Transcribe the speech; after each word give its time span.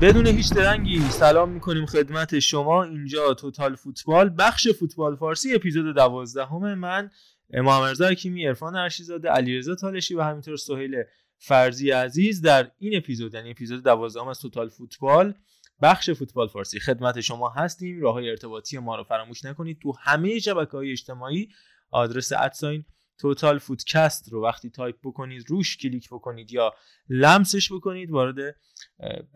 بدون 0.00 0.26
هیچ 0.26 0.52
درنگی 0.52 1.00
سلام 1.10 1.48
می‌کنیم 1.48 1.86
خدمت 1.86 2.38
شما. 2.38 2.82
اینجا 2.82 3.34
Total 3.34 3.76
Football. 3.76 4.28
بخش 4.38 4.68
فوتبال 4.68 5.16
فارسی 5.16 5.54
اپیزود 5.54 5.94
دوازدهم 5.94 6.74
من 6.74 7.10
محمد 7.54 7.90
رضا 7.90 8.08
حکیمی 8.08 8.46
عرفان 8.46 8.76
ارشیزاده 8.76 9.28
علیرضا 9.28 9.74
تالشی 9.74 10.14
و 10.14 10.22
همینطور 10.22 10.56
سهیل 10.56 11.02
فرزی 11.38 11.90
عزیز 11.90 12.40
در 12.40 12.70
این 12.78 12.96
اپیزود 12.96 13.34
یعنی 13.34 13.50
اپیزود 13.50 13.84
دوازدهم 13.84 14.28
از 14.28 14.40
Total 14.40 14.68
Football 14.68 15.34
بخش 15.82 16.10
فوتبال 16.10 16.48
فارسی. 16.48 16.80
خدمت 16.80 17.20
شما 17.20 17.48
هستیم. 17.48 18.00
راه 18.00 18.14
های 18.14 18.30
ارتباطی 18.30 18.78
ما 18.78 18.96
رو 18.96 19.04
فراموش 19.04 19.44
نکنید. 19.44 19.78
تو 19.82 19.92
همه 20.00 20.38
شبکه 20.38 20.70
های 20.76 20.92
اجتماعی 20.92 21.48
آدرس 21.90 22.32
at 22.32 22.49
sign 22.49 22.84
Total 23.18 23.58
Footcast 23.58 24.32
رو 24.32 24.44
وقتی 24.44 24.70
تایپ 24.70 24.96
بکنید 25.04 25.44
روش 25.50 25.76
کلیک 25.76 26.08
بکنید 26.10 26.52
یا 26.52 26.74
لمسش 27.08 27.72
بکنید 27.72 28.10
وارد 28.10 28.56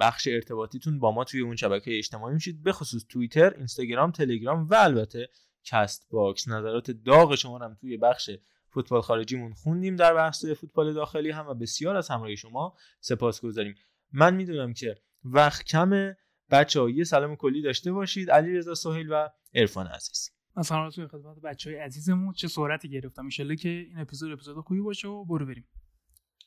بخش 0.00 0.28
ارتباطیتون 0.28 0.98
با 0.98 1.10
ما 1.10 1.24
توی 1.24 1.40
اون 1.40 1.56
شبکه 1.56 1.98
اجتماعی 1.98 2.34
میشید. 2.34 2.62
به 2.62 2.72
خصوص 2.72 3.04
توییتر 3.08 3.54
اینستاگرام 3.54 4.10
تلگرام 4.10 4.68
و 4.68 4.74
البته 4.74 5.28
Castbox. 5.64 6.48
نظرات 6.48 6.90
داغ 6.90 7.34
شما 7.34 7.58
هم 7.58 7.76
توی 7.80 7.96
بخش 7.96 8.30
فوتبال 8.70 9.00
خارجیمون 9.00 9.52
خوندیم 9.52 9.96
در 9.96 10.14
بحث 10.14 10.44
فوتبال 10.44 10.92
داخلی 10.92 11.30
هم 11.30 11.46
و 11.46 11.54
بسیار 11.54 11.96
از 11.96 12.08
همراهی 12.08 12.36
شما 12.36 12.74
سپاسگزاریم 13.00 13.74
من 14.12 14.34
می‌دونم 14.34 14.72
که 14.72 14.96
وقت 15.24 15.64
کمه 15.64 16.14
بچه‌ها 16.50 16.90
یه 16.90 17.04
سلام 17.04 17.36
کلی 17.36 17.62
داشته 17.62 17.92
باشید. 17.92 18.30
علی 18.30 18.56
رضا 18.56 18.74
سهیل 18.74 19.12
و 19.12 19.28
عرفان 19.54 19.86
عزیز. 19.86 20.30
من 20.56 20.62
سلام 20.62 20.90
توی 20.90 21.06
خدمت 21.06 21.38
بچه 21.38 21.70
های 21.70 21.78
عزیزمون. 21.78 22.32
چه 22.32 22.48
سرعتی 22.48 22.90
گرفتم. 22.90 23.28
ان 23.40 23.56
که 23.56 23.68
این 23.68 23.98
اپیزود 23.98 24.32
اپیزود 24.32 24.64
خوبی 24.64 24.80
باشه 24.80 25.08
و 25.08 25.24
برو 25.24 25.46
بریم. 25.46 25.68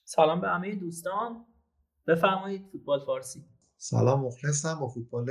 سلام 0.03 0.41
به 0.41 0.49
همه 0.49 0.75
دوستان. 0.75 1.45
بفرمایید 2.07 2.67
فوتبال 2.71 3.05
فارسی. 3.05 3.45
سلام 3.77 4.25
مخلصم. 4.25 4.79
با 4.79 4.87
فوتبال 4.87 5.29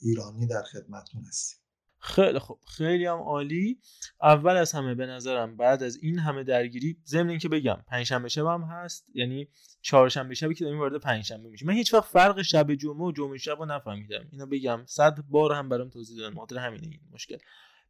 ایرانی 0.00 0.46
در 0.46 0.62
خدمتتون 0.62 1.24
هستیم. 1.24 1.61
خیلی 2.02 2.38
خوب 2.38 2.58
خیلی 2.66 3.06
هم 3.06 3.18
عالی. 3.18 3.78
اول 4.22 4.56
از 4.56 4.72
همه 4.72 4.94
به 4.94 5.06
نظرم 5.06 5.56
بعد 5.56 5.82
از 5.82 5.96
این 5.96 6.18
همه 6.18 6.44
درگیری 6.44 6.96
ضمن 7.06 7.30
اینکه 7.30 7.48
بگم 7.48 7.78
پنجشنبه 7.86 8.28
شب 8.28 8.46
هم 8.46 8.62
هست 8.62 9.06
یعنی 9.14 9.48
چهارشنبه 9.82 10.34
شبی 10.34 10.54
که 10.54 10.64
داریم 10.64 10.78
وارد 10.78 11.00
پنجشنبه 11.00 11.48
میشیم. 11.48 11.68
من 11.68 11.74
هیچ 11.74 11.94
وقت 11.94 12.04
فرق 12.04 12.42
شب 12.42 12.74
جمعه 12.74 13.06
و 13.06 13.12
جمعه 13.12 13.38
شب 13.38 13.58
رو 13.58 13.64
نفهمیدم. 13.64 14.28
اینو 14.32 14.46
بگم 14.46 14.82
صد 14.86 15.18
بار 15.28 15.52
هم 15.52 15.68
برام 15.68 15.88
توضیح 15.88 16.18
دادن. 16.18 16.34
مادر 16.34 16.58
همینه 16.58 16.86
این 16.86 17.00
مشکل. 17.12 17.36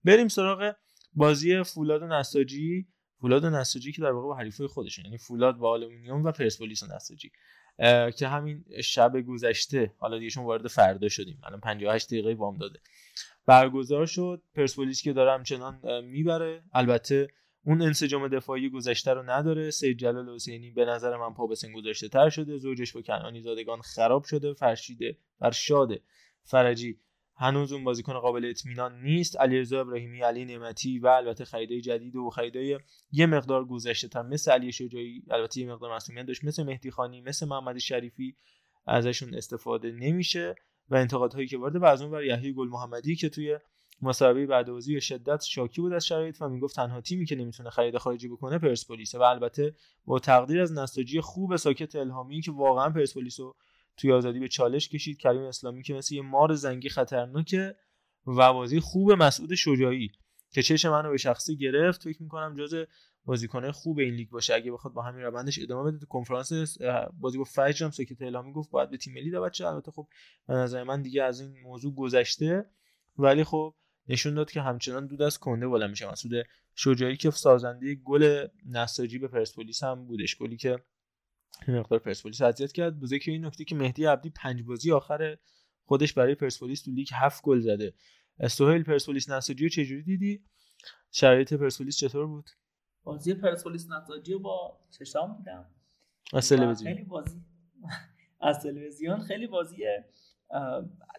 بریم 0.04 0.28
سراغ 0.28 0.74
بازی 1.12 1.62
فولاد 1.62 2.02
و 2.02 2.06
نساجی. 2.06 2.88
فولاد 3.20 3.44
و 3.44 3.50
نساجی 3.50 3.92
که 3.92 4.02
در 4.02 4.10
واقع 4.10 4.26
با 4.26 4.34
حریفای 4.36 4.66
خودشون 4.66 5.04
یعنی 5.04 5.18
فولاد 5.18 5.56
با 5.56 5.70
آلومینیوم 5.70 6.24
و 6.24 6.32
پرسپولیس 6.32 6.82
و 6.82 6.86
نساجی 6.86 7.32
که 8.16 8.28
همین 8.28 8.64
شب 8.84 9.12
گذشته 9.28 9.94
حالا 9.98 10.18
دیگهشون 10.18 10.44
وارد 10.44 10.66
فردا 10.66 11.08
شدیم. 11.08 11.40
الان 11.44 11.60
58 11.60 12.06
دقیقه 12.06 12.34
بامداده 12.34 12.80
برگزار 13.46 14.06
شد. 14.06 14.42
پرسپولیس 14.54 15.02
که 15.02 15.12
داره 15.12 15.32
همچنان 15.32 16.04
می‌بره. 16.04 16.62
البته 16.72 17.28
اون 17.64 17.82
انسجام 17.82 18.28
دفاعی 18.28 18.70
گذشته 18.70 19.12
رو 19.12 19.22
نداره. 19.30 19.70
سید 19.70 19.98
جلال 19.98 20.34
حسینی 20.34 20.70
به 20.70 20.84
نظر 20.84 21.16
من 21.16 21.34
پا 21.34 21.46
به 21.46 21.54
سن 21.54 21.72
گذاشته 21.72 22.08
تر 22.08 22.28
شده. 22.28 22.58
زوجش 22.58 22.92
با 22.92 23.02
کنانی 23.02 23.40
زادگان 23.40 23.80
خراب 23.80 24.24
شده. 24.24 24.52
فرشیده 24.54 25.16
فرشاده 25.38 26.02
فرجی 26.42 26.98
هنوز 27.36 27.72
اون 27.72 27.84
بازیکن 27.84 28.18
قابل 28.18 28.44
اطمینان 28.44 29.02
نیست. 29.02 29.40
علیرضا 29.40 29.80
ابراهیمی 29.80 30.20
علی 30.20 30.44
نعمتی 30.44 30.98
و 30.98 31.06
البته 31.06 31.44
خریدای 31.44 31.80
جدید 31.80 32.16
و 32.16 32.30
خریدای 32.30 32.78
یه 33.12 33.26
مقدار 33.26 33.64
گذشته 33.64 34.08
تر. 34.08 34.22
مثل 34.22 34.52
علی 34.52 34.72
شجاعی 34.72 35.22
البته 35.30 35.60
یه 35.60 35.72
مقدار 35.72 35.96
مسئولیت 35.96 36.26
داشت. 36.26 36.44
مثل 36.44 36.62
مهدی 36.62 36.90
خانی 36.90 37.20
مثل 37.20 37.46
محمد 37.46 37.78
شریفی 37.78 38.36
ازشون 38.86 39.34
استفاده 39.34 39.90
نمیشه. 39.90 40.54
و 40.92 40.94
انتقادهایی 40.94 41.46
که 41.46 41.58
وارد 41.58 41.76
و 41.76 41.84
از 41.84 42.02
اون 42.02 42.10
ور 42.10 42.24
یحیی 42.24 42.52
گل 42.52 42.68
محمدی 42.68 43.16
که 43.16 43.28
توی 43.28 43.58
مسابقه 44.02 44.46
بعدوزی 44.46 44.94
به 44.94 45.00
شدت 45.00 45.42
شاکی 45.42 45.80
بود 45.80 45.92
از 45.92 46.06
شرایط 46.06 46.36
و 46.40 46.48
می‌گفت 46.48 46.76
تنها 46.76 47.00
تیمی 47.00 47.26
که 47.26 47.36
نمی‌تونه 47.36 47.70
خرید 47.70 47.98
خارجی 47.98 48.28
بکنه 48.28 48.58
پرسپولیسه 48.58 49.18
و 49.18 49.22
البته 49.22 49.74
با 50.04 50.18
تقدیر 50.18 50.60
از 50.60 50.72
نساجی 50.72 51.20
خوب 51.20 51.56
ساکت 51.56 51.96
الهامی 51.96 52.40
که 52.40 52.52
واقعا 52.52 52.90
پرسپولیس 52.90 53.40
رو 53.40 53.56
توی 53.96 54.12
آزادی 54.12 54.40
به 54.40 54.48
چالش 54.48 54.88
کشید 54.88 55.18
کریم 55.18 55.42
اسلامی 55.42 55.82
که 55.82 55.94
مثل 55.94 56.14
یه 56.14 56.22
مار 56.22 56.54
زنگی 56.54 56.88
خطرناکه 56.88 57.74
و 58.26 58.52
بازی 58.52 58.80
خوب 58.80 59.12
مسعود 59.12 59.54
شجاعی 59.54 60.10
که 60.50 60.62
چش 60.62 60.84
منو 60.84 61.10
به 61.10 61.16
شخصی 61.16 61.56
گرفت 61.56 62.02
فکر 62.02 62.22
می‌کنم 62.22 62.56
جز 62.58 62.86
بازیکنه 63.24 63.72
خوب 63.72 63.98
این 63.98 64.14
لیگ 64.14 64.30
باشه. 64.30 64.54
اگه 64.54 64.72
بخواد 64.72 64.94
با 64.94 65.02
همین 65.02 65.22
روندش 65.22 65.58
ادامه 65.58 65.90
بده. 65.90 65.98
تو 65.98 66.06
کنفرانس 66.06 66.52
بازی 67.20 67.38
با 67.38 67.44
فجر 67.44 67.84
هم 67.84 67.90
سکت 67.90 68.22
اعلامی 68.22 68.52
گفت. 68.52 68.70
باید 68.70 68.90
به 68.90 68.96
تیم 68.96 69.14
ملی 69.14 69.30
دعوت 69.30 69.52
شه. 69.52 69.66
البته 69.66 69.90
خب 69.90 70.08
به 70.46 70.54
نظر 70.54 70.84
من 70.84 71.02
دیگه 71.02 71.22
از 71.22 71.40
این 71.40 71.60
موضوع 71.62 71.94
گذشته. 71.94 72.70
ولی 73.18 73.44
خب 73.44 73.74
نشون 74.08 74.34
داد 74.34 74.50
که 74.50 74.60
همچنان 74.60 75.06
دود 75.06 75.22
از 75.22 75.38
کنده 75.38 75.66
بالا 75.68 75.86
میشه. 75.86 76.10
مسعود 76.10 76.46
شجاعی 76.74 77.16
که 77.16 77.30
سازنده 77.30 77.94
گل 77.94 78.46
نساجی 78.66 79.18
به 79.18 79.28
پرسپولیس 79.28 79.82
هم 79.82 80.06
بودش. 80.06 80.36
گلی 80.36 80.56
که 80.56 80.78
مقدار 81.68 81.98
پرسپولیس 81.98 82.42
اذیت 82.42 82.72
کرد. 82.72 83.00
به 83.00 83.06
ذکر 83.06 83.30
این 83.30 83.44
نکته 83.44 83.64
که 83.64 83.74
مهدی 83.74 84.04
عبدی 84.04 84.30
پنج 84.30 84.62
بازی 84.62 84.92
آخر 84.92 85.36
خودش 85.84 86.12
برای 86.12 86.34
پرسپولیس 86.34 86.82
تو 86.82 86.90
لیگ 86.90 87.08
هفت 87.12 87.42
گل 87.42 87.60
زده. 87.60 87.94
سهیل 88.48 88.82
پرسپولیس 88.82 89.28
نساجی 89.28 89.64
رو 89.64 89.68
چجوری 89.68 90.02
دیدی؟ 90.02 90.44
شرایط 91.10 91.54
پرسپولیس 91.54 91.96
چطور 91.96 92.26
بود؟ 92.26 92.50
بازی 93.04 93.34
پرسپولیس 93.34 93.90
نساجی 93.90 94.34
با 94.34 94.80
چشام 94.90 95.36
دیدم. 95.36 95.66
از 96.32 96.48
تلویزیون. 96.48 96.94
خیلی 96.94 97.04
بازی 97.04 97.42
از 98.40 98.62
تلویزیون 98.62 99.20
خیلی 99.20 99.46
بازی 99.46 99.84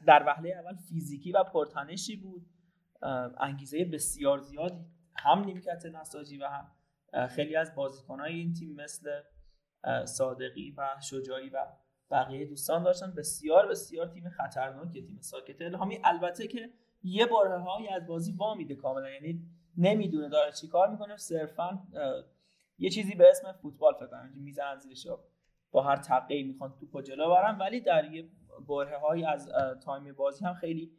در 0.06 0.24
وهله 0.28 0.50
اول 0.50 0.76
فیزیکی 0.76 1.32
و 1.32 1.44
پرتنشی 1.44 2.16
بود. 2.16 2.46
انگیزه 3.38 3.86
بسیار 3.86 4.40
زیادی 4.40 4.86
هم 5.18 5.44
نیمکت 5.44 5.86
نساجی 5.86 6.38
و 6.38 6.48
هم 6.48 6.72
خیلی 7.28 7.56
از 7.56 7.76
بازیکنهای 7.76 8.34
این 8.34 8.54
تیم 8.54 8.76
مثل 8.76 9.22
صادقی 10.06 10.74
و 10.78 10.96
شجاعی 11.02 11.50
و 11.50 11.66
بقیه 12.12 12.46
دوستان 12.46 12.84
داشتن. 12.84 13.14
بسیار 13.14 13.68
بسیار 13.68 14.08
تیم 14.08 14.30
خطرناک 14.30 14.94
تیم 14.94 15.18
ساکت. 15.22 15.62
الهامی 15.62 16.00
البته 16.04 16.48
که 16.48 16.74
یه 17.04 17.26
بارهایی 17.26 17.88
از 17.88 18.08
بازی 18.08 18.32
وا 18.32 18.56
میده 18.56 18.76
کاملا. 18.76 19.10
یعنی 19.10 19.50
نمی‌دونه 19.78 20.30
داره 20.30 20.52
چی 20.52 20.68
کار 20.68 20.90
می‌کنه. 20.90 21.18
صرفا 21.18 21.84
یه 22.78 22.90
چیزی 22.90 23.16
به 23.16 23.30
اسم 23.30 23.52
فوتبال 23.52 23.94
فکر 23.94 24.08
کنم. 24.08 24.32
می‌زنن 24.36 24.78
زیرش 24.78 25.08
با 25.72 25.84
هر 25.84 25.96
تقی 25.96 26.44
می‌خوان 26.44 26.74
توپو 26.80 27.02
جلو 27.02 27.30
برن. 27.30 27.58
ولی 27.58 27.82
در 27.82 28.14
یه 28.14 28.30
باره 28.66 29.30
از 29.30 29.50
تایم 29.86 30.14
بازی 30.14 30.46
هم 30.46 30.54
خیلی 30.54 30.92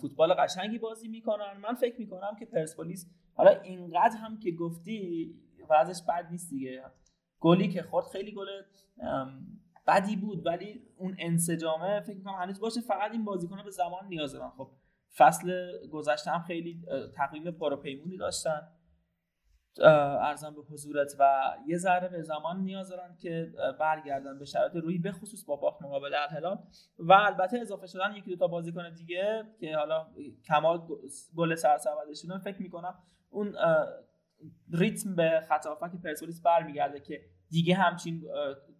فوتبال 0.00 0.34
قشنگی 0.34 0.78
بازی 0.78 1.08
می‌کنن. 1.08 1.56
من 1.62 1.74
فکر 1.74 2.00
می‌کنم 2.00 2.36
که 2.38 2.46
پرسپولیس 2.46 3.06
حالا 3.34 3.50
اینقدر 3.50 4.16
هم 4.16 4.38
که 4.38 4.52
گفتی 4.52 5.34
وضعش 5.70 6.02
بد 6.08 6.28
نیست 6.30 6.50
دیگه. 6.50 6.84
گلی 7.40 7.68
که 7.68 7.82
خورد 7.82 8.06
خیلی 8.06 8.32
گل 8.32 8.46
بدی 9.86 10.16
بود. 10.16 10.46
ولی 10.46 10.82
اون 10.96 11.16
انسجامه 11.18 12.00
فکر 12.00 12.16
می‌کنم 12.16 12.34
هنوز 12.34 12.60
باشه. 12.60 12.80
فقط 12.80 13.12
این 13.12 13.24
بازیکن 13.24 13.62
به 13.64 13.70
زمان 13.70 14.06
نیاز 14.08 14.32
دارن. 14.32 14.50
خب 14.50 14.70
فصل 15.16 15.70
گذشته 15.92 16.30
هم 16.30 16.42
خیلی 16.42 16.82
تقویم 17.16 17.50
پاراپیمونی 17.50 18.16
داشتن 18.16 18.68
ارزم 20.20 20.54
به 20.54 20.62
حضورت 20.62 21.12
و 21.18 21.54
یه 21.66 21.76
ذره 21.76 22.08
به 22.08 22.22
زمان 22.22 22.60
نیاز 22.60 22.88
دارن 22.88 23.16
که 23.22 23.52
برگردن 23.80 24.38
به 24.38 24.44
شرایط 24.44 24.72
روی 24.74 24.98
به 24.98 25.12
خصوص 25.12 25.44
با 25.44 25.56
باخت 25.56 25.82
مقابل 25.82 26.14
الهلال. 26.14 26.58
و 26.98 27.12
البته 27.12 27.58
اضافه 27.58 27.86
شدن 27.86 28.14
یکی 28.16 28.30
دو 28.30 28.36
تا 28.36 28.46
بازیکن 28.46 28.92
دیگه 28.92 29.44
که 29.60 29.76
حالا 29.76 30.06
کمال 30.44 30.80
گل 31.36 31.54
سرسبدشون 31.54 32.38
فکر 32.38 32.62
می‌کنم 32.62 32.98
اون 33.30 33.56
ریتم 34.72 35.16
به 35.16 35.46
خط 35.48 35.66
پرسپولیس 36.04 36.42
برمیگرده 36.42 37.00
که 37.00 37.20
دیگه 37.50 37.74
همچین 37.74 38.24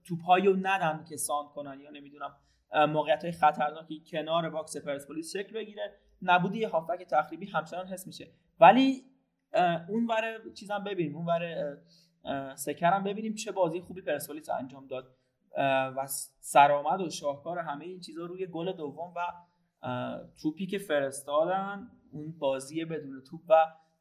توپایی 0.04 0.46
رو 0.46 0.56
ندن 0.62 1.04
که 1.08 1.16
سانتر 1.16 1.48
کنن 1.48 1.80
یا 1.80 1.90
نمی‌دونم 1.90 2.36
موقعیت 2.74 3.22
های 3.22 3.32
خطرناکی 3.32 4.04
کنار 4.10 4.50
box 4.50 4.76
پرسپولیس 4.76 5.36
شکل 5.36 5.54
بگیره. 5.54 6.00
نبود 6.22 6.58
یه 6.58 6.68
هافبک 6.68 7.02
تخریبی 7.02 7.46
همچنان 7.46 7.86
حس 7.86 8.06
میشه. 8.06 8.30
ولی 8.60 9.04
اون 9.88 10.06
ور 10.06 10.52
چیزم 10.54 10.84
ببینیم 10.84 11.16
اون 11.16 11.26
ور 11.26 11.76
سکه‌م 12.54 13.04
ببینیم 13.04 13.34
چه 13.34 13.52
بازی 13.52 13.80
خوبی 13.80 14.02
پرسپولیس 14.02 14.50
انجام 14.50 14.86
داد. 14.86 15.14
و 15.96 16.06
سرآمد 16.40 17.00
و 17.00 17.10
شاهکار 17.10 17.58
همه 17.58 17.84
این 17.84 18.00
چیزها 18.00 18.26
روی 18.26 18.46
گل 18.46 18.72
دوم 18.72 19.12
و 19.16 19.20
توپی 20.42 20.66
که 20.66 20.78
فرستادن 20.78 21.90
اون 22.12 22.34
بازی 22.38 22.84
بدون 22.84 23.22
توپ 23.30 23.40
و 23.48 23.54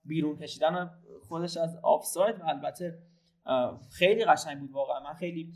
بیرون 0.06 0.38
کشیدن 0.38 0.92
خودش 1.28 1.58
از 1.58 1.80
آفساید 1.84 2.40
و 2.42 2.46
البته 2.46 3.00
خیلی 3.92 4.26
قشنگ 4.26 4.60
بود 4.60 4.72
واقعا. 4.72 5.00
من 5.00 5.14
خیلی 5.14 5.54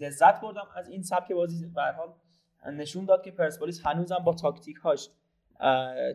لذت 0.00 0.40
بردم 0.40 0.66
از 0.76 0.88
این 0.88 1.02
سبک 1.02 1.32
بازی. 1.32 1.66
به 1.66 1.82
حال 1.82 2.14
نشون 2.72 3.04
داد 3.04 3.22
که 3.24 3.30
پرسپولیس 3.30 3.86
هنوزم 3.86 4.18
با 4.18 4.34
تاکتیک 4.34 4.76
هاش 4.76 5.08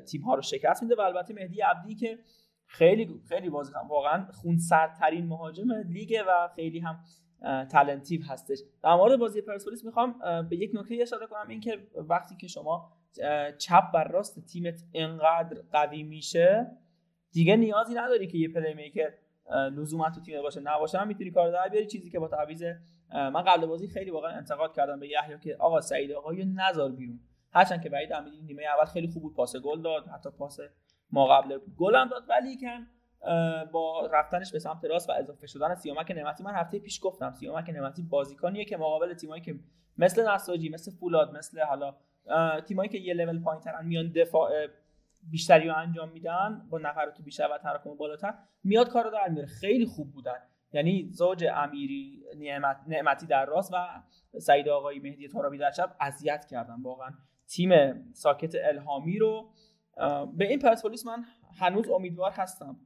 تیم 0.07 0.21
ها 0.21 0.35
رو 0.35 0.41
شکست 0.41 0.83
میده 0.83 0.95
و 0.95 1.01
البته 1.01 1.33
مهدی 1.33 1.61
عبدی 1.61 1.95
که 1.95 2.19
خیلی 2.65 3.21
خیلی 3.29 3.49
واقعا 3.89 4.25
خونسردترین 4.31 5.27
مهاجم 5.27 5.71
لیگ 5.71 6.23
و 6.27 6.49
خیلی 6.55 6.79
هم 6.79 6.99
talented 7.71 8.23
هستش. 8.23 8.59
در 8.83 8.95
مورد 8.95 9.19
بازی 9.19 9.41
پرسپولیس 9.41 9.85
می‌خوام 9.85 10.19
به 10.49 10.57
یک 10.57 10.71
نکته 10.73 10.97
اشاره 11.01 11.27
کنم 11.27 11.45
اینکه 11.49 11.87
وقتی 11.95 12.35
که 12.35 12.47
شما 12.47 12.91
چپ 13.57 13.91
بر 13.93 14.07
راست 14.07 14.45
تیمت 14.45 14.83
انقدر 14.93 15.61
قوی 15.71 16.03
میشه 16.03 16.67
دیگه 17.31 17.55
نیازی 17.55 17.93
نداری 17.93 18.27
که 18.27 18.37
یه 18.37 18.47
پلی 18.47 18.73
میکر 18.73 19.13
لزوما 19.51 20.09
تو 20.09 20.21
تیم 20.21 20.41
باشه. 20.41 20.59
نباشه 20.59 20.97
هم 20.97 21.07
می‌تونی 21.07 21.31
کار 21.31 21.51
در 21.51 21.69
بیاری. 21.69 21.87
چیزی 21.87 22.09
که 22.09 22.19
با 22.19 22.27
تعویض 22.27 22.63
من 23.13 23.41
قبل 23.41 23.65
بازی 23.65 23.87
خیلی 23.87 24.11
واقعا 24.11 24.31
انتقاد 24.31 24.75
کردم 24.75 24.99
به 24.99 25.07
یحیی 25.07 25.39
که 25.39 25.55
آقا 25.59 25.81
سعید 25.81 26.11
آقا 26.11 26.31
نذار 26.31 26.91
بیرون. 26.91 27.19
هرچند 27.53 27.81
که 27.83 27.89
بعید 27.89 28.13
امیدی 28.13 28.41
نیمه 28.41 28.63
اول 28.63 28.85
خیلی 28.85 29.07
خوب 29.07 29.23
بود 29.23 29.35
پاس 29.35 29.55
گل 29.55 29.81
داد 29.81 30.07
حتی 30.07 30.29
پاس 30.29 30.59
ما 31.11 31.27
قبل 31.27 31.59
گل 31.77 31.95
هم 31.95 32.07
داد. 32.09 32.23
ولی 32.29 32.57
کن 32.57 32.87
با 33.71 34.05
رفتنش 34.05 34.51
به 34.51 34.59
سمت 34.59 34.85
راست 34.85 35.09
و 35.09 35.13
اضافه 35.13 35.47
شدن 35.47 35.75
سیامک 35.75 36.11
نعمتی 36.11 36.43
من 36.43 36.55
هفته 36.55 36.79
پیش 36.79 36.99
گفتم 37.03 37.33
سیامک 37.33 37.69
نعمتی 37.69 38.03
بازیکنیه 38.03 38.65
که 38.65 38.77
مقابل 38.77 39.13
تیمایی 39.13 39.41
که 39.41 39.59
مثل 39.97 40.29
نساجی 40.29 40.69
مثل 40.69 40.91
فولاد 40.91 41.37
مثل 41.37 41.61
حالا 41.61 41.95
تیمایی 42.67 42.89
که 42.89 42.97
یه 42.97 43.13
لول 43.13 43.41
پایینترن 43.41 43.85
میان 43.85 44.11
دفاع 44.11 44.67
بیشتری 45.23 45.67
رو 45.67 45.75
انجام 45.77 46.09
میدن 46.09 46.67
با 46.69 46.77
نفرات 46.77 47.21
بیشتر 47.21 47.47
و 47.51 47.57
تراکم 47.57 47.95
بالاتر 47.95 48.33
میاد 48.63 48.89
کار 48.89 49.03
رو 49.03 49.11
در 49.11 49.27
میاره. 49.29 49.47
خیلی 49.47 49.85
خوب 49.85 50.11
بودن. 50.11 50.37
یعنی 50.73 51.09
زوج 51.11 51.45
امیری 51.53 52.23
نعمت، 52.37 52.77
نعمتی 52.87 53.25
در 53.25 53.45
راست 53.45 53.73
و 53.73 53.77
سعید 54.39 54.69
آقایی 54.69 54.99
مهدی 54.99 55.27
ترابی 55.27 55.57
در 55.57 55.71
چپ 55.71 55.95
اذیت 55.99 56.45
کردن. 56.45 56.81
واقعا 56.81 57.09
تیم 57.55 57.71
ساکت 58.13 58.55
الهامی 58.55 59.17
رو 59.17 59.49
به 60.37 60.47
این 60.47 60.59
پرسپولیس 60.59 61.05
من 61.05 61.25
هنوز 61.59 61.89
امیدوار 61.89 62.31
هستم 62.31 62.79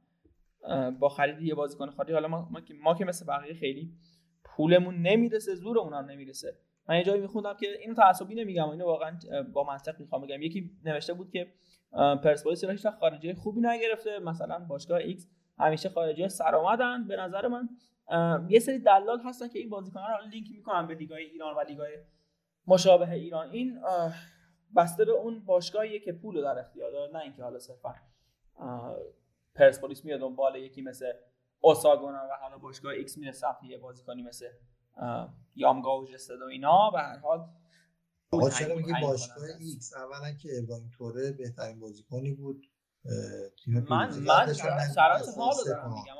با 0.98 1.08
خرید 1.08 1.42
یه 1.42 1.54
بازیکن 1.54 1.90
خارجی. 1.90 2.12
حالا 2.12 2.28
ما, 2.28 2.48
ما, 2.82 2.94
که 2.94 3.04
مثل 3.04 3.26
بقیه 3.26 3.54
خیلی 3.54 3.92
پولمون 4.44 4.94
نمی‌رسه 4.94 5.54
زور 5.54 5.78
اونا 5.78 6.00
نمی‌رسه. 6.00 6.58
من 6.88 6.96
یه 6.96 7.02
جایی 7.02 7.20
میخوندم 7.20 7.54
که 7.60 7.66
اینو 7.80 7.94
تعصبی 7.94 8.34
نمیگم 8.34 8.68
اینو 8.68 8.84
واقعا 8.84 9.18
با 9.52 9.64
منطق 9.64 10.00
می‌خوام 10.00 10.22
بگم. 10.22 10.42
یکی 10.42 10.70
نوشته 10.84 11.14
بود 11.14 11.30
که 11.30 11.52
پرسپولیس 11.92 12.64
هیچ 12.64 12.86
خارجی 12.86 13.34
خوبی 13.34 13.60
نگرفته. 13.60 14.18
مثلا 14.18 14.58
باشگاه 14.58 14.98
X 14.98 15.28
همیشه 15.58 15.88
خارجی 15.88 16.28
سر 16.28 16.54
آمدن 16.54 17.06
به 17.08 17.16
نظر 17.16 17.48
من 17.48 17.68
یه 18.48 18.58
سری 18.58 18.78
دلال 18.78 19.20
هستن 19.24 19.48
که 19.48 19.58
این 19.58 19.70
بازیکنان 19.70 20.10
رو 20.10 20.30
لینک 20.30 20.46
می‌کنن 20.50 20.86
به 20.86 20.94
لیگای 20.94 21.24
ایران 21.24 21.54
و 21.54 21.60
لیگای 21.68 21.98
مشابه 22.66 23.10
ایران. 23.10 23.50
این 23.50 23.78
بسته 24.76 25.04
به 25.04 25.12
اون 25.12 25.44
باشگاهیه 25.44 26.00
که 26.00 26.12
پول 26.12 26.42
در 26.42 26.58
اختیار 26.58 26.90
داره 26.90 27.12
نه 27.12 27.18
اینکه 27.18 27.42
حالا 27.42 27.58
صرفا 27.58 27.94
پرسپولیس 29.54 30.04
میاد 30.04 30.20
دنبال 30.20 30.56
یکی 30.56 30.82
مثل 30.82 31.12
اوساگونا 31.60 32.28
و 32.30 32.36
حالا 32.42 32.58
باشگاه 32.58 32.92
X 32.92 33.18
میره 33.18 33.32
سمت 33.32 33.62
یه 33.62 33.78
بازیکنی 33.78 34.22
مثل 34.22 34.48
یامگا 35.54 36.00
و 36.00 36.06
جستد 36.06 36.42
و 36.42 36.44
اینا. 36.44 36.90
به 36.90 36.98
هر 36.98 37.18
حال 37.18 37.48
آقا 38.30 38.50
چرا 38.50 38.74
میگی 38.74 38.92
باشگاه 39.02 39.44
X؟ 39.60 39.94
اولا 39.94 40.32
که 40.32 40.48
ابراهیم 40.62 40.90
توره 40.98 41.32
بهترین 41.32 41.80
بازیکنی 41.80 42.32
بود. 42.32 42.66
تیم 43.64 43.86
من 43.90 44.18
من 44.18 44.52
شرایط 44.94 45.28
حال 45.36 45.54
دارم 45.66 45.94
میگم 45.94 46.14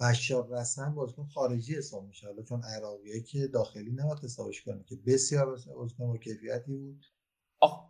بشار 0.00 0.48
رسن 0.50 0.94
بازیکن 0.94 1.26
خارجی 1.26 1.76
حساب 1.76 2.04
میشه. 2.04 2.26
حالا 2.26 2.42
چون 2.42 2.62
عراقیه 2.64 3.22
که 3.22 3.46
داخلی 3.46 3.92
نباید 3.92 4.18
حسابش 4.24 4.62
کنه 4.62 4.84
که 4.84 4.96
بسیار 5.06 5.46
بازیکن 5.76 6.06
با 6.06 6.16
کیفیتی 6.16 6.76
بود. 6.76 7.04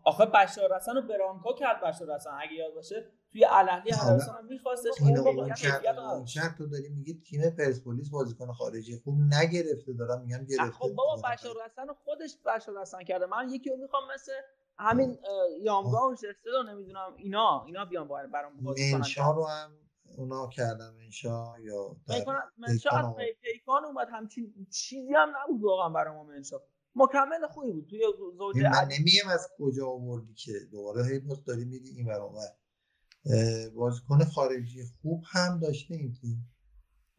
آخه 0.05 0.26
بشار 0.26 0.76
رسن 0.76 0.94
رو 0.94 1.02
برانکو 1.02 1.52
کرد 1.52 1.81
بشار 1.81 2.14
رسن 2.14 2.31
اگه 2.40 2.52
یاد 2.52 2.75
باشه. 2.75 3.06
توی 3.32 3.44
الاهلی 3.44 3.90
هراسان 3.90 4.37
هم 4.37 4.46
میخواستش 4.46 4.93
اون 5.00 6.26
شرط 6.26 6.58
تو 6.58 6.67
داری 6.67 6.88
میگی 6.88 7.14
تیم 7.14 7.50
پرسپولیس 7.50 8.11
بازیکن 8.11 8.52
خارجی 8.52 9.00
خوب 9.05 9.14
نگرفته 9.19 9.93
دارم 9.93 10.20
میگم 10.20 10.44
گرفته 10.44 10.70
خب 10.70 10.94
بابا 10.94 11.17
بشار 11.17 11.55
رسن 11.67 11.87
خودش 12.05 12.37
بشار 12.46 12.81
رسن 12.81 13.05
کرده. 13.05 13.26
من 13.26 13.50
یکی 13.50 13.70
رو 13.70 13.76
می‌خوام 13.76 14.02
مثل 14.14 14.32
همین 14.78 15.19
یامگا 15.61 16.08
و 16.08 16.14
رو 16.44 16.62
نمی‌دونم. 16.62 17.14
اینا 17.17 17.64
اینا 17.67 17.84
بیان 17.84 18.08
برام 18.08 18.56
بازی 18.61 18.94
منشا 18.94 19.31
رو 19.31 19.46
هم 19.46 19.70
اونا 20.19 20.49
کردم 20.49 20.94
منشا 20.94 21.55
یا 21.61 21.96
منشا 22.58 22.90
از 22.90 23.14
پیکان 23.43 23.84
اومد. 23.84 24.08
همچین 24.12 24.67
چیزی 24.70 25.14
هم 25.14 25.32
نبود 25.43 25.62
واقعا 25.62 25.88
برام 25.88 26.26
منشا. 26.26 26.56
مکمل 26.94 27.46
خوبی 27.46 27.72
بود. 27.72 27.87
توی 27.87 28.00
زوج 28.38 28.56
من 28.56 28.88
نمیگم 28.90 29.28
از 29.28 29.48
کجا 29.58 29.87
آوردی 29.87 30.34
که 30.34 30.52
دوباره 30.70 31.06
هی 31.06 31.19
باز 31.19 31.44
داری 31.44 31.64
میگی 31.64 31.90
این 31.90 32.06
ور 32.06 32.20
بازیکن 33.75 34.25
خارجی 34.25 34.84
خوب 35.02 35.25
هم 35.26 35.60
داشته 35.60 35.94
این 35.94 36.12
تیم. 36.12 36.50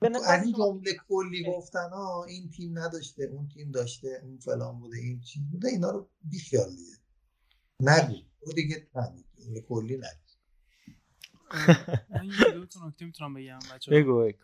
از 0.01 0.43
این 0.43 0.53
جمله 0.53 0.93
کلی 1.07 1.43
گفتن 1.47 1.89
ها 1.89 2.23
این 2.23 2.49
تیم 2.49 2.79
نداشته 2.79 3.23
اون 3.23 3.47
تیم 3.47 3.71
داشته 3.71 4.21
اون 4.23 4.37
فلان 4.37 4.79
بوده 4.79 4.97
این 4.97 5.21
چیز 5.21 5.43
بوده 5.51 5.67
اینا 5.67 5.91
رو 5.91 6.09
بیخیال 6.23 6.69
دیگه. 6.69 6.97
نگو. 7.79 8.15
او 8.39 8.53
دیگه 8.53 8.87
کلی 9.67 9.97
نگو. 9.97 10.05
من 12.09 12.25
یه 12.25 12.51
دو 12.53 12.65
تا 12.65 12.87
نکته 12.87 13.05
می‌تونم 13.05 13.33
بگم 13.33 13.59
بچه 13.75 13.91
بگو 13.91 14.19
بگو. 14.19 14.37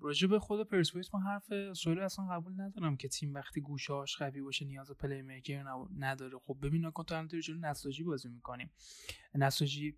راجع 0.00 0.28
به 0.28 0.38
خود 0.38 0.68
پرسپولیس 0.68 1.14
ما 1.14 1.20
حرف 1.20 1.72
سویل 1.72 1.98
اصلا 1.98 2.26
قبول 2.26 2.60
ندارم 2.60 2.96
که 2.96 3.08
تیم 3.08 3.34
وقتی 3.34 3.60
گوشهاش 3.60 4.16
قوی 4.16 4.40
باشه 4.42 4.64
نیاز 4.64 4.90
پلی 4.90 5.22
میکر 5.22 5.64
نداره. 5.98 6.38
خب 6.38 6.56
ببین 6.62 6.86
نکن 6.86 7.26
تو 7.26 7.40
جلو 7.40 7.58
نساجی 7.58 8.04
بازی 8.04 8.28
می‌کنیم 8.28 8.70
نساجی 9.34 9.96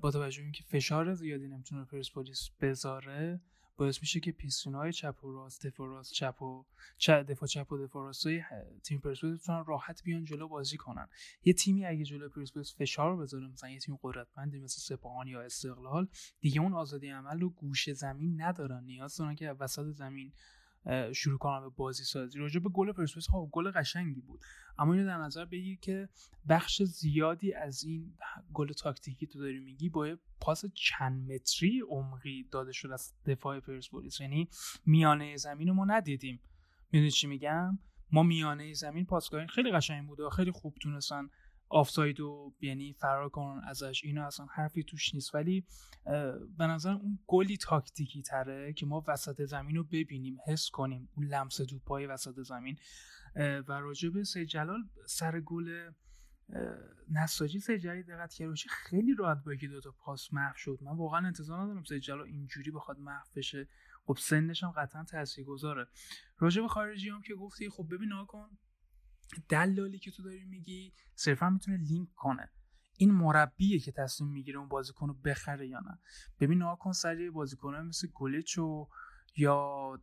با 0.00 0.10
توجه 0.10 0.42
اینکه 0.42 0.64
فشار 0.64 1.14
زیادی 1.14 1.48
نمی‌تونه 1.48 1.84
پرسپولیس 1.84 2.50
بذاره 2.60 3.40
باعث 3.76 4.00
میشه 4.00 4.20
که 4.20 4.34
های 4.74 4.92
چپ 4.92 5.24
و 5.24 5.32
راست 5.32 5.66
دفاع 5.66 5.88
راست 5.88 6.12
چپ 6.12 6.42
و 6.42 6.64
دفاع 7.08 7.48
چپ 7.48 7.72
و 7.72 7.78
دفاع 7.78 8.04
راست 8.04 8.26
تیم 8.84 9.00
پرسپولیس 9.00 9.40
بتونن 9.40 9.64
راحت 9.64 10.02
بیان 10.02 10.24
جلو 10.24 10.48
بازی 10.48 10.76
کنن. 10.76 11.08
یه 11.44 11.52
تیمی 11.52 11.86
اگه 11.86 12.04
جلو 12.04 12.28
پرسپولیس 12.28 12.74
فشار 12.76 13.16
بذاره 13.16 13.48
مثلا 13.48 13.70
یه 13.70 13.78
تیم 13.78 13.98
قدرتمندی 14.02 14.58
مثل 14.58 14.96
سپاهان 14.96 15.28
یا 15.28 15.42
استقلال 15.42 16.08
دیگه 16.40 16.60
اون 16.60 16.74
آزادی 16.74 17.08
عمل 17.08 17.40
رو 17.40 17.50
گوشه 17.50 17.92
زمین 17.92 18.40
ندارن. 18.40 18.84
نیاز 18.84 19.16
دارن 19.16 19.34
که 19.34 19.50
وسط 19.50 19.86
زمین 19.86 20.32
شروع 21.12 21.38
کنم 21.38 21.60
به 21.60 21.68
بازی 21.76 22.04
سازی. 22.04 22.38
راجع 22.38 22.60
به 22.60 22.68
گل 22.68 22.92
پرسپولیس 22.92 23.28
خب 23.30 23.48
گل 23.52 23.70
قشنگی 23.70 24.20
بود. 24.20 24.40
اما 24.78 24.94
اینو 24.94 25.06
در 25.06 25.16
نظر 25.16 25.44
بگیر 25.44 25.78
که 25.78 26.08
بخش 26.48 26.82
زیادی 26.82 27.54
از 27.54 27.84
این 27.84 28.14
گل 28.52 28.72
تاکتیکی 28.72 29.26
تو 29.26 29.38
داری 29.38 29.58
میگی 29.58 29.88
با 29.88 30.16
پاس 30.40 30.64
چند 30.74 31.32
متری 31.32 31.82
عمقی 31.88 32.48
داده 32.50 32.72
شد 32.72 32.90
از 32.90 33.14
دفاع 33.26 33.60
پرسپولیس. 33.60 34.20
یعنی 34.20 34.48
میانه 34.86 35.36
زمین 35.36 35.70
ما 35.70 35.84
ندیدیم. 35.84 36.40
می‌دونی 36.92 37.10
چی 37.10 37.26
میگم؟ 37.26 37.78
ما 38.12 38.22
میانه 38.22 38.72
زمین 38.72 39.06
پاسگاهی 39.06 39.46
خیلی 39.46 39.72
قشنگ 39.72 40.06
بود 40.06 40.20
و 40.20 40.30
خیلی 40.30 40.50
خوب 40.50 40.74
تونستن 40.80 41.30
آفساید 41.68 42.20
و 42.20 42.54
یعنی 42.60 42.92
فرار 42.92 43.28
کنن 43.28 43.62
ازش 43.68 44.04
اینا 44.04 44.26
اصلا 44.26 44.46
حرفی 44.46 44.82
توش 44.82 45.14
نیست. 45.14 45.34
ولی 45.34 45.66
به 46.58 46.66
نظر 46.66 46.92
اون 46.92 47.18
گلی 47.26 47.56
تاکتیکی 47.56 48.22
تره 48.22 48.72
که 48.72 48.86
ما 48.86 49.04
وسط 49.08 49.44
زمین 49.44 49.76
رو 49.76 49.84
ببینیم 49.84 50.36
حس 50.46 50.70
کنیم 50.70 51.08
اون 51.16 51.26
لمس 51.26 51.60
پای 51.86 52.06
وسط 52.06 52.42
زمین. 52.42 52.76
و 53.36 53.72
راجع 53.72 54.08
به 54.08 54.24
سی 54.24 54.46
جلال 54.46 54.80
سر 55.06 55.40
گل 55.40 55.90
نساجی 57.10 57.60
سجلی 57.60 58.02
دقت 58.02 58.32
کرد 58.32 58.54
خیلی 58.70 59.14
راحت 59.18 59.44
با 59.44 59.54
یکی 59.54 59.68
دوتا 59.68 59.94
پاس 59.98 60.32
محو 60.32 60.56
شد. 60.56 60.78
من 60.82 60.96
واقعا 60.96 61.26
انتظار 61.26 61.60
ندارم 61.60 61.84
سجلا 61.84 62.24
اینجوری 62.24 62.70
بخواد 62.70 62.98
محو 62.98 63.24
بشه. 63.36 63.68
خب 64.04 64.16
سنش 64.20 64.64
هم 64.64 64.70
قطعا 64.70 65.04
تاثیرگذاره 65.04 65.88
راجع 66.38 66.62
به 66.62 66.68
خارجی 66.68 67.08
هم 67.08 67.22
که 67.22 67.34
گفتی 67.34 67.70
خب 67.70 67.86
ببین 67.90 68.08
کن 68.28 68.58
دلالی 69.48 69.98
که 69.98 70.10
تو 70.10 70.22
داری 70.22 70.44
میگی 70.44 70.92
صرفا 71.14 71.50
می‌تونه 71.50 71.76
لینک 71.76 72.08
کنه. 72.14 72.50
این 72.98 73.10
مربیه 73.10 73.78
که 73.78 73.92
تصمیم 73.92 74.30
می‌گیره 74.30 74.58
اون 74.58 74.68
بازیکن 74.68 75.08
رو 75.08 75.14
بخره 75.14 75.68
یا 75.68 75.80
نه. 75.80 75.98
ببین 76.40 76.58
نها 76.58 76.76
کن 76.76 76.92
سری 76.92 77.30
بازیکنه 77.30 77.80
مثل 77.80 78.08
گلیچ 78.14 78.58
یا 79.36 80.00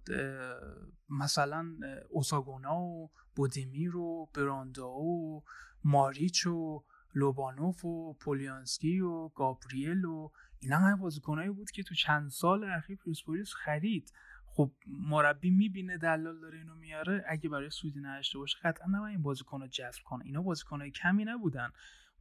مثلا 1.10 1.76
اوساگونا 2.10 2.82
و 2.82 3.12
بودیمیر 3.36 3.96
و 3.96 4.30
براندا 4.36 4.90
و 4.90 5.44
ماریچ 5.84 6.48
و 6.48 6.84
لوبانوف 7.16 7.86
و 7.86 8.14
پولیانسکی 8.14 9.00
و 9.00 9.28
گابریل 9.28 10.06
و 10.06 10.30
اینا 10.60 10.78
همه 10.78 10.96
بازیکنایی 10.96 11.50
بود 11.50 11.72
که 11.72 11.84
تو 11.84 11.96
چند 11.96 12.30
سال 12.30 12.64
اخیر 12.64 12.98
پرسپولیس 13.06 13.54
خرید. 13.54 14.14
خب 14.56 14.72
مربی 14.88 15.50
می‌بینه 15.50 15.98
دلال 15.98 16.40
داره 16.40 16.58
اینو 16.58 16.76
میاره 16.76 17.26
اگه 17.28 17.50
برای 17.50 17.70
سودی 17.70 18.00
نداشته 18.00 18.38
باشه 18.38 18.58
قطعا 18.64 18.88
نباید 18.92 19.12
این 19.12 19.22
بازیکن 19.22 19.62
رو 19.62 19.68
جذب 19.68 20.04
کنه. 20.04 20.26
اینا 20.26 20.42
بازیکنهای 20.42 20.92
کمی 20.92 21.26
نبودن. 21.26 21.70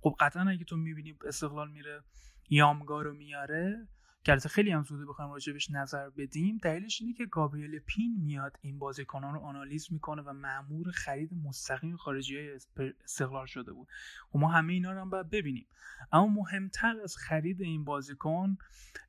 خب 0.00 0.16
قطعا 0.20 0.50
اگه 0.50 0.64
تو 0.64 0.76
می‌بینی 0.76 1.14
استقلال 1.26 1.70
میره 1.70 2.02
یامگا 2.50 3.02
رو 3.02 3.14
میاره 3.14 3.88
که 4.24 4.36
خیلی 4.36 4.70
هم 4.70 4.82
زوده 4.82 5.06
بخوایم 5.06 5.32
راجبش 5.32 5.70
نظر 5.70 6.10
بدیم 6.10 6.58
دلیلش 6.62 7.00
اینه 7.00 7.14
که 7.14 7.26
گابریل 7.26 7.78
پین 7.78 8.16
میاد 8.22 8.56
این 8.60 8.78
بازیکنان 8.78 9.34
رو 9.34 9.40
آنالیز 9.40 9.92
می‌کنه 9.92 10.22
و 10.22 10.32
معمور 10.32 10.90
خرید 10.90 11.30
مستقیم 11.44 11.96
خارجی 11.96 12.36
های 12.36 12.58
استقلال 13.04 13.46
شده 13.46 13.72
بود. 13.72 13.88
و 14.34 14.38
ما 14.38 14.48
همه 14.48 14.72
اینا 14.72 14.92
رو 14.92 15.00
هم 15.00 15.10
باید 15.10 15.30
ببینیم. 15.30 15.66
اما 16.12 16.26
مهمتر 16.26 17.00
از 17.04 17.16
خرید 17.16 17.62
این 17.62 17.84
بازیکن 17.84 18.56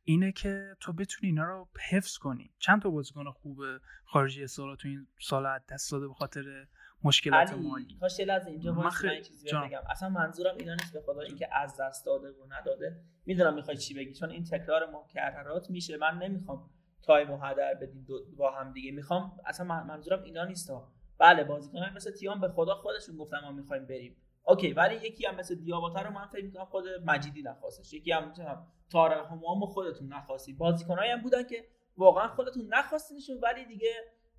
اینه 0.04 0.32
که 0.32 0.78
تو 0.80 0.94
بتونی 0.94 1.30
اینا 1.30 1.44
رو 1.44 1.70
حفظ 1.90 2.18
کنی. 2.18 2.52
چند 2.60 2.82
تا 2.82 2.90
بازیکن 2.90 3.32
خوب 3.32 3.60
خارجی 4.06 4.44
استقلال 4.44 4.76
تو 4.76 4.88
این 4.88 5.08
سال 5.20 5.60
دست 5.70 5.92
داده 5.92 6.08
به 6.08 6.14
خاطر 6.14 6.68
مشکلات 7.04 7.54
مالی. 7.54 7.98
کاش 8.00 8.20
از 8.20 8.48
اینجا 8.48 8.74
من 8.74 8.92
چیزی 9.24 9.50
بگم. 9.50 9.82
اصلا 9.90 10.10
منظورم 10.10 10.56
اینا 10.60 10.74
نیست 10.74 10.94
به 10.94 11.02
خدا 11.02 11.22
اینکه 11.22 11.48
از 11.52 11.78
دست 11.80 12.06
داده 12.06 12.28
و 12.28 12.46
نداده. 12.50 13.00
می‌دونم 13.26 13.54
می‌خوای 13.54 13.78
چی 13.78 13.94
بگی 13.94 14.14
چون 14.14 14.30
این 14.30 14.44
تکرار 14.44 14.90
مکررات 14.90 15.70
میشه. 15.70 15.98
من 15.98 16.18
نمی‌خوام 16.18 16.70
time 17.04 17.32
و 17.32 17.38
هدر 17.38 17.74
بدیم 17.74 18.08
با 18.38 18.52
هم 18.52 18.74
دیگه. 18.74 18.92
می‌خوام 18.92 19.40
اصلا 19.46 19.84
منظورم 19.84 20.24
اینا 20.24 20.46
نیست 20.46 20.70
ها. 20.70 20.92
بله 21.18 21.44
بازیکنان 21.44 21.94
مثل 21.94 22.12
تیام 22.12 22.42
به 22.42 22.50
خدا 22.50 22.76
خودشون 22.76 23.18
گفتم 23.18 23.40
ما 23.40 23.52
می‌خوایم 23.52 23.86
بریم. 23.86 24.18
OK 24.44 24.74
ولی 24.74 24.96
یکی 24.96 25.26
هم 25.26 25.36
مثل 25.36 25.56
دیاباته 25.56 26.02
رو 26.02 26.12
من 26.12 26.26
فکر 26.26 26.46
می‌کنم 26.46 26.66
خود 26.66 26.84
مجیدی 27.06 27.42
نخواستش. 27.42 27.94
یکی 27.94 28.12
هم 28.12 28.30
مثلا 28.30 28.66
تارق 28.92 29.32
همام 29.32 29.66
خودتون 29.66 30.14
نخواستید. 30.14 30.58
بازیکنایی 30.58 31.12
هم 31.12 31.22
بودن 31.22 31.44
که 31.44 31.66
واقعا 31.98 32.28
خودتون 32.28 32.66
نخواستینشون 32.70 33.38
ولی 33.44 33.66
دیگه 33.66 33.94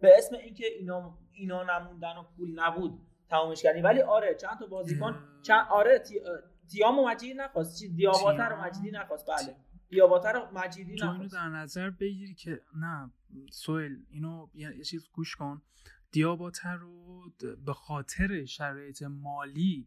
به 0.04 0.18
اسم 0.18 0.37
اینکه 0.37 0.66
اینا 0.66 1.18
اینا 1.32 1.62
نموندن 1.62 2.16
و 2.16 2.23
پول 2.37 2.61
نبود 2.61 3.00
تمامش 3.30 3.62
کردی. 3.62 3.80
ولی 3.80 4.02
آره 4.02 4.34
چند 4.34 4.58
تا 4.58 4.66
بازیکن 4.66 5.18
چند 5.42 5.66
آره 5.70 5.99
تی... 5.99 6.20
تیامو 6.73 7.08
مجیدی 7.08 7.34
نخواست. 7.34 7.78
چی؟ 7.78 7.88
دیاباتر 7.88 8.54
مجیدی 8.54 8.90
نخواست. 8.90 9.26
بله. 9.26 9.56
دیاباتر 9.88 10.50
مجیدی 10.50 10.94
نخواست 10.94 11.34
اینو 11.34 11.44
در 11.44 11.49
نظر 11.49 11.90
بگیری 11.90 12.34
که 12.34 12.61
نه 12.76 13.11
سوئل 13.50 13.96
اینو 14.11 14.49
یه 14.54 14.84
چیز 14.84 15.08
گوش 15.12 15.37
کن. 15.37 15.62
دیاباتر 16.11 16.76
رو 16.76 17.30
به 17.66 17.73
خاطر 17.73 18.44
شرایط 18.44 19.02
مالی 19.02 19.87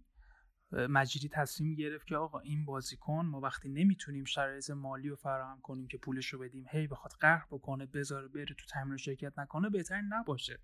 مجیدی 0.71 1.29
تصمیم 1.29 1.75
گرفت 1.75 2.07
که 2.07 2.15
آقا 2.15 2.39
این 2.39 2.65
بازیکن 2.65 3.25
ما 3.25 3.39
وقتی 3.39 3.69
نمی‌تونیم 3.69 4.25
شرایط 4.25 4.69
مالی 4.69 5.09
رو 5.09 5.15
فراهم 5.15 5.61
کنیم 5.61 5.87
که 5.87 5.97
پولش 5.97 6.27
رو 6.27 6.39
بدیم 6.39 6.65
هی 6.69 6.87
بخواد 6.87 7.11
قهر 7.19 7.45
بکنه 7.51 7.85
بذاره 7.85 8.27
بره 8.27 8.45
تو 8.45 8.65
تمرین 8.69 8.97
شرکت 8.97 9.39
نکنه 9.39 9.69
بهتر 9.69 10.01
نباشه. 10.01 10.59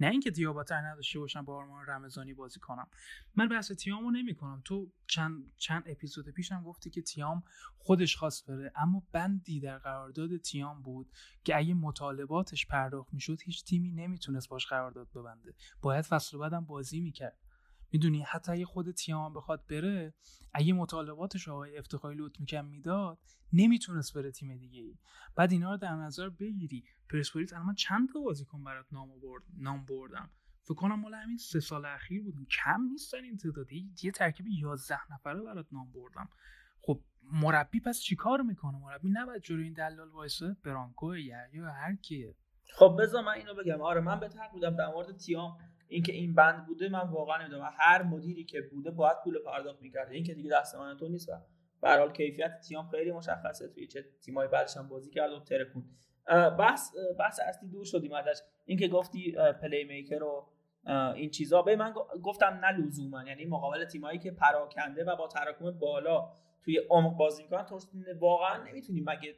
نه 0.00 0.06
اینکه 0.06 0.30
دیاباتر 0.30 0.80
نداشته 0.80 1.18
باشم 1.18 1.42
با 1.44 1.56
آرمان 1.56 1.86
رمضانی 1.86 2.34
بازی 2.34 2.60
کنم. 2.60 2.88
من 3.36 3.48
بحث 3.48 3.72
تیامو 3.72 4.10
نمی 4.10 4.34
کنم 4.34 4.62
تو 4.64 4.92
چند 5.06 5.52
چند 5.56 5.82
اپیزود 5.86 6.28
پیشم 6.28 6.62
گفتی 6.62 6.90
که 6.90 7.02
تیام 7.02 7.42
خودش 7.78 8.16
خواست 8.16 8.46
بره 8.46 8.72
اما 8.76 9.02
بندی 9.12 9.60
در 9.60 9.78
قرارداد 9.78 10.36
تیام 10.36 10.82
بود 10.82 11.10
که 11.44 11.56
اگه 11.56 11.74
مطالباتش 11.74 12.66
پرداخت 12.66 13.14
می‌شد 13.14 13.40
هیچ 13.42 13.64
تیمی 13.64 13.92
نمی‌تونست 13.92 14.48
باش 14.48 14.66
قرارداد 14.66 15.08
ببنده. 15.14 15.54
باید 15.82 16.04
فصل 16.04 16.38
بعدم 16.38 16.64
بازی 16.64 17.00
می‌کرد. 17.00 17.38
می‌دونی 17.94 18.22
حتی 18.22 18.52
اگه 18.52 18.64
خود 18.64 18.90
تیام 18.90 19.34
بخواد 19.34 19.66
بره 19.70 20.14
اگه 20.54 20.72
مطالباتش 20.72 21.48
آقای 21.48 21.78
افتخاری 21.78 22.16
لطف 22.18 22.40
میکن 22.40 22.60
می‌داد 22.60 23.18
نمی‌تونست 23.52 24.14
بره 24.14 24.30
تیم 24.30 24.56
دیگه 24.56 24.80
ای 24.80 24.98
بعد 25.36 25.52
اینا 25.52 25.70
رو 25.70 25.76
در 25.76 25.96
نظر 25.96 26.28
بگیری. 26.28 26.84
پرسپولیس 27.10 27.52
الان 27.52 27.74
چند 27.74 28.12
تا 28.12 28.20
بازیکن 28.20 28.64
برات 28.64 28.86
نام 28.92 29.08
برد 29.20 29.42
نام 29.58 29.84
بردم؟ 29.84 30.30
فکر 30.62 30.74
کنم 30.74 31.00
مال 31.00 31.14
همین 31.14 31.36
سه 31.36 31.60
سال 31.60 31.84
اخیر 31.84 32.22
بودن 32.22 32.44
کم 32.44 32.80
نیستن 32.80 33.24
این 33.24 33.36
تعدادی 33.36 33.94
یه 34.02 34.10
ترکیب 34.10 34.46
11 34.46 35.12
نفره 35.12 35.42
برات 35.42 35.66
نام 35.72 35.92
بردم. 35.92 36.28
خب 36.82 37.00
مربی 37.22 37.80
پس 37.80 38.00
چیکار 38.00 38.42
می‌کنه؟ 38.42 38.78
مربی 38.78 39.10
نباید 39.10 39.42
جلوی 39.42 39.64
این 39.64 39.72
دلال 39.72 40.08
وایسه؟ 40.08 40.56
برانکو 40.64 41.16
یا 41.16 41.38
هر 41.72 41.96
کیه؟ 41.96 42.34
خب 42.78 42.96
بذار 43.00 43.24
من 43.24 43.32
اینو 43.32 43.54
بگم. 43.54 43.80
آره 43.80 44.00
من 44.00 44.20
بهتر 44.20 44.48
بودم 44.52 44.76
در 44.76 44.86
مورد 44.86 45.16
تیام 45.16 45.58
اینکه 45.88 46.12
این 46.12 46.34
بند 46.34 46.66
بوده 46.66 46.88
من 46.88 47.08
واقعا 47.08 47.38
نمی‌دونم. 47.38 47.70
هر 47.78 48.02
مدیری 48.02 48.44
که 48.44 48.62
بوده 48.62 48.90
باید 48.90 49.16
پول 49.24 49.38
پرداخت 49.46 49.82
می‌کرده. 49.82 50.14
این 50.14 50.24
که 50.24 50.34
دیگه 50.34 50.50
دست 50.50 50.74
من 50.74 50.96
تو 50.96 51.08
نیست 51.08 51.28
و 51.28 51.32
به 51.82 51.96
حال 51.96 52.12
کیفیت 52.12 52.60
تیم 52.60 52.88
خیلی 52.88 53.12
مشخصه. 53.12 53.68
توی 53.68 53.86
چه 53.86 54.04
تیمای 54.24 54.48
بعدش 54.48 54.76
هم 54.76 54.88
بازی 54.88 55.10
کرد 55.10 55.32
و 55.32 55.40
ترکون. 55.40 55.84
بحث 56.58 56.90
بحث 57.18 57.40
اصلی 57.40 57.68
دور 57.68 57.84
شدیم 57.84 58.12
ازش. 58.12 58.40
اینکه 58.64 58.88
گفتی 58.88 59.36
پلی 59.62 59.84
میکر 59.84 60.22
و 60.22 60.50
این 61.14 61.30
چیزا. 61.30 61.62
به 61.62 61.76
من 61.76 61.94
گفتم 62.22 62.60
نه 62.62 62.78
لزوما. 62.78 63.24
یعنی 63.24 63.44
مقابل 63.44 63.84
تیمایی 63.84 64.18
که 64.18 64.30
پراکنده 64.30 65.04
و 65.04 65.16
با 65.16 65.28
تراکم 65.28 65.70
بالا 65.70 66.30
توی 66.64 66.80
عمق 66.90 67.16
بازی 67.16 67.42
می‌کنن 67.42 67.64
تو 67.64 67.80
واقعا 68.20 68.64
نمی‌تونیم. 68.64 69.04
مگه 69.08 69.34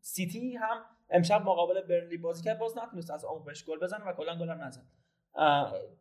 سیتی 0.00 0.56
هم 0.56 0.84
امشب 1.10 1.42
مقابل 1.42 1.80
برنلی 1.80 2.16
بازی 2.16 2.44
کرد 2.44 2.58
باز 2.58 2.78
نتونست 2.78 3.10
از 3.10 3.24
عمق 3.24 3.44
بهش 3.44 3.64
گل 3.64 3.78
بزنه 3.78 4.04
و 4.04 4.12
کلا 4.12 4.38
گل 4.38 4.48
هم 4.48 4.62
نزد. 4.62 4.82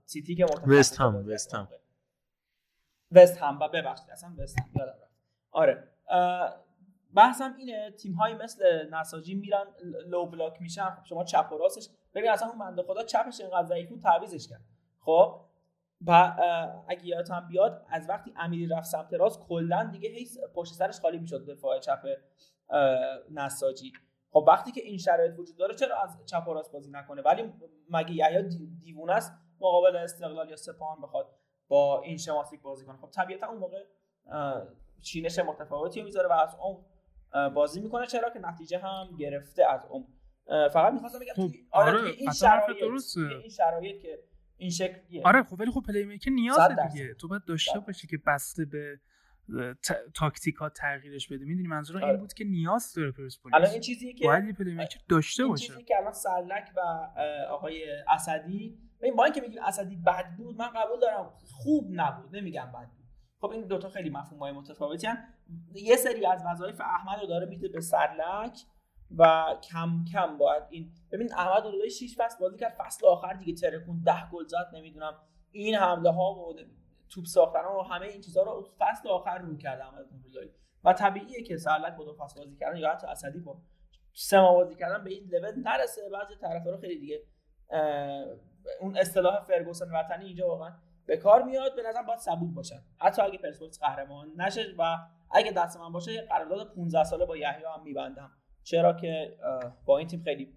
سیتی 0.06 0.36
که 0.36 0.46
وست 0.68 1.02
هم 1.02 1.28
وست 1.28 1.56
هم. 1.56 1.68
وست 3.12 3.38
هم 3.38 3.60
ببخشید 3.60 4.10
اصلا 4.10 4.34
وست 4.38 4.60
هم 4.60 4.70
یادم 4.76 4.92
رفت. 4.92 5.12
آره. 5.52 5.88
بحثم 7.14 7.56
اینه 7.58 7.92
تیم 7.92 8.14
های 8.14 8.34
مثل 8.34 8.90
نساجی 8.90 9.36
میرن 9.36 9.66
low 10.08 10.26
block 10.26 10.62
میشن 10.62 10.90
خب 10.90 11.06
شما 11.06 11.24
چپ 11.24 11.52
و 11.52 11.58
راستش 11.58 11.90
ببین 12.14 12.32
اصلا 12.32 12.50
اون 12.50 12.60
بنده 12.60 12.84
خدا 12.84 13.04
چپش 13.04 13.42
اینقدر 13.42 13.68
ضعیف 13.68 13.90
بود 13.90 14.02
تعویضش 14.02 14.48
کرد. 14.48 14.62
خب؟ 15.00 15.42
و 16.08 16.36
اگه 16.88 17.06
یادتون 17.06 17.48
بیاد 17.48 17.86
از 17.90 18.10
وقتی 18.10 18.34
امیری 18.38 18.68
رفت 18.68 18.88
سمت 18.88 19.14
راست 19.14 19.40
کلا 19.40 19.90
دیگه 19.92 20.10
هی 20.10 20.28
پشت 20.54 20.74
سرش 20.74 21.00
خالی 21.00 21.18
می‌شد 21.18 21.46
دفاع 21.46 21.80
چپ 21.80 22.00
نساجی. 23.32 23.94
خب 24.36 24.46
وقتی 24.48 24.72
که 24.72 24.82
این 24.82 24.98
شرایط 24.98 25.40
وجود 25.40 25.58
داره 25.58 25.76
چرا 25.76 26.02
از 26.02 26.18
چپ 26.26 26.48
و 26.48 26.54
راست 26.54 26.72
بازی 26.72 26.92
نکنه؟ 26.92 27.22
ولی 27.22 27.54
مگه 27.90 28.14
یحیی 28.14 28.68
دیوونه 28.84 29.14
است 29.14 29.34
مقابل 29.62 29.96
استقلال 29.96 30.50
یا 30.50 30.56
سپاهان 30.56 31.02
بخواد 31.02 31.36
با 31.68 32.02
این 32.02 32.18
شماسیک 32.18 32.62
بازی 32.62 32.86
کنه؟ 32.86 32.98
خب 32.98 33.10
طبیعتا 33.10 33.48
اون 33.48 33.58
موقع 33.58 33.84
چینش 35.02 35.40
متفاوتی 35.40 36.02
می‌ذاره 36.02 36.28
و 36.30 36.32
از 36.32 36.56
اون 36.62 36.86
بازی 37.54 37.82
می‌کنه 37.82 38.08
چرا 38.08 38.30
که 38.30 38.40
نتیجه 38.40 38.78
هم 38.78 39.16
گرفته 39.20 39.66
از 39.74 39.86
اون. 39.90 40.08
فقط 40.48 40.94
می‌خواستم 40.94 41.20
بگم 41.20 41.34
خب 41.34 41.50
آره, 41.72 42.00
آره 42.00 42.10
این 42.10 42.32
شرایط 42.32 42.84
این 43.42 43.50
شرایط 43.50 44.02
که 44.02 44.20
این 44.58 44.70
شکلیه. 44.70 45.22
آره 45.26 45.44
خب 45.44 45.60
ولی 45.60 45.72
خب 45.72 45.82
پلی 45.88 46.06
میکر 46.06 46.32
نیازه 46.32 46.76
دیگه. 46.92 47.14
تو 47.14 47.28
باید 47.28 47.46
داشته 47.46 47.80
باشی 47.80 48.08
که 48.08 48.18
بسته 48.28 48.66
به 48.66 49.00
تاکتیکا 50.16 50.70
تغییرش 50.70 51.28
بده. 51.28 51.46
می‌دونی 51.46 51.68
منظورم 51.68 52.00
این 52.00 52.10
آره. 52.10 52.18
بود 52.18 52.34
که 52.34 52.44
نیاز 52.44 52.94
داره 52.94 53.12
پرسپولیس 53.12 53.56
الان 53.56 53.70
این 53.70 53.82
چیزی 53.82 54.14
که 54.14 54.26
باید 54.28 54.56
پلی 54.56 54.88
داشته 55.10 55.44
این 55.44 55.52
باشه. 55.52 55.68
چیزی 55.68 55.84
که 55.84 55.98
الان 55.98 56.14
سرلک 56.14 56.72
و 56.78 56.80
آقای 57.50 57.86
اسدی 58.08 58.80
ببین 59.02 59.16
با 59.16 59.24
اینکه 59.24 59.42
میگیم 59.42 59.64
اسدی 59.64 59.96
بد 59.96 60.36
بود 60.38 60.58
من 60.58 60.70
قبول 60.76 61.00
دارم 61.00 61.34
خوب 61.44 61.88
نبود 61.90 62.36
نمیگم 62.36 62.66
بد 62.66 62.90
بود. 62.90 63.06
خب 63.42 63.50
این 63.50 63.68
دوتا 63.68 63.90
خیلی 63.90 64.10
مفهوم 64.10 64.40
های 64.40 64.52
متفاوتی 64.52 65.08
هن. 65.08 65.18
یه 65.74 65.96
سری 65.96 66.26
از 66.26 66.44
وظایف 66.46 66.82
احمد 66.82 67.20
رو 67.22 67.28
داره 67.28 67.46
میده 67.46 67.68
به 67.68 67.82
سرلک 67.82 68.60
و 69.18 69.46
کم 69.72 70.06
کم 70.14 70.38
باید 70.38 70.64
این 70.70 70.92
ببین 71.12 71.34
احمد 71.34 71.66
رو 71.66 71.90
6 71.90 72.16
فصل 72.18 72.38
بازی 72.40 72.58
کرد 72.58 72.76
فصل 72.78 73.08
آخر 73.08 73.34
دیگه 73.34 73.54
ترکون 73.54 74.02
10 74.06 74.30
گل 74.32 74.46
زد 74.48 74.72
نمی‌دونم. 74.74 75.14
این 75.52 75.76
حمله 75.76 76.12
ها 76.12 76.34
و 76.34 76.54
توپ 77.16 77.26
ساختن 77.26 77.66
و 77.66 77.82
همه 77.82 78.06
این 78.06 78.22
چیزها 78.22 78.44
رو 78.44 78.70
فصل 78.80 79.10
آخر 79.10 79.38
رو 79.38 79.58
کرد 79.58 79.82
احمد 79.82 80.06
نورزایی 80.14 80.52
و 80.84 80.94
طبیعیه 80.94 81.44
که 81.44 81.58
سرلک 81.58 81.96
با 81.96 82.06
دو 82.06 82.14
فصل 82.14 82.40
بازی 82.40 82.56
کردن 82.56 82.78
یا 82.78 82.92
حتی 82.92 83.08
اسدی 83.08 83.40
با 83.40 83.62
سه 84.14 84.42
بازی 84.42 84.76
کردن 84.76 85.04
به 85.04 85.10
این 85.10 85.30
لول 85.32 85.54
نرسه. 85.56 86.02
بعضی 86.10 86.36
طرفدارا 86.42 86.78
خیلی 86.78 87.00
دیگه 87.00 87.24
اون 88.82 88.98
اصطلاح 88.98 89.44
فرگوسن 89.44 89.92
وطنی 89.92 90.26
اینجا 90.26 90.48
واقعا 90.48 90.74
به 91.06 91.18
کار 91.18 91.44
میاد. 91.44 91.76
به 91.76 91.84
نظر 91.84 92.04
باید 92.04 92.20
صبور 92.20 92.54
باشن 92.54 92.84
حتی 92.98 93.22
اگه 93.22 93.38
پرسپولیس 93.38 93.80
قهرمان 93.80 94.34
نشه 94.38 94.66
و 94.78 94.98
اگه 95.32 95.52
دست 95.52 95.80
من 95.80 95.92
باشه 95.92 96.22
قرارداد 96.30 96.76
15 96.76 97.04
ساله 97.04 97.26
با 97.26 97.38
یحیی 97.38 97.66
هم 97.66 97.84
میبندم. 97.84 98.32
چرا 98.64 98.94
که 98.94 99.38
با 99.86 99.98
این 99.98 100.08
تیم 100.08 100.24
خیلی 100.24 100.54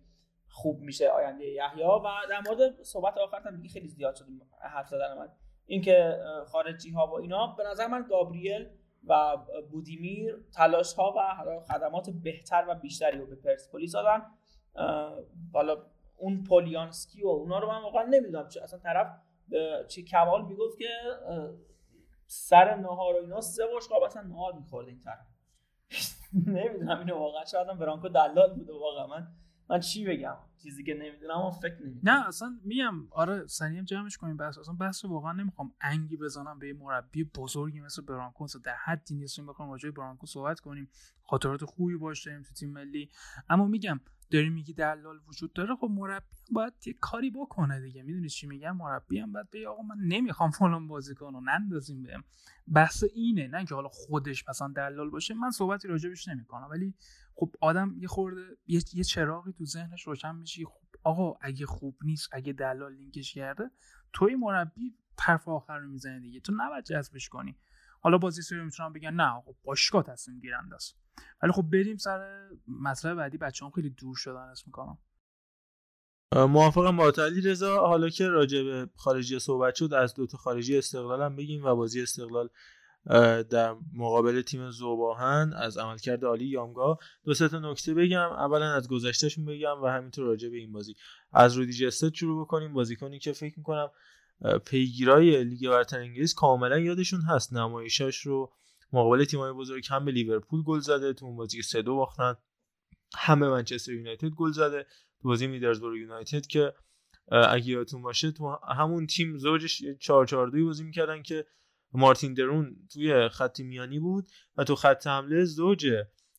خوب 0.50 0.80
میشه 0.80 1.08
آینده 1.08 1.44
یحیی. 1.44 1.82
و 1.82 2.00
در 2.30 2.40
مورد 2.46 2.82
صحبت 2.82 3.18
آخر 3.18 3.40
هم 3.40 3.62
خیلی 3.72 3.88
زیاد 3.88 4.14
شد 4.16 4.24
حرف 4.60 4.88
زدن 4.88 5.18
من. 5.18 5.28
اینکه 5.68 6.18
خارجی 6.46 6.90
ها 6.90 7.06
و 7.06 7.14
اینا. 7.14 7.46
به 7.46 7.64
نظر 7.64 7.86
من 7.86 8.06
گابریل 8.10 8.68
و 9.04 9.36
بودیمیر 9.70 10.36
تلاش 10.54 10.94
ها 10.94 11.14
و 11.16 11.20
خدمات 11.60 12.10
بهتر 12.10 12.64
و 12.68 12.74
بیشتری 12.74 13.18
رو 13.18 13.26
به 13.26 13.36
پرسپولیس 13.36 13.92
دادن. 13.92 14.22
حالا 15.52 15.76
اون 16.16 16.44
پولیانسکی 16.44 17.24
و 17.24 17.28
اونا 17.28 17.58
رو 17.58 17.68
من 17.68 17.82
واقعا 17.82 18.02
نمی‌دونم. 18.02 18.48
چه 18.48 18.62
اصلا 18.62 18.78
طرف 18.78 19.06
چه 19.88 20.02
کمال 20.02 20.44
می‌گفت 20.44 20.78
که 20.78 20.88
سر 22.26 22.74
نهار 22.74 23.14
و 23.14 23.18
اینا 23.18 23.40
سه 23.40 23.62
بشقاب 23.76 24.02
اصلا 24.02 24.22
نهار 24.22 24.52
میخورده 24.52 24.90
این 24.90 25.00
طرف. 25.00 25.26
نمی‌دونم 26.64 26.98
اینو 26.98 27.18
واقعا 27.18 27.44
شاید 27.44 27.66
برانکو 27.78 28.08
دلال 28.08 28.54
بوده 28.54 28.72
واقعا. 28.72 29.06
من 29.06 29.28
من 29.70 29.80
چی 29.80 30.04
بگم؟ 30.04 30.36
چیزی 30.62 30.84
که 30.84 30.94
نمی‌دونم 30.94 31.40
و 31.40 31.50
فکر 31.50 31.74
نمی‌دونم 31.74 32.00
نه 32.02 32.28
اصلا 32.28 32.58
میگم 32.64 32.94
آره 33.10 33.46
سنیم 33.46 33.84
جمعش 33.84 34.16
کنیم 34.16 34.36
بس. 34.36 34.58
اصلا 34.58 34.74
بحث 34.74 35.04
واقعا 35.04 35.32
نمی‌خوام 35.32 35.72
انگی 35.80 36.16
بزنم 36.16 36.58
به 36.58 36.72
مربی 36.72 37.24
بزرگی 37.24 37.80
مثل 37.80 38.02
برانکوس 38.02 38.56
در 38.56 38.76
حدی 38.84 39.14
نیستیم 39.14 39.46
بخوام 39.46 39.70
راجع 39.70 39.90
برانکو 39.90 40.26
صحبت 40.26 40.60
کنیم. 40.60 40.88
خاطرات 41.22 41.64
خوبی 41.64 41.96
باش 41.96 42.26
داریم 42.26 42.42
تو 42.42 42.54
تیم 42.54 42.70
ملی. 42.70 43.10
اما 43.48 43.66
میگم 43.66 44.00
داری 44.30 44.50
میگی 44.50 44.72
دلال 44.72 45.20
وجود 45.28 45.52
داره. 45.52 45.76
خب 45.76 45.88
مربی 45.90 46.26
باید 46.52 46.72
یه 46.86 46.92
کاری 47.00 47.30
بکنه 47.30 47.80
دیگه. 47.80 48.02
می‌دونی 48.02 48.28
چی 48.28 48.46
میگم؟ 48.46 48.76
مربی 48.76 49.18
هم 49.18 49.32
باید 49.32 49.50
بگه 49.50 49.68
آقا 49.68 49.82
من 49.82 49.96
نمی‌خوام 49.98 50.50
فلان 50.50 50.88
بازیکن 50.88 51.32
رو 51.32 51.40
نندازیم 51.40 52.02
بهم. 52.02 52.24
بحث 52.68 53.04
اینه 53.14 53.48
نه 53.48 53.64
که 53.64 53.74
حالا 53.74 53.88
خودش 53.88 54.48
مثلا 54.48 54.72
دلال 54.76 55.10
باشه. 55.10 55.34
من 55.34 55.50
صحبتی 55.50 55.88
راجبش 55.88 56.28
نمی‌کنم. 56.28 56.68
ولی 56.70 56.94
خب 57.40 57.54
آدم 57.60 57.94
یه 57.98 58.08
خورده 58.08 58.56
یه, 58.66 58.80
یه 58.94 59.04
چراغی 59.04 59.52
تو 59.52 59.64
ذهنش 59.64 60.06
روشن 60.06 60.36
میشه. 60.36 60.64
خب 60.64 60.86
آقا 61.04 61.38
اگه 61.40 61.66
خوب 61.66 61.96
نیست 62.02 62.28
اگه 62.32 62.52
دلال 62.52 62.94
لینکش 62.94 63.34
کرده 63.34 63.70
توی 64.12 64.34
مربی 64.34 64.94
طرف 65.16 65.48
آخر 65.48 65.78
رو 65.78 65.88
می‌زنه 65.88 66.20
دیگه. 66.20 66.40
تو 66.40 66.52
نباید 66.56 66.84
جذبش 66.84 67.28
کنی. 67.28 67.56
حالا 68.00 68.18
بازی 68.18 68.42
سری 68.42 68.60
می‌تونم 68.60 68.92
بگن 68.92 69.14
نه 69.14 69.42
خب 69.44 69.56
باشگاه 69.64 70.02
تصمیم 70.02 70.40
گیرنده 70.40 70.74
است. 70.74 70.96
ولی 71.42 71.52
خب 71.52 71.62
بریم 71.62 71.96
سر 71.96 72.48
مطلب 72.68 73.16
بعدی. 73.16 73.38
بچه 73.38 73.64
هم 73.64 73.70
خیلی 73.70 73.90
دور 73.90 74.16
شدن 74.16 74.40
اسم 74.40 74.64
می‌کنم. 74.66 74.98
موافقم 76.36 76.96
با 76.96 77.12
علی 77.18 77.40
رضا. 77.40 77.86
حالا 77.86 78.08
که 78.08 78.28
راجع 78.28 78.62
به 78.62 78.90
خارجی 78.96 79.38
صحبت 79.38 79.74
شد 79.74 79.94
از 79.94 80.14
دوتا 80.14 80.38
خارجی 80.38 80.78
استقلال 80.78 81.22
هم 81.22 81.36
بگیم 81.36 81.64
و 81.64 81.74
بازی 81.74 82.02
استقلال 82.02 82.48
در 83.50 83.76
مقابل 83.94 84.42
تیم 84.42 84.70
زوباهن 84.70 85.52
از 85.56 85.78
عملکرد 85.78 86.24
عالی 86.24 86.44
یامگا 86.44 86.98
دو 87.24 87.34
سه 87.34 87.48
تا 87.48 87.58
نکته 87.58 87.94
بگم. 87.94 88.30
اولا 88.30 88.74
از 88.74 88.88
گذشتهشون 88.88 89.44
بگم 89.44 89.82
و 89.82 89.86
همینطور 89.86 90.24
راجع 90.24 90.48
به 90.48 90.56
این 90.56 90.72
بازی. 90.72 90.94
از 91.32 91.56
رودی 91.56 91.72
جستت 91.72 92.14
شروع 92.14 92.44
بکنیم. 92.44 92.72
بازیکنی 92.72 93.18
که 93.18 93.32
فکر 93.32 93.54
می‌کنم 93.58 93.90
پیگیرای 94.66 95.44
لیگ 95.44 95.68
برتر 95.68 95.98
انگلیس 95.98 96.34
کاملا 96.34 96.78
یادشون 96.78 97.20
هست. 97.20 97.52
نمایشاش 97.52 98.20
رو 98.20 98.52
مقابل 98.92 99.24
تیم‌های 99.24 99.52
بزرگ 99.52 99.84
هم 99.90 100.04
به 100.04 100.12
لیورپول 100.12 100.62
گل 100.62 100.78
زده. 100.78 101.12
تو 101.12 101.26
اون 101.26 101.36
بازی 101.36 101.62
سه 101.62 101.82
دو 101.82 101.96
باختن 101.96 102.34
هم 103.16 103.40
به 103.40 103.48
منچستر 103.48 103.92
یونایتد 103.92 104.28
گل 104.28 104.50
زده. 104.50 104.86
تو 105.22 105.28
بازی 105.28 105.46
میدرزبورگ 105.46 106.00
یونایتد 106.00 106.46
که 106.46 106.74
اگه 107.32 107.68
یادتون 107.68 108.02
باشه 108.02 108.30
تو 108.30 108.58
همون 108.68 109.06
تیم 109.06 109.38
زوجش 109.38 109.82
4 110.00 110.26
4 110.26 110.50
2 110.50 110.66
بازی 110.66 110.84
می‌کردن 110.84 111.22
که 111.22 111.46
مارتین 111.92 112.34
درون 112.34 112.76
توی 112.92 113.28
خط 113.28 113.60
میانی 113.60 113.98
بود 113.98 114.28
و 114.56 114.64
تو 114.64 114.74
خط 114.74 115.06
حمله 115.06 115.44
زوج 115.44 115.86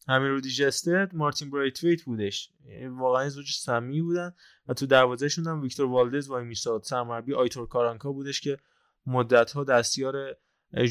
همین 0.07 0.29
رو 0.29 0.41
دیجستد 0.41 1.09
مارتین 1.13 1.49
برایتویت 1.49 2.03
بودش. 2.03 2.49
واقعا 2.89 3.29
زوج 3.29 3.51
سمی 3.51 4.01
بودن 4.01 4.33
و 4.67 4.73
تو 4.73 4.85
دروازهشون 4.85 5.47
هم 5.47 5.61
ویکتور 5.61 5.85
والدز 5.85 6.27
وای 6.27 6.43
میساد 6.43 6.83
سرمربی 6.83 7.33
آیتور 7.33 7.67
کارانکا 7.67 8.11
بودش 8.11 8.41
که 8.41 8.57
مدت 9.05 9.51
ها 9.51 9.63
دستیار 9.63 10.35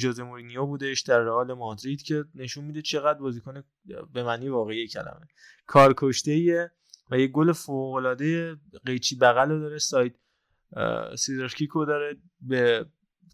جوزه 0.00 0.22
مورینیو 0.22 0.66
بودش 0.66 1.00
در 1.00 1.20
رئال 1.20 1.52
مادرید 1.52 2.02
که 2.02 2.24
نشون 2.34 2.64
میده 2.64 2.82
چقدر 2.82 3.18
بازیکن 3.18 3.62
به 4.12 4.22
معنی 4.22 4.48
واقعی 4.48 4.88
کلمه. 4.88 5.28
کارکشته 5.66 6.70
و 7.10 7.18
یه 7.18 7.26
گل 7.26 7.52
فوق 7.52 8.16
قیچی 8.86 9.16
بغل 9.16 9.60
داره 9.60 9.78
سایت 9.78 10.12
سیزارشکیکو 11.18 11.84
داره 11.84 12.16
به 12.40 12.86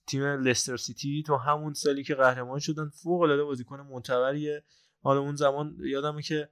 تیم 0.07 0.23
لستر 0.23 0.77
سیتی 0.77 1.23
تو 1.27 1.37
همون 1.37 1.75
سالی 1.75 2.05
که 2.05 2.14
قهرمان 2.14 2.59
شدن 2.59 2.88
فوق 2.88 3.21
العاده 3.21 3.45
بازیکن 3.45 3.81
معتبریه. 3.81 4.64
حالا 5.03 5.21
اون 5.21 5.37
زمان 5.37 5.77
یادمه 5.81 6.23
که 6.23 6.49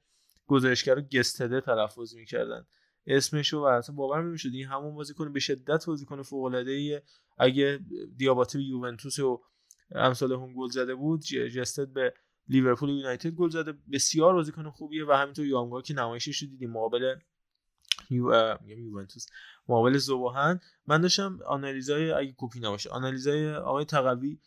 گزارشگر 0.47 1.01
گستده 1.01 1.61
تلفظ 1.61 2.15
می‌کردن. 2.15 2.67
اسمشو 3.07 3.59
و 3.59 3.65
اصلا 3.65 3.95
باور 3.95 4.23
نمی‌شد 4.23 4.49
این 4.53 4.67
همون 4.67 4.95
بازیکن 4.95 5.33
به 5.33 5.41
شدت 5.41 5.87
بازیکن 5.87 6.23
فوق 6.23 6.45
العاده 6.45 7.03
اگه 7.39 7.81
دیاباته 8.17 8.59
به 8.59 8.65
یوونتوس 8.65 9.19
و 9.19 9.43
امثال 9.95 10.33
هم 10.33 10.55
گل 10.55 10.69
زده 10.69 10.95
بود 10.95 11.21
جستد 11.25 11.89
به 11.89 12.15
لیورپول 12.49 12.89
یونایتد 12.89 13.31
گل 13.31 13.49
زده. 13.49 13.75
بسیار 13.93 14.35
بازیکن 14.35 14.71
خوبیه 14.71 15.07
و 15.07 15.13
همینطور 15.13 15.47
یامگا 15.47 15.83
که 15.83 15.95
نمایشش 15.95 16.43
رو 16.43 16.49
دیدیم 16.49 16.71
مقابل 16.71 17.15
یو 18.13 18.57
یوونتوس 18.67 19.27
مقابل 19.69 19.97
ذوب‌آهن. 19.97 20.61
من 20.87 21.01
داشتم 21.01 21.39
آنالیزای 21.47 22.13
اگه 22.13 22.35
کپی 22.37 22.61
نباشه 22.61 22.91
آنالیزای 22.91 23.55
آقای 23.55 23.85
تقوی 23.85 24.39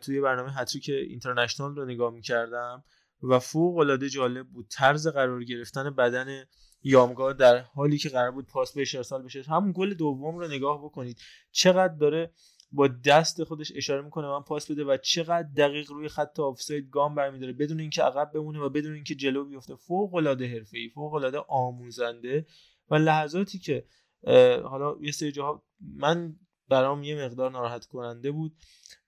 توی 0.00 0.20
برنامه 0.20 0.52
هتریک 0.52 0.88
اینترنشنال 0.88 1.76
رو 1.76 1.84
نگاه 1.84 2.12
می‌کردم 2.12 2.84
و 3.22 3.38
فوق 3.38 3.78
العاده 3.78 4.08
جالب 4.08 4.46
بود. 4.48 4.66
طرز 4.70 5.06
قرار 5.06 5.44
گرفتن 5.44 5.90
بدن 5.90 6.44
یامگا 6.82 7.32
در 7.32 7.58
حالی 7.58 7.98
که 7.98 8.08
قرار 8.08 8.30
بود 8.30 8.46
پاس 8.46 8.72
بهش 8.72 8.80
ارسال 8.94 9.22
بشه. 9.22 9.42
همون 9.42 9.72
گل 9.76 9.94
دوم 9.94 10.38
رو 10.38 10.48
نگاه 10.48 10.84
بکنید. 10.84 11.18
چقدر 11.50 11.94
داره 11.94 12.32
با 12.72 12.88
دست 12.88 13.44
خودش 13.44 13.72
اشاره 13.76 14.02
می‌کنه 14.02 14.26
من 14.26 14.42
پاس 14.42 14.70
بده 14.70 14.84
و 14.84 14.96
چقدر 14.96 15.48
دقیق 15.56 15.90
روی 15.90 16.08
خط 16.08 16.40
آفساید 16.40 16.90
گام 16.90 17.14
برمیداره. 17.14 17.52
بدون 17.52 17.80
اینکه 17.80 18.02
عقب 18.02 18.30
بمونه 18.34 18.60
و 18.60 18.68
بدون 18.68 18.94
اینکه 18.94 19.14
جلو 19.14 19.44
بیفته. 19.44 19.76
فوق 19.76 20.14
العاده 20.14 20.46
حرفه‌ای 20.46 20.88
فوق 20.88 21.14
العاده 21.14 21.38
آموزنده. 21.48 22.46
و 22.90 22.94
لحظاتی 22.94 23.58
که 23.58 23.86
حالا 24.62 24.96
یه 25.00 25.12
سری 25.12 25.32
جاها 25.32 25.62
من 25.80 26.36
برام 26.68 27.02
یه 27.02 27.24
مقدار 27.24 27.50
ناراحت 27.50 27.86
کننده 27.86 28.30
بود. 28.30 28.56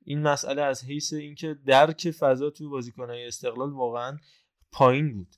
این 0.04 0.22
مسئله 0.22 0.62
از 0.62 0.84
حیث 0.84 1.12
اینکه 1.12 1.58
درک 1.66 2.10
فضا 2.10 2.50
توی 2.50 2.66
بازیکنهای 2.66 3.26
استقلال 3.26 3.70
واقعا 3.70 4.18
پایین 4.72 5.12
بود. 5.12 5.36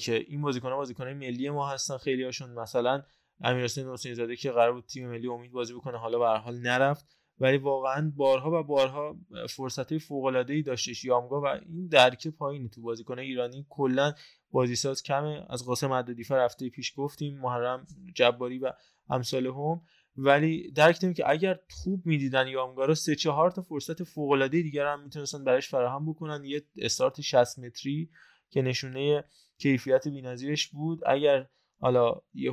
که 0.00 0.24
این 0.28 0.42
بازیکن‌ها 0.42 0.76
بازیکن‌های 0.76 1.14
ملی 1.14 1.50
ما 1.50 1.68
هستن 1.68 1.96
خیلی 1.96 2.24
هاشون 2.24 2.50
مثلا 2.50 3.02
امیرحسین 3.40 3.86
حسین 3.88 4.14
زاده 4.14 4.36
که 4.36 4.50
قرار 4.50 4.72
بود 4.72 4.84
تیم 4.86 5.10
ملی 5.10 5.28
امید 5.28 5.52
بازی 5.52 5.74
بکنه 5.74 5.98
حالا 5.98 6.18
به 6.18 6.26
حال 6.26 6.58
نرفت. 6.58 7.16
ولی 7.38 7.56
واقعا 7.56 8.12
بارها 8.16 8.60
و 8.60 8.62
بارها 8.62 9.16
فرصت 9.48 9.98
فوق 9.98 10.24
العاده 10.24 10.54
ای 10.54 10.62
داشتش. 10.62 11.04
یامگا 11.04 11.40
و 11.40 11.46
این 11.46 11.88
درک 11.88 12.28
پایینی 12.28 12.68
تو 12.68 12.82
بازیکن 12.82 13.18
ایرانی 13.18 13.66
کلا 13.68 14.12
بازیساز 14.50 15.02
کمه. 15.02 15.46
از 15.50 15.66
قاسم 15.66 15.92
عددی 15.92 16.24
رفته 16.30 16.68
پیش 16.68 16.92
گفتیم 16.96 17.38
محرم 17.38 17.86
جباری 18.14 18.58
و 18.58 18.72
امثال 19.10 19.46
هم. 19.46 19.80
ولی 20.16 20.70
درک 20.70 21.14
که 21.14 21.30
اگر 21.30 21.58
خوب 21.70 22.06
می‌دیدن 22.06 22.48
یامگا 22.48 22.84
رو 22.84 22.94
سه 22.94 23.14
چهار 23.14 23.50
تا 23.50 23.62
فرصت 23.62 24.04
فوق 24.04 24.30
العاده 24.30 24.62
دیگر 24.62 24.86
هم 24.86 25.02
می‌تونستن 25.02 25.44
براش 25.44 25.68
فراهم 25.68 26.10
بکنن. 26.10 26.44
یه 26.44 26.62
استارت 26.76 27.20
60 27.20 27.58
متری 27.58 28.10
که 28.50 28.62
نشونه 28.62 29.24
کیفیت 29.58 30.08
بی‌نظیرش 30.08 30.68
بود. 30.68 31.00
اگر 31.06 31.46
حالا 31.80 32.20
یه 32.34 32.52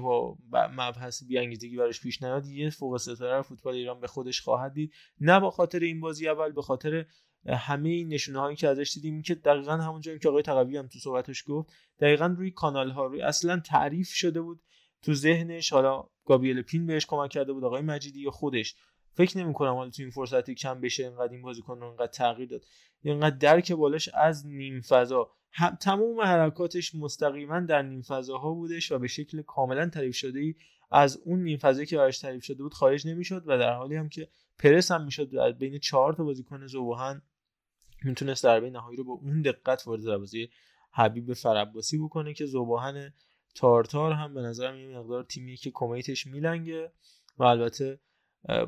مبحث 0.51 1.23
بیانگیزگی 1.23 1.77
براش 1.77 2.01
پیش 2.01 2.21
نیاد 2.21 2.45
یه 2.45 2.69
فوق 2.69 2.97
ستاره 2.97 3.41
فوتبال 3.41 3.73
ایران 3.73 3.99
به 3.99 4.07
خودش 4.07 4.41
خواهد 4.41 4.73
دید. 4.73 4.93
نه 5.19 5.39
با 5.39 5.49
خاطر 5.49 5.79
این 5.79 5.99
بازی 5.99 6.27
اول 6.27 6.51
به 6.51 6.61
خاطر 6.61 7.05
همه 7.47 7.89
این 7.89 8.13
نشونه 8.13 8.39
هایی 8.39 8.55
که 8.55 8.67
ازش 8.67 8.93
دیدیم 8.93 9.21
که 9.21 9.35
دقیقا 9.35 9.71
همونجایی 9.71 10.19
که 10.19 10.29
آقای 10.29 10.43
تقوی 10.43 10.77
هم 10.77 10.87
تو 10.87 10.99
صحبتش 10.99 11.43
گفت 11.47 11.69
دقیقا 11.99 12.35
روی 12.37 12.51
کانال 12.51 12.91
ها 12.91 13.05
روی 13.05 13.21
اصلا 13.21 13.59
تعریف 13.59 14.09
شده 14.09 14.41
بود. 14.41 14.61
تو 15.01 15.13
ذهنش 15.13 15.73
حالا 15.73 16.09
گابریل 16.25 16.61
پین 16.61 16.85
بهش 16.85 17.05
کمک 17.05 17.29
کرده 17.29 17.53
بود 17.53 17.63
آقای 17.63 17.81
مجیدی 17.81 18.21
یا 18.21 18.31
خودش. 18.31 18.75
فکر 19.13 19.37
نمی 19.37 19.53
کنم 19.53 19.73
حالا 19.73 19.89
تو 19.89 20.01
این 20.01 20.11
فرصتی 20.11 20.55
کم 20.55 20.81
بشه 20.81 21.03
اینقدر 21.03 21.31
این 21.31 21.41
بازیکن 21.41 21.79
رو 21.79 21.87
اینقدر 21.87 22.07
تغییر 22.07 22.49
داد. 22.49 22.65
اینقدر 23.01 23.37
درک 23.37 23.71
بالاش 23.71 24.09
از 24.13 24.47
نیم 24.47 24.81
فضا 24.81 25.31
هم 25.51 25.75
تمام 25.75 26.21
حرکاتش 26.21 26.95
مستقیما 26.95 27.59
در 27.59 27.81
نیم 27.81 28.01
فضاها 28.01 28.53
بودش 28.53 28.91
و 28.91 28.99
به 28.99 29.07
شکل 29.07 29.41
کاملا 29.41 29.89
تعریف 29.89 30.15
شده 30.15 30.39
ای 30.39 30.55
از 30.91 31.21
اون 31.25 31.43
نیم 31.43 31.57
فضایی 31.57 31.85
که 31.85 31.97
براش 31.97 32.19
تعریف 32.19 32.43
شده 32.43 32.63
بود 32.63 32.73
خارج 32.73 33.07
نمی‌شد 33.07 33.43
و 33.45 33.57
در 33.57 33.73
حالی 33.73 33.95
هم 33.95 34.09
که 34.09 34.27
پرس 34.59 34.91
هم 34.91 35.03
می‌شد 35.05 35.57
بین 35.57 35.79
چهار 35.79 36.13
تا 36.13 36.23
بازیکن 36.23 36.67
زوبهن 36.67 37.21
می‌تونست 38.03 38.41
ضربه 38.43 38.69
نهایی 38.69 38.97
رو 38.97 39.03
با 39.03 39.13
اون 39.13 39.41
دقت 39.41 39.87
وارد 39.87 40.03
دروازه 40.03 40.49
حبیب 40.91 41.33
فرعباسی 41.33 41.97
بکنه 41.97 42.33
که 42.33 42.45
زوباهن 42.45 43.13
تارتار 43.55 44.11
هم 44.11 44.33
به 44.33 44.41
نظرم 44.41 44.79
یه 44.79 44.97
مقدار 44.97 45.23
تیمی 45.23 45.55
که 45.55 45.71
کمیتش 45.73 46.27
میلنگه 46.27 46.91
و 47.37 47.43
البته 47.43 47.99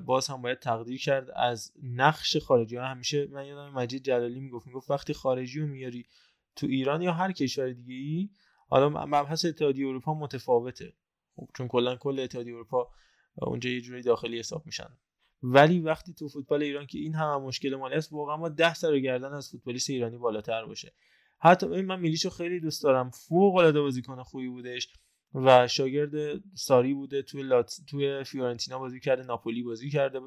باز 0.05 0.27
هم 0.27 0.41
باید 0.41 0.59
تقدیر 0.59 1.01
کرد 1.01 1.29
از 1.35 1.71
نقش 1.83 2.37
خارجی 2.37 2.75
ها 2.75 2.85
همیشه 2.85 3.27
من 3.27 3.45
یادم 3.45 3.73
مجید 3.73 4.03
جلالی 4.03 4.39
می‌گفت 4.39 4.67
می‌گفت 4.67 4.91
وقتی 4.91 5.13
خارجی 5.13 5.59
رو 5.59 5.67
میاری 5.67 6.05
تو 6.55 6.67
ایران 6.67 7.01
یا 7.01 7.13
هر 7.13 7.31
کشور 7.31 7.71
دیگه 7.71 7.95
ای 7.95 8.29
حالا 8.67 8.89
مبحث 8.89 9.45
اتحادیه 9.45 9.87
اروپا 9.87 10.13
متفاوته. 10.13 10.93
خب 11.35 11.49
چون 11.57 11.67
کلا 11.67 11.95
کل 11.95 12.19
اتحادیه 12.19 12.53
اروپا 12.53 12.89
اونجا 13.37 13.69
یه 13.69 13.81
جوری 13.81 14.01
داخلی 14.01 14.39
حساب 14.39 14.65
میشن. 14.65 14.97
ولی 15.43 15.79
وقتی 15.79 16.13
تو 16.13 16.27
فوتبال 16.27 16.63
ایران 16.63 16.85
که 16.85 16.99
این 16.99 17.15
همه 17.15 17.37
مشکل 17.37 17.75
مالی 17.75 17.95
است 17.95 18.13
واقعا 18.13 18.37
ما 18.37 18.49
ده 18.49 18.73
سر 18.73 18.99
گردن 18.99 19.33
از 19.33 19.49
فوتبالیست 19.49 19.89
ایرانی 19.89 20.17
بالاتر 20.17 20.65
باشه. 20.65 20.93
حتی 21.39 21.67
من 21.67 21.99
میلیشو 21.99 22.29
خیلی 22.29 22.59
دوست 22.59 22.83
دارم. 22.83 23.09
فوق 23.09 23.55
العاده 23.55 23.81
بازیکن 23.81 24.23
خوبی 24.23 24.47
بودش 24.47 24.89
و 25.33 25.67
شاگرد 25.67 26.41
ساری 26.55 26.93
بوده. 26.93 27.21
توی 27.21 27.43
لات... 27.43 27.75
توی 27.87 28.23
فیورنتینا 28.23 28.79
بازی 28.79 28.99
کرده 28.99 29.23
ناپولی 29.23 29.63
بازی 29.63 29.89
کرده 29.89 30.19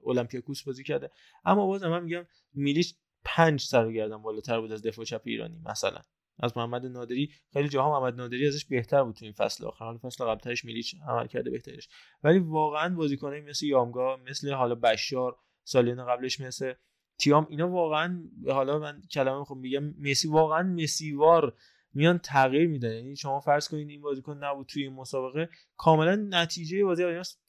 اولمپیاکوس 0.00 0.62
بازی 0.62 0.84
کرده. 0.84 1.10
اما 1.44 1.66
باز 1.66 1.82
من 1.82 2.04
میگم 2.04 2.26
میلیش 2.54 2.94
پنج 3.24 3.60
سر 3.60 3.92
گردن 3.92 4.16
بالاتر 4.16 4.60
بود 4.60 4.72
از 4.72 4.82
دفاع 4.82 5.04
چپ 5.04 5.22
ایرانی 5.24 5.60
مثلا. 5.64 6.00
از 6.40 6.56
محمد 6.56 6.86
نادری 6.86 7.30
خیلی 7.52 7.68
جاها 7.68 8.00
محمد 8.00 8.14
نادری 8.14 8.46
ازش 8.46 8.64
بهتر 8.64 9.04
بود 9.04 9.14
تو 9.14 9.24
این 9.24 9.34
فصل 9.34 9.64
آخر. 9.64 9.84
حالا 9.84 9.98
فصل 9.98 10.24
قبلترش 10.24 10.64
میلیچ 10.64 10.94
عمل 11.08 11.26
کرده 11.26 11.50
بهترش. 11.50 11.88
ولی 12.22 12.38
واقعا 12.38 12.94
بازیکنایی 12.94 13.42
مثل 13.42 13.66
یامگا 13.66 14.16
مثل 14.16 14.52
حالا 14.52 14.74
بشار 14.74 15.36
سالیان 15.64 16.06
قبلش 16.06 16.40
مثل 16.40 16.72
تیام 17.18 17.46
اینا 17.50 17.68
واقعا 17.68 18.22
حالا 18.48 18.78
من 18.78 19.02
کلمه 19.10 19.44
خب 19.44 19.56
میگم 19.56 19.94
مسی 19.98 20.28
واقعا 20.28 20.62
مسیوار 20.62 21.56
میان 21.94 22.18
تغییر 22.18 22.68
میدن 22.68 22.94
یعنی 22.94 23.16
شما 23.16 23.40
فرض 23.40 23.68
کنید 23.68 23.88
این 23.88 24.00
بازیکن 24.00 24.44
نبود 24.44 24.66
توی 24.66 24.82
این 24.82 24.92
مسابقه. 24.92 25.48
کاملا 25.76 26.16
نتیجه 26.30 26.84
بازی 26.84 27.04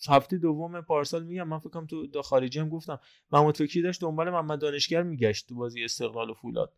هفته 0.07 0.37
دوم 0.37 0.81
پارسال 0.81 1.23
میگم 1.23 1.47
من 1.47 1.59
فکر 1.59 1.69
کنم 1.69 1.85
تو 1.85 2.07
دا 2.07 2.21
خارجی 2.21 2.59
هم 2.59 2.69
گفتم. 2.69 2.99
محمود 3.31 3.57
فکری 3.57 3.81
داشت 3.81 4.01
دنبال 4.01 4.29
محمد 4.29 4.59
دانشگر 4.59 5.03
میگشت 5.03 5.47
تو 5.47 5.55
بازی 5.55 5.83
استقلال 5.83 6.29
و 6.29 6.33
فولاد. 6.33 6.73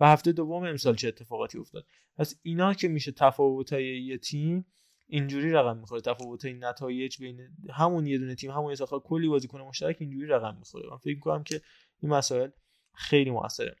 و 0.00 0.06
هفته 0.06 0.32
دوم 0.32 0.64
امسال 0.64 0.94
چه 0.94 1.08
اتفاقاتی 1.08 1.58
افتاد. 1.58 1.86
پس 2.16 2.40
اینا 2.42 2.74
که 2.74 2.88
میشه 2.88 3.12
تفاوتای 3.12 4.02
یه 4.02 4.18
تیم 4.18 4.66
اینجوری 5.06 5.50
رقم 5.50 5.76
می‌خوره. 5.76 6.00
تفاوتای 6.00 6.52
نتایج 6.52 7.18
بین 7.18 7.40
همون 7.70 8.06
یه 8.06 8.18
دونه 8.18 8.34
تیم 8.34 8.50
همون 8.50 8.70
یه 8.70 8.86
کلی 8.86 9.28
بازیکن 9.28 9.60
مشترک 9.60 9.96
اینجوری 10.00 10.26
رقم 10.26 10.56
می‌خوره. 10.58 10.90
من 10.90 10.96
فکر 10.96 11.14
می‌کنم 11.14 11.44
که 11.44 11.60
این 12.00 12.12
مسائل 12.12 12.50
خیلی 12.94 13.30
موثره. 13.30 13.76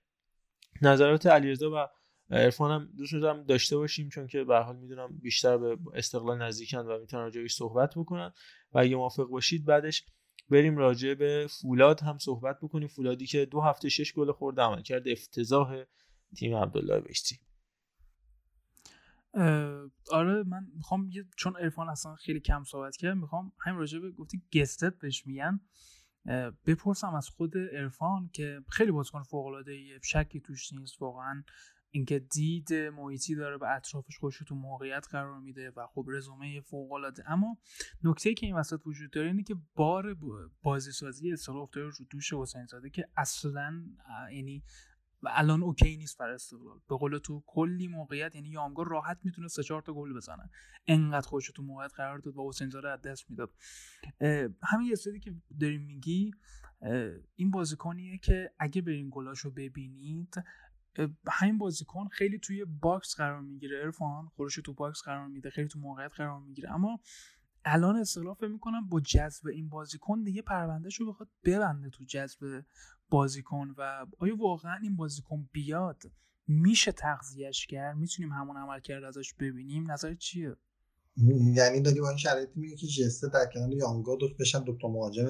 نظرات 0.82 1.26
علیرضا 1.26 1.70
و 1.74 1.88
عرفان 2.30 2.70
هم 2.70 2.92
دوست 2.96 3.12
دارم 3.12 3.42
داشته 3.42 3.76
باشیم 3.76 4.08
چون 4.08 4.26
که 4.26 4.44
به 4.44 4.58
حال 4.58 4.76
می‌دونم 4.76 5.18
بیشتر 5.18 5.58
به 5.58 5.78
استقلال 5.94 6.42
نزدیکن 6.42 6.78
و 6.78 6.98
می‌تونن 6.98 7.22
راجعش 7.22 7.54
صحبت 7.54 7.94
بکنن 7.96 8.32
و 8.72 8.78
اگه 8.78 8.96
موافق 8.96 9.24
باشید 9.24 9.64
بعدش 9.64 10.04
بریم 10.50 10.76
راجع 10.76 11.14
به 11.14 11.46
فولاد 11.50 12.00
هم 12.00 12.18
صحبت 12.18 12.58
بکنیم. 12.62 12.88
فولادی 12.88 13.26
که 13.26 13.46
دو 13.46 13.60
هفته 13.60 13.88
شش 13.88 14.14
گل 14.14 14.32
خورده 14.32 14.62
عمل 14.62 14.82
کرده 14.82 15.10
افتضاح 15.12 15.84
تیم 16.36 16.56
عبدالله 16.56 17.00
بهشتی. 17.00 17.38
آره 20.10 20.42
من 20.42 20.66
می‌خوام 20.76 21.10
چون 21.36 21.56
ارفان 21.56 21.88
اصلا 21.88 22.14
خیلی 22.14 22.40
کم 22.40 22.64
صحبت 22.64 22.96
کرد 22.96 23.16
می‌خوام 23.16 23.52
همین 23.60 23.78
راجع 23.78 23.98
به 23.98 24.10
گفتی 24.10 24.42
گستت 24.54 24.98
بهش 24.98 25.26
میگن. 25.26 25.60
بپرسم 26.66 27.14
از 27.14 27.28
خود 27.28 27.56
ارفان 27.56 28.30
که 28.32 28.60
خیلی 28.68 28.90
بازیکن 28.90 29.22
فوق 29.22 29.46
العاده 29.46 30.00
شکی 30.02 30.40
توش 30.40 30.72
نیست 30.72 31.02
واقعا 31.02 31.44
اینکه 31.94 32.18
دید 32.18 32.74
محیطی 32.74 33.34
داره 33.34 33.58
به 33.58 33.76
اطرافش 33.76 34.18
خودش 34.18 34.38
تو 34.38 34.54
موقعیت 34.54 35.06
قرار 35.10 35.40
میده 35.40 35.70
و 35.76 35.86
خب 35.86 36.04
رزومه 36.08 36.60
فوق 36.60 36.92
العاده 36.92 37.30
اما 37.30 37.58
نکته 38.04 38.34
که 38.34 38.46
این 38.46 38.54
وسط 38.54 38.80
وجود 38.86 39.10
داره 39.10 39.26
اینه 39.26 39.42
که 39.42 39.56
بار 39.74 40.16
بازی 40.62 40.92
سازی 40.92 41.32
اصطلاح 41.32 41.62
افتاده 41.62 41.86
رو 41.86 41.92
دوش 42.10 42.32
حسین 42.32 42.66
زاده 42.66 42.90
که 42.90 43.08
اصلا 43.16 43.84
یعنی 44.32 44.62
الان 45.26 45.62
OK 45.62 45.96
نیست 45.96 46.18
برای 46.18 46.34
استقلال. 46.34 46.80
به 46.88 46.96
قول 46.96 47.18
تو 47.18 47.42
کلی 47.46 47.88
موقعیت 47.88 48.34
یعنی 48.34 48.48
یامگا 48.48 48.88
راحت 48.88 49.18
می‌تونه 49.24 49.48
سه 49.48 49.62
چهار 49.62 49.82
تا 49.82 49.92
گل 49.92 50.12
بزنه. 50.12 50.50
انقدر 50.86 51.28
خوش 51.28 51.50
تو 51.50 51.62
موقعیت 51.62 51.92
قرار 51.96 52.18
داد 52.18 52.36
و 52.36 52.48
حسین 52.48 52.70
زاده 52.70 52.88
از 52.88 53.00
دست 53.00 53.30
می‌داد. 53.30 53.52
همین 54.62 54.86
یه 54.86 55.20
که 55.20 55.34
داریم 55.60 55.82
میگی 55.82 56.30
این 57.34 57.50
بازیکنیه 57.50 58.18
که 58.18 58.52
اگه 58.58 58.82
برین 58.82 59.10
گلاشو 59.12 59.50
ببینید 59.50 60.34
همین 61.28 61.58
بازیکن 61.58 62.08
خیلی 62.08 62.38
توی 62.38 62.64
box 62.64 63.14
قرار 63.16 63.40
می‌گیره. 63.40 63.80
عرفان 63.84 64.26
خودش 64.36 64.54
تو 64.54 64.74
box 64.74 65.02
قرار 65.02 65.26
میده. 65.26 65.50
خیلی 65.50 65.68
تو 65.68 65.78
موقعیت 65.78 66.12
قرار 66.16 66.40
می‌گیره. 66.40 66.72
اما 66.72 67.00
الان 67.64 67.96
استقلال 67.96 68.34
فکر 68.34 68.48
می‌کنم 68.48 68.88
با 68.88 69.00
جذب 69.00 69.46
این 69.46 69.68
بازیکن 69.68 70.22
دیگه 70.22 70.42
پروندهش 70.42 71.00
رو 71.00 71.12
بخواد 71.12 71.28
ببنده 71.44 71.90
تو 71.90 72.04
جذب 72.04 72.64
بازیکن 73.08 73.74
و 73.78 74.06
آیا 74.18 74.36
واقعا 74.36 74.76
این 74.82 74.96
بازیکن 74.96 75.48
بیاد؟ 75.52 76.02
میشه 76.46 76.92
تغذیهش 76.92 77.66
کرد؟ 77.66 77.96
می‌تونیم 77.96 78.32
همون 78.32 78.56
عمل 78.56 78.80
کرد 78.80 79.04
ازش 79.04 79.34
ببینیم؟ 79.34 79.90
نظر 79.90 80.14
چیه؟ 80.14 80.56
یعنی 81.56 81.80
داری 81.80 82.00
با 82.00 82.08
این 82.08 82.18
شرایطی 82.18 82.60
میگه 82.60 82.76
که 82.76 82.86
جسته 82.86 83.28
در 83.28 83.46
کنار 83.54 83.72
یانگا 83.72 84.16
دوست 84.16 84.34
بشن 84.40 84.64
دو 84.64 84.78
تا 84.82 84.88
مهاجم 84.88 85.26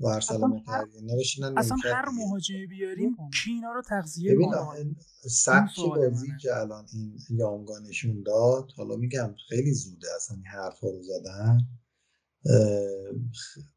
استعمار 0.00 0.50
و 0.50 1.12
ارسلان 1.12 1.58
اصلا, 1.58 1.76
اصلا 1.76 1.76
هر 1.84 2.08
مهاجمی 2.08 2.66
بیاریم 2.66 3.16
کی 3.44 3.50
اینا 3.50 3.72
رو 3.72 3.82
تغذیه 3.82 4.34
کنه 4.34 4.96
سبک 5.30 5.80
بازی 5.96 6.28
که 6.40 6.56
الان 6.56 6.86
این 6.92 7.18
یانگا 7.30 7.78
نشون 7.78 8.22
داد 8.22 8.72
حالا 8.76 8.96
میگم 8.96 9.34
خیلی 9.48 9.72
زوده 9.72 10.06
اصلا 10.16 10.36
این 10.36 10.46
حرفا 10.46 10.88
رو 10.88 11.02
زدن. 11.02 11.58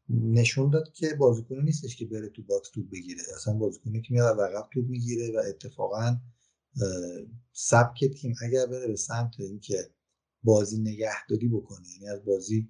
نشون 0.08 0.70
داد 0.70 0.92
که 0.92 1.14
بازیکنی 1.14 1.62
نیستش 1.62 1.96
که 1.96 2.06
بره 2.06 2.28
تو 2.28 2.42
box 2.42 2.70
توپ 2.70 2.90
بگیره. 2.90 3.22
اصلا 3.36 3.54
بازیکنی 3.54 4.02
که 4.02 4.14
میاد 4.14 4.40
عقب 4.40 4.68
توپ 4.72 4.88
می‌گیره 4.88 5.32
و 5.34 5.42
اتفاقا 5.48 6.16
سبک 7.52 8.04
تیم 8.04 8.34
اگر 8.42 8.66
بره 8.66 8.86
به 8.86 8.96
سمت 8.96 9.40
اینکه 9.40 9.90
بازی 10.42 10.80
نگهداری 10.80 11.48
بکنه 11.48 11.86
یعنی 11.94 12.08
از 12.08 12.24
بازی 12.24 12.68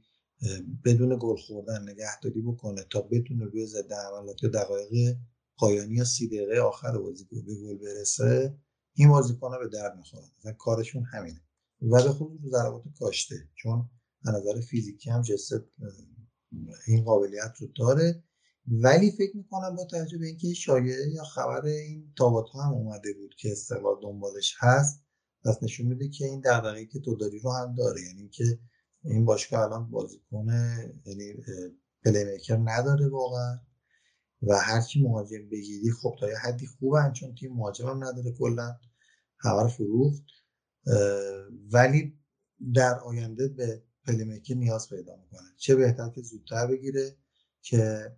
بدون 0.84 1.18
گل 1.20 1.36
خوردن 1.36 1.82
نگهداری 1.88 2.40
بکنه 2.40 2.84
تا 2.90 3.00
بتونه 3.00 3.44
روی 3.44 3.66
ضد 3.66 3.92
حملات 3.92 4.42
یا 4.42 4.48
دقایق 4.48 5.16
پایانی 5.56 5.94
یا 5.94 6.04
سی 6.04 6.26
دقیقه 6.26 6.60
آخر 6.60 6.98
بازی 6.98 7.24
به 7.24 7.40
گل 7.40 7.78
برسه 7.78 8.58
این 8.94 9.08
بازیکن 9.08 9.50
به 9.58 9.68
درد 9.68 9.96
می‌خوره 9.96 10.24
مثلا 10.38 10.52
کارشون 10.52 11.04
همینه. 11.04 11.40
و 11.82 12.02
به 12.02 12.18
رو 12.18 12.38
ضربات 12.50 12.82
کاشته 12.98 13.48
چون 13.54 13.90
از 14.24 14.34
نظر 14.34 14.60
فیزیکی 14.60 15.10
هم 15.10 15.22
جسد 15.22 15.64
این 16.86 17.04
قابلیت 17.04 17.52
رو 17.58 17.66
داره. 17.66 18.24
ولی 18.66 19.10
فکر 19.10 19.36
می‌کنم 19.36 19.76
با 19.76 19.84
توجه 19.84 20.18
به 20.18 20.26
اینکه 20.26 20.54
شایعه 20.54 21.10
یا 21.10 21.24
خبر 21.24 21.64
این 21.66 22.12
تابات 22.16 22.48
ها 22.48 22.62
هم 22.62 22.72
اومده 22.72 23.12
بود 23.12 23.34
که 23.38 23.52
استقلال 23.52 23.94
دنبالش 24.02 24.54
هست 24.58 25.02
پس 25.44 25.62
نشون 25.62 25.86
میده 25.86 26.08
که 26.08 26.24
این 26.24 26.40
دغدغه‌ای 26.40 26.86
که 26.86 27.00
تو 27.00 27.16
داری 27.16 27.38
رو 27.38 27.52
هم 27.52 27.74
داره. 27.74 28.00
یعنی 28.02 28.28
که 28.28 28.58
این 29.04 29.24
باشگاه 29.24 29.60
الان 29.60 29.90
بازیکن 29.90 30.46
یعنی 31.04 31.34
پلی 32.04 32.24
میکر 32.24 32.56
نداره 32.64 33.08
واقعا. 33.08 33.60
و 34.42 34.58
هرچی 34.60 35.02
مهاجم 35.02 35.48
بگیری 35.48 35.92
خب 35.92 36.16
تا 36.20 36.28
یه 36.28 36.38
حدی 36.38 36.66
خوبه 36.66 37.12
چون 37.14 37.34
تیم 37.34 37.52
مهاجم 37.52 37.86
هم 37.88 38.04
نداره 38.04 38.32
کلا. 38.38 38.76
همه 39.38 39.68
فروخت. 39.68 40.24
ولی 41.72 42.18
در 42.74 42.98
آینده 42.98 43.48
به 43.48 43.82
playmaker 44.06 44.54
نیاز 44.54 44.88
پیدا 44.88 45.16
می‌کنه. 45.16 45.48
چه 45.56 45.74
بهتر 45.74 46.08
که 46.08 46.22
زودتر 46.22 46.66
بگیره 46.66 47.16
که 47.62 48.12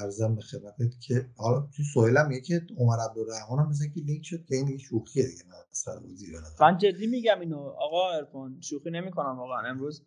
عرضم 0.00 0.34
به 0.34 0.42
خدمتت 0.42 1.00
که 1.00 1.30
حالا 1.36 1.68
تو 1.92 2.06
هم 2.06 2.40
که 2.40 2.66
عمر 2.78 2.96
عبدالرحمن 3.10 3.58
هم 3.58 3.68
مثل 3.68 3.88
که 3.88 4.00
لینک 4.00 4.24
شد 4.24 4.44
که 4.44 4.54
این 4.54 4.78
شوخیه 4.78 5.26
دیگه 5.26 6.38
من 6.60 6.78
جدی 6.78 7.06
میگم 7.06 7.40
اینو 7.40 7.58
آقا 7.58 8.10
عرفان 8.10 8.60
شوخی 8.60 8.90
نمی‌کنم 8.90 9.38
واقعا. 9.38 9.70
امروز 9.70 10.06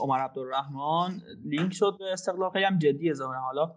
عمر 0.00 0.18
عبدالرحمن 0.18 1.20
لینک 1.44 1.72
شد 1.72 1.96
به 1.98 2.12
استقلال 2.12 2.50
خیلی 2.50 2.64
هم 2.64 2.78
جدی 2.78 3.14
ظاهرا. 3.14 3.40
حالا 3.40 3.74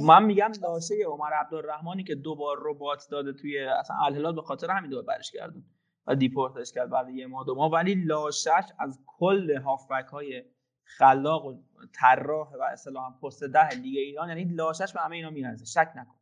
من 0.00 0.24
میگم 0.24 0.52
لاشه 0.62 0.94
عمر 1.06 1.32
عبدالرحمنی 1.32 2.04
که 2.04 2.14
دوبار 2.14 2.56
ربات 2.60 3.08
داده 3.10 3.32
توی 3.32 3.58
اصلا 3.58 3.96
الهلال 3.96 4.34
به 4.34 4.42
خاطر 4.42 4.70
همین 4.70 4.90
دو 4.90 5.02
برش 5.02 5.30
کردن 5.32 5.64
و 6.06 6.14
دیپورتش 6.14 6.72
کرد 6.72 6.90
بعد 6.90 7.08
یه 7.08 7.26
ماه 7.26 7.46
دو 7.46 7.54
ماه. 7.54 7.70
ولی 7.72 7.94
لاشش 7.94 8.48
از 8.78 8.98
کل 9.06 9.56
هافبک 9.56 10.06
های 10.06 10.42
خلاق 10.84 11.44
و 11.44 11.54
طراح 11.92 12.52
و 12.52 12.62
اصطلاحا 12.72 13.10
پست 13.10 13.44
ده 13.44 13.68
لیگ 13.68 13.96
ایران 13.98 14.28
یعنی 14.28 14.44
لاشش 14.44 14.92
به 14.92 15.00
همه 15.00 15.16
اینا 15.16 15.30
میرزه 15.30 15.64
شک 15.64 15.92
نکن. 15.96 16.14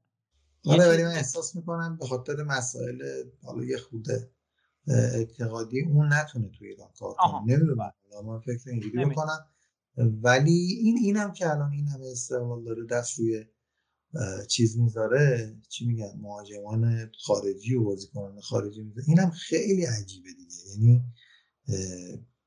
آره 0.65 0.89
ولی 0.89 1.03
من 1.03 1.11
احساس 1.11 1.57
می‌کنم 1.57 1.97
به 2.01 2.07
خاطر 2.07 2.43
مسائل 2.43 3.03
حالا 3.43 3.65
یه 3.65 3.77
خوده 3.77 4.31
اعتقادی 4.89 5.83
اون 5.83 6.13
نتونه 6.13 6.49
توی 6.49 6.69
ایران 6.69 6.89
کار 6.99 7.15
کنه. 7.15 7.57
نمی‌دونم 7.57 7.93
من 8.25 8.41
فکر 8.41 8.71
اینجوری 8.71 9.05
می‌کنم 9.05 9.47
ولی 9.97 10.79
این 10.81 10.97
اینم 10.99 11.33
که 11.33 11.51
الان 11.51 11.73
این 11.73 11.89
همه 11.89 12.07
استقلال 12.07 12.65
داره 12.65 12.87
دست 12.87 13.19
روی 13.19 13.45
چیز 14.49 14.79
می‌ذاره 14.79 15.55
چی 15.69 15.87
میگن؟ 15.87 16.13
مهاجمان 16.21 17.11
خارجی 17.27 17.75
و 17.75 17.85
بازیکنان 17.85 18.41
خارجی 18.41 18.83
می‌ذاره. 18.83 19.05
اینم 19.09 19.31
خیلی 19.31 19.85
عجیبه 19.85 20.29
دیگه. 20.33 20.55
یعنی 20.71 21.05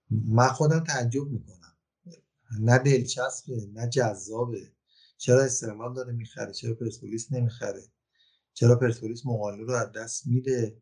من 0.10 0.48
خودم 0.48 0.80
تعجب 0.80 1.28
می‌کنم. 1.28 1.65
نه 2.60 2.78
دلچسبه 2.78 3.68
نه 3.74 3.90
جذابه. 3.90 4.72
چرا 5.18 5.44
استقلال 5.44 5.94
داره 5.94 6.14
می‌خره؟ 6.14 6.54
چرا 6.54 6.74
پرسپولیس 6.74 7.32
نمی‌خره؟ 7.32 7.84
چرا 8.54 8.80
پرسپولیس 8.80 9.26
مقاله 9.26 9.64
رو 9.64 9.74
از 9.74 9.92
دست 9.92 10.28
میده 10.28 10.82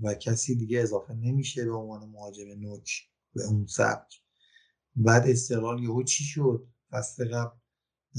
و 0.00 0.14
کسی 0.14 0.54
دیگه 0.54 0.80
اضافه 0.80 1.14
نمیشه 1.14 1.64
به 1.64 1.72
عنوان 1.72 2.08
مهاجم 2.08 2.48
نوک 2.58 2.90
به 3.34 3.44
اون 3.44 3.66
سبک؟ 3.66 4.22
بعد 4.96 5.28
استقلال 5.28 5.82
یهو 5.82 6.02
چی 6.02 6.24
شد؟ 6.24 6.66
فصل 6.90 7.28
قبل 7.34 7.56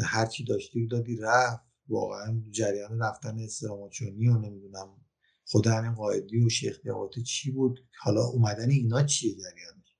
هرچی 0.04 0.46
داشتی 0.46 0.88
دادی 0.88 1.16
رفت. 1.16 1.64
واقعا 1.88 2.42
جریان 2.52 3.00
رفتن 3.00 3.40
استراماچونی 3.40 4.28
و 4.28 4.38
نمی‌دونم 4.38 5.02
خود 5.46 5.68
همین 5.68 5.94
قاعدی 5.94 6.46
و 6.46 6.50
شیخ 6.50 6.80
چی 7.26 7.52
بود؟ 7.52 7.80
حالا 8.00 8.24
اومدن 8.24 8.70
اینا 8.70 9.04
چیه 9.04 9.36
جریانش؟ 9.36 9.98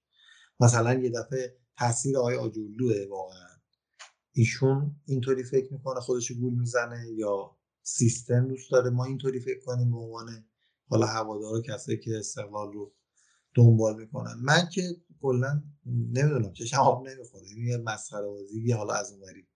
مثلا 0.60 0.94
یه 0.94 1.10
دفعه 1.10 1.58
تاثیر 1.78 2.18
آقای 2.18 2.36
آجولوه 2.36 3.08
واقعا. 3.10 3.48
ایشون 4.32 4.96
اینطوری 5.06 5.44
فکر 5.44 5.74
می‌کنه 5.74 6.00
خودشو 6.00 6.34
گول 6.36 6.54
می‌زنه 6.54 7.08
یا 7.16 7.58
سیستم 7.84 8.48
دوست 8.48 8.72
داره؟ 8.72 8.90
ما 8.90 9.06
اینطوری 9.06 9.40
فکر 9.40 9.60
کنیم 9.66 9.92
به 9.92 9.98
عنوان 9.98 10.46
حالا 10.88 11.06
هوادارا 11.06 11.62
کسایی 11.62 12.00
که 12.00 12.18
استقلال 12.18 12.74
رو 12.74 12.94
دنبال 13.56 14.00
می‌کنن. 14.00 14.36
من 14.42 14.70
که 14.70 14.82
کلا 15.22 15.64
نمی‌دونم 15.86 16.54
چشم 16.54 16.78
آب 16.78 17.08
نمی‌خوره. 17.08 17.48
این 17.48 17.68
یه 17.68 17.78
مسخره 17.78 18.28
بازی 18.28 18.72
حالا 18.72 18.94
از 18.94 19.12
اونوری 19.12 19.48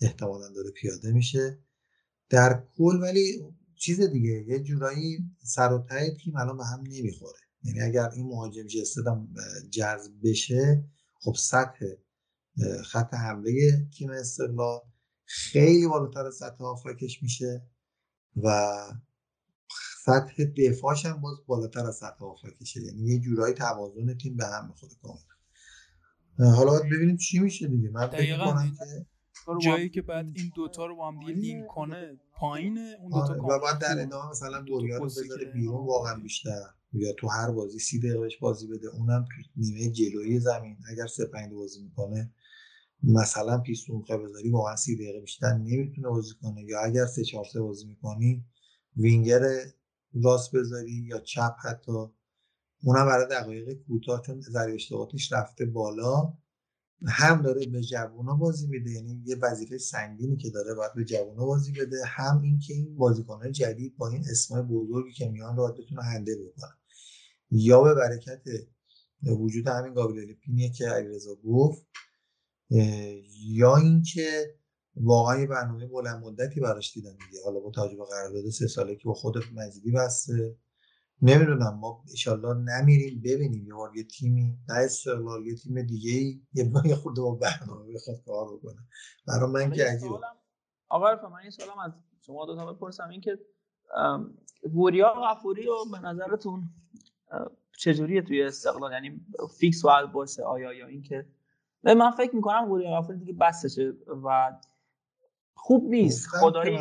احتمالا 0.00 0.48
داره 0.48 0.70
پیاده 0.70 1.12
میشه. 1.12 1.58
در 2.30 2.64
کل 2.76 3.00
ولی 3.02 3.44
چیز 3.76 4.00
دیگه 4.00 4.44
یه 4.48 4.60
جورایی 4.60 5.18
سر 5.42 5.72
و 5.72 5.86
ته 5.88 6.16
تیم 6.24 6.36
الان 6.36 6.56
به 6.56 6.64
هم 6.64 6.80
نمی‌خوره. 6.80 7.38
یعنی 7.64 7.80
اگر 7.80 8.10
این 8.10 8.26
مهاجم 8.26 8.66
جسد 8.66 9.04
جذب 9.70 10.12
بشه 10.22 10.84
خب 11.24 11.34
سطح 11.34 11.86
خط 12.84 13.14
حمله 13.14 13.86
تیم 13.98 14.10
استقلال 14.10 14.80
خیلی 15.24 15.88
بالاتر 15.88 16.26
از 16.26 16.34
سطح 16.34 16.64
آفاکش 16.64 17.22
میشه 17.22 17.66
و 18.36 18.76
سطح 20.04 20.44
دفاعش 20.44 21.06
هم 21.06 21.20
باز 21.20 21.36
بالاتر 21.46 21.86
از 21.86 21.96
سطح 21.96 22.24
آفاکشه 22.24 22.82
یعنی 22.82 23.06
یه 23.06 23.18
جورایی 23.18 23.54
توازن 23.54 24.14
تیم 24.14 24.36
به 24.36 24.46
هم 24.46 24.68
می‌خوره 24.68 24.92
کاملا. 25.02 26.56
حالا 26.56 26.70
باید 26.70 26.92
ببینیم 26.92 27.16
چی 27.16 27.38
میشه 27.38 27.68
دیگه. 27.68 27.90
من 27.90 28.06
فکر 28.06 28.44
کنم 28.44 28.72
که 28.80 29.64
جایی 29.64 29.88
که 29.88 30.02
بعد 30.02 30.26
این 30.36 30.52
دوتا 30.54 30.86
رو 30.86 30.96
با 30.96 31.10
هم 31.10 31.20
دیگه 31.20 31.32
لینک 31.32 31.66
کنه 31.66 32.18
پایین 32.32 32.78
اون 32.78 33.10
دوتا 33.10 33.32
آره، 33.32 33.42
و 33.42 33.58
بعد 33.58 33.78
در 33.78 34.02
ادامه 34.02 34.30
مثلا 34.30 34.62
بوریا 34.62 34.98
رو 34.98 35.04
بذاره 35.04 35.44
بیرون 35.44 35.86
واقعا 35.86 36.20
بیشتر. 36.20 36.62
یا 36.94 37.12
تو 37.12 37.28
هر 37.28 37.50
بازی 37.50 37.78
سی 37.78 37.98
دقیقه 37.98 38.28
بازی 38.40 38.66
بده 38.66 38.88
اونم 38.88 39.26
نیمه 39.56 39.90
جلوی 39.90 40.40
زمین. 40.40 40.76
اگر 40.90 41.06
سه 41.06 41.26
پنج 41.26 41.52
بازی 41.52 41.82
می‌کنه 41.82 42.32
مثلا 43.02 43.58
پیستون 43.58 43.96
می‌خوای 43.96 44.18
بذاری 44.18 44.50
واقعا 44.50 44.76
سی 44.76 44.96
دقیقه 44.96 45.20
بیشتر 45.20 45.52
نمی‌تونه 45.52 46.08
بازی 46.08 46.34
کنه. 46.42 46.64
یا 46.64 46.80
اگر 46.80 47.06
سه 47.06 47.24
چهار 47.24 47.44
سه 47.52 47.60
بازی 47.60 47.86
می‌کنی 47.86 48.44
وینگر 48.96 49.40
راست 50.14 50.56
بذاری 50.56 50.92
یا 51.08 51.20
چپ 51.20 51.54
حتی. 51.58 51.92
اونم 52.82 53.06
برای 53.06 53.26
دقایق 53.30 53.72
کوتاه 53.72 54.22
چون 54.26 54.40
ضریب 54.40 54.74
اشتباهاتش 54.74 55.32
رفته 55.32 55.64
بالا. 55.64 56.32
هم 57.06 57.42
داره 57.42 57.66
به 57.66 57.80
جوونا 57.80 58.34
بازی 58.34 58.66
میده 58.66 58.90
یعنی 58.90 59.22
یه 59.24 59.36
وظیفه 59.36 59.78
سنگینی 59.78 60.36
که 60.36 60.50
داره 60.50 60.74
باید 60.74 60.94
به 60.94 61.04
جوونا 61.04 61.46
بازی 61.46 61.72
بده. 61.72 62.04
هم 62.06 62.42
اینکه 62.42 62.74
این 62.74 62.96
بازیکنهای 62.96 63.52
جدید 63.52 63.96
با 63.96 64.08
این 64.08 64.24
اسمای 64.30 64.62
بزرگی 64.62 65.12
که 65.12 65.28
میان 65.28 65.56
رو 65.56 65.72
بتونه 65.72 66.02
هندل 66.02 66.46
بکنن. 66.46 66.72
یا 67.56 67.82
به 67.82 67.94
برکت 67.94 68.42
وجود 69.40 69.68
همین 69.68 69.94
قابل 69.94 70.34
پینیه 70.34 70.70
که 70.70 70.88
علیرضا 70.88 71.34
گفت 71.44 71.86
یا 73.48 73.76
اینکه 73.76 74.54
واقعا 74.96 75.40
یه 75.40 75.46
برنامه 75.46 75.86
بلند 75.86 76.24
مدتی 76.24 76.60
براش 76.60 76.92
دیدن 76.94 77.10
دیگه. 77.10 77.42
حالا 77.44 77.60
با 77.60 77.70
توجه 77.70 77.96
به 77.96 78.04
قرارداد 78.04 78.50
سه 78.50 78.66
ساله 78.66 78.96
که 78.96 79.04
با 79.04 79.14
خود 79.14 79.34
مجیدی 79.54 79.92
بسته. 79.92 80.56
نمی‌دونم 81.22 81.78
ما 81.80 82.04
ایشالله 82.10 82.54
نمیریم 82.54 83.20
ببینیم. 83.20 83.66
یه 83.66 83.74
بار 83.74 83.96
یه 83.96 84.04
تیمی 84.04 84.58
نه 84.68 84.74
استقلال 84.74 85.46
یه 85.46 85.54
تیم 85.54 85.82
دیگه 85.82 86.10
ای 86.10 86.42
یه 86.84 86.94
خورده 86.94 87.20
با 87.20 87.34
برنامه 87.34 87.94
بخواد 87.94 88.22
کار 88.26 88.56
بکنه. 88.56 88.80
برای 89.26 89.52
من 89.52 89.72
که 89.72 89.84
عجیبه. 89.84 90.14
آقا 90.88 91.28
من 91.28 91.44
یه 91.44 91.50
سوالم 91.50 91.78
از 91.78 91.92
شما 92.26 92.46
دو 92.46 92.56
تا 92.56 92.72
بپرسم. 92.72 93.08
این 93.08 93.20
که 93.20 93.38
وریا 94.74 95.14
غفوری 95.14 95.62
رو 95.62 95.84
به 95.92 95.98
نظرتون 95.98 96.62
چجوریه 97.78 98.22
توی 98.22 98.42
استقلال؟ 98.42 98.92
یعنی 98.92 99.20
فیکس 99.58 99.82
باید 99.82 100.12
باشه 100.12 100.42
آیا 100.42 100.72
یا 100.72 100.86
اینکه؟ 100.86 101.26
من 101.82 102.10
فکر 102.10 102.36
می‌کنم 102.36 102.70
وریا 102.70 102.90
غفوری 102.90 103.18
دیگه 103.18 103.32
بسشه 103.32 103.92
و 104.24 104.52
خوب 105.54 105.84
نیست. 105.84 106.28
خدایی 106.28 106.78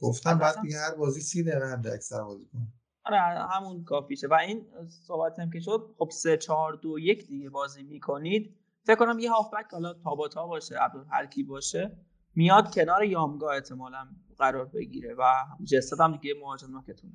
گفتم 0.00 0.38
بعد 0.38 0.60
دیگه 0.60 0.78
هر 0.78 0.94
بازی 0.94 1.20
سی 1.20 1.42
دقیقه 1.42 1.92
اکثر 1.94 2.22
بازی 2.22 2.46
کنه. 2.52 2.66
آره 3.04 3.20
همون 3.20 3.84
کافیشه 3.84 4.28
و 4.28 4.34
این 4.34 4.66
صحبت 5.06 5.38
هم 5.38 5.50
که 5.50 5.60
شد 5.60 5.94
خب 5.98 6.10
سه 6.10 6.36
چهار 6.36 6.72
دو 6.72 6.98
یک 6.98 7.26
دیگه 7.26 7.50
بازی 7.50 7.82
می‌کنید. 7.82 8.54
فکر 8.84 8.96
کنم 8.96 9.18
یه 9.18 9.30
هافبک 9.30 9.66
حالا 9.72 9.94
تاباتا 9.94 10.46
باشه 10.46 10.78
عبدالحرکی 10.78 11.42
باشه 11.42 11.96
میاد 12.34 12.74
کنار 12.74 13.04
یامگاه 13.04 13.54
احتمالا 13.54 14.08
قرار 14.38 14.64
بگیره 14.64 15.14
و 15.18 15.32
جسد 15.64 16.00
هم 16.00 16.16
دیگه 16.16 16.34
مهاجم 16.40 16.70
نوکتونه 16.70 17.12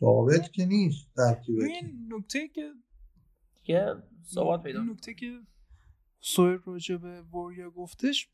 ثابت 0.00 0.52
که 0.52 0.66
نیست 0.66 1.18
این 1.48 2.12
نکته 2.12 2.48
که 2.48 2.70
که 3.62 3.94
صحبت 4.22 4.62
پیدا 4.62 4.82
نکته 4.82 5.14
که 5.14 5.40
سویر 6.20 6.60
راجع 6.66 6.96
به 6.96 7.22
وریا 7.22 7.70
گفتش 7.70 8.28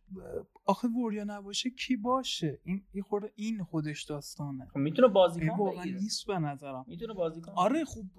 آخه 0.64 0.88
وریا 0.88 1.24
نباشه 1.24 1.70
کی 1.70 1.96
باشه؟ 1.96 2.60
این 2.64 2.84
این 2.92 3.02
خورده 3.02 3.32
این 3.36 3.62
خودش 3.62 4.02
داستانه. 4.02 4.66
خب 4.66 4.78
می‌تونه 4.78 5.08
بازیکن 5.08 5.56
واقعا 5.56 5.84
نیست 5.84 6.26
به 6.26 6.38
نظرم. 6.38 6.84
می‌تونه 6.88 7.14
بازیکن 7.14 7.52
آره 7.56 7.84
خوب 7.84 8.10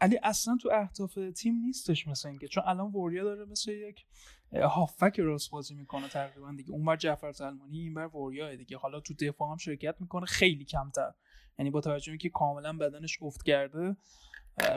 علی 0.00 0.18
اصلا 0.22 0.56
تو 0.62 0.70
اهداف 0.72 1.18
تیم 1.36 1.54
نیستش 1.54 2.08
مثلا 2.08 2.30
اینکه 2.30 2.48
چون 2.48 2.62
الان 2.66 2.92
وریا 2.92 3.24
داره 3.24 3.44
مثل 3.44 3.72
یک 3.72 4.06
هافک 4.52 5.20
راست 5.20 5.50
بازی 5.50 5.74
می‌کنه 5.74 6.08
تقریبا 6.08 6.52
دیگه. 6.56 6.70
اونور 6.72 6.96
جعفر 6.96 7.32
سلمانی 7.32 7.78
اینور 7.78 8.16
وریا 8.16 8.56
دیگه. 8.56 8.76
حالا 8.76 9.00
تو 9.00 9.14
دفاع 9.14 9.50
هم 9.50 9.56
شرکت 9.56 9.96
می‌کنه 10.00 10.26
خیلی 10.26 10.64
کمتر. 10.64 11.12
یعنی 11.58 11.70
با 11.70 11.80
توجه 11.80 12.16
که 12.16 12.28
کاملا 12.28 12.72
بدنش 12.72 13.18
افت 13.22 13.42
کرده 13.42 13.96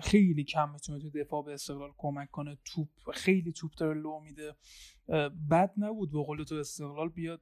خیلی 0.04 0.44
کم 0.44 0.70
می‌تونه 0.70 1.00
تو 1.00 1.10
دفاع 1.10 1.44
به 1.44 1.54
استقلال 1.54 1.92
کمک 1.98 2.32
کنه. 2.32 2.58
توپ 2.66 2.88
خیلی 3.14 3.52
توپ 3.52 3.72
داره 3.78 4.00
لو 4.00 4.20
میده. 4.20 4.56
بد 5.52 5.74
نبود 5.78 6.12
به 6.12 6.24
قول 6.24 6.44
تو 6.44 6.56
استقلال 6.56 7.10
بیاد 7.10 7.42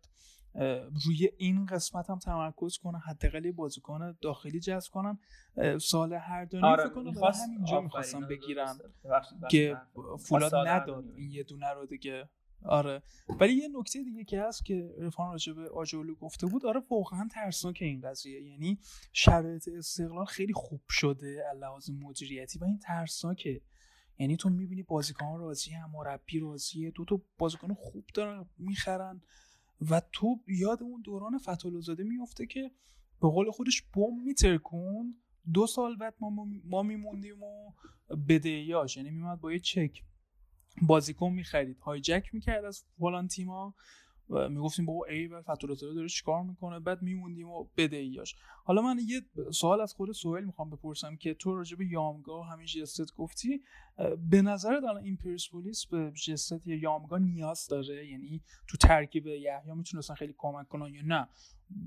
روی 1.06 1.30
این 1.38 1.66
قسمت 1.66 2.10
هم 2.10 2.20
تمرکز 2.20 2.78
کنه 2.78 3.00
حداقل 3.00 3.46
یه 3.46 3.52
بازیکن 3.52 4.18
داخلی 4.22 4.60
جذب 4.60 4.92
کنن. 4.92 5.20
سال 5.80 6.14
هر 6.14 6.46
دانی 6.46 6.66
آره 6.66 6.84
فکر 6.84 6.94
کنم 6.94 7.14
همینجا 7.34 7.82
می‌خواستم 7.82 8.28
بگیرن 8.28 8.78
که 9.52 9.78
فولاد 10.20 10.56
نداد. 10.56 11.06
این 11.16 11.32
یه 11.32 11.44
دونه 11.44 11.74
رو 11.74 11.86
دیگه 11.86 12.30
آره. 12.64 13.02
ولی 13.40 13.54
یه 13.54 13.68
نکته 13.80 14.04
دیگه 14.04 14.24
که 14.24 14.42
هست 14.42 14.66
که 14.66 14.96
رفان 15.00 15.32
راجع 15.32 15.54
به 15.54 15.70
آجولو 15.70 16.16
گفته 16.16 16.48
بود 16.48 16.66
آره 16.66 16.84
واقعا 16.92 17.28
ترسناک 17.32 17.78
این 17.82 18.02
قضیه. 18.02 18.42
یعنی 18.42 18.80
شرایط 19.14 19.68
استقلال 19.68 20.26
خیلی 20.26 20.54
خوب 20.54 20.82
شده 20.90 21.44
لحاظ 21.60 21.90
مدیریتی 21.90 22.60
و 22.60 22.64
این 22.64 22.80
ترسناکه. 22.80 23.62
یعنی 24.20 24.38
تو 24.38 24.50
می‌بینی 24.50 24.84
بازیکن 24.84 25.40
راضی 25.40 25.72
هم 25.72 25.92
مربی 25.92 26.40
راضیه 26.40 26.92
دو 26.92 27.06
تا 27.06 27.22
بازیکن 27.38 27.74
خوب 27.74 28.06
دارن 28.14 28.46
می‌خرن 28.58 29.22
و 29.90 30.02
تو 30.12 30.40
یاد 30.48 30.84
اون 30.84 31.02
دوران 31.02 31.38
فتولوزاده 31.38 32.04
میفته 32.04 32.46
که 32.46 32.72
به 33.22 33.28
قول 33.30 33.52
خودش 33.52 33.82
بم 33.82 34.24
میترکون 34.26 35.16
دو 35.54 35.68
سال 35.68 35.96
بعد 35.96 36.16
ما, 36.20 36.48
ما 36.64 36.84
میموندیم 36.84 37.44
و 37.44 37.72
بدهیاش. 38.30 38.98
یعنی 38.98 39.10
میمد 39.10 39.42
با 39.42 39.54
یه 39.54 39.60
چک. 39.60 40.04
بازیکن 40.82 41.30
می‌خرید. 41.30 41.80
هایجک 41.80 42.30
می‌کرد 42.34 42.66
از 42.66 42.86
فلان 43.00 43.28
تیما 43.28 43.76
و 44.30 44.50
می‌گفتیم 44.50 44.86
بابا 44.86 45.06
ای 45.06 45.28
و 45.28 45.42
فتوراتورا 45.42 45.94
داره 45.94 46.08
چیکار 46.08 46.44
می‌کنه؟ 46.44 46.80
بعد 46.80 47.02
میموندیم 47.02 47.50
و 47.50 47.68
بدهیاش 47.78 48.36
حالا 48.64 48.82
من 48.82 49.00
یه 49.08 49.22
سوال 49.52 49.82
از 49.82 49.94
خود 49.94 50.12
سوهل 50.12 50.44
می‌خوام 50.44 50.70
بپرسم 50.70 51.16
که 51.16 51.34
تو 51.34 51.56
راجع 51.56 51.78
به 51.78 51.86
یامگاه 51.86 52.48
همین 52.48 52.66
جست 52.66 53.16
گفتی 53.16 53.62
به 54.30 54.42
نظرت 54.42 54.84
الان 54.84 55.04
این 55.04 55.18
پرسپولیس 55.18 55.86
به 55.86 56.12
جست 56.12 56.68
یا 56.68 56.78
یامگاه 56.78 57.20
نیاز 57.20 57.68
داره؟ 57.68 58.08
یعنی 58.08 58.42
تو 58.68 58.78
ترکیب 58.78 59.28
یحیی 59.28 59.74
می‌تونستن 59.76 60.14
خیلی 60.14 60.36
کمک 60.38 60.68
کنن 60.68 60.94
یا 60.94 61.02
نه؟ 61.06 61.28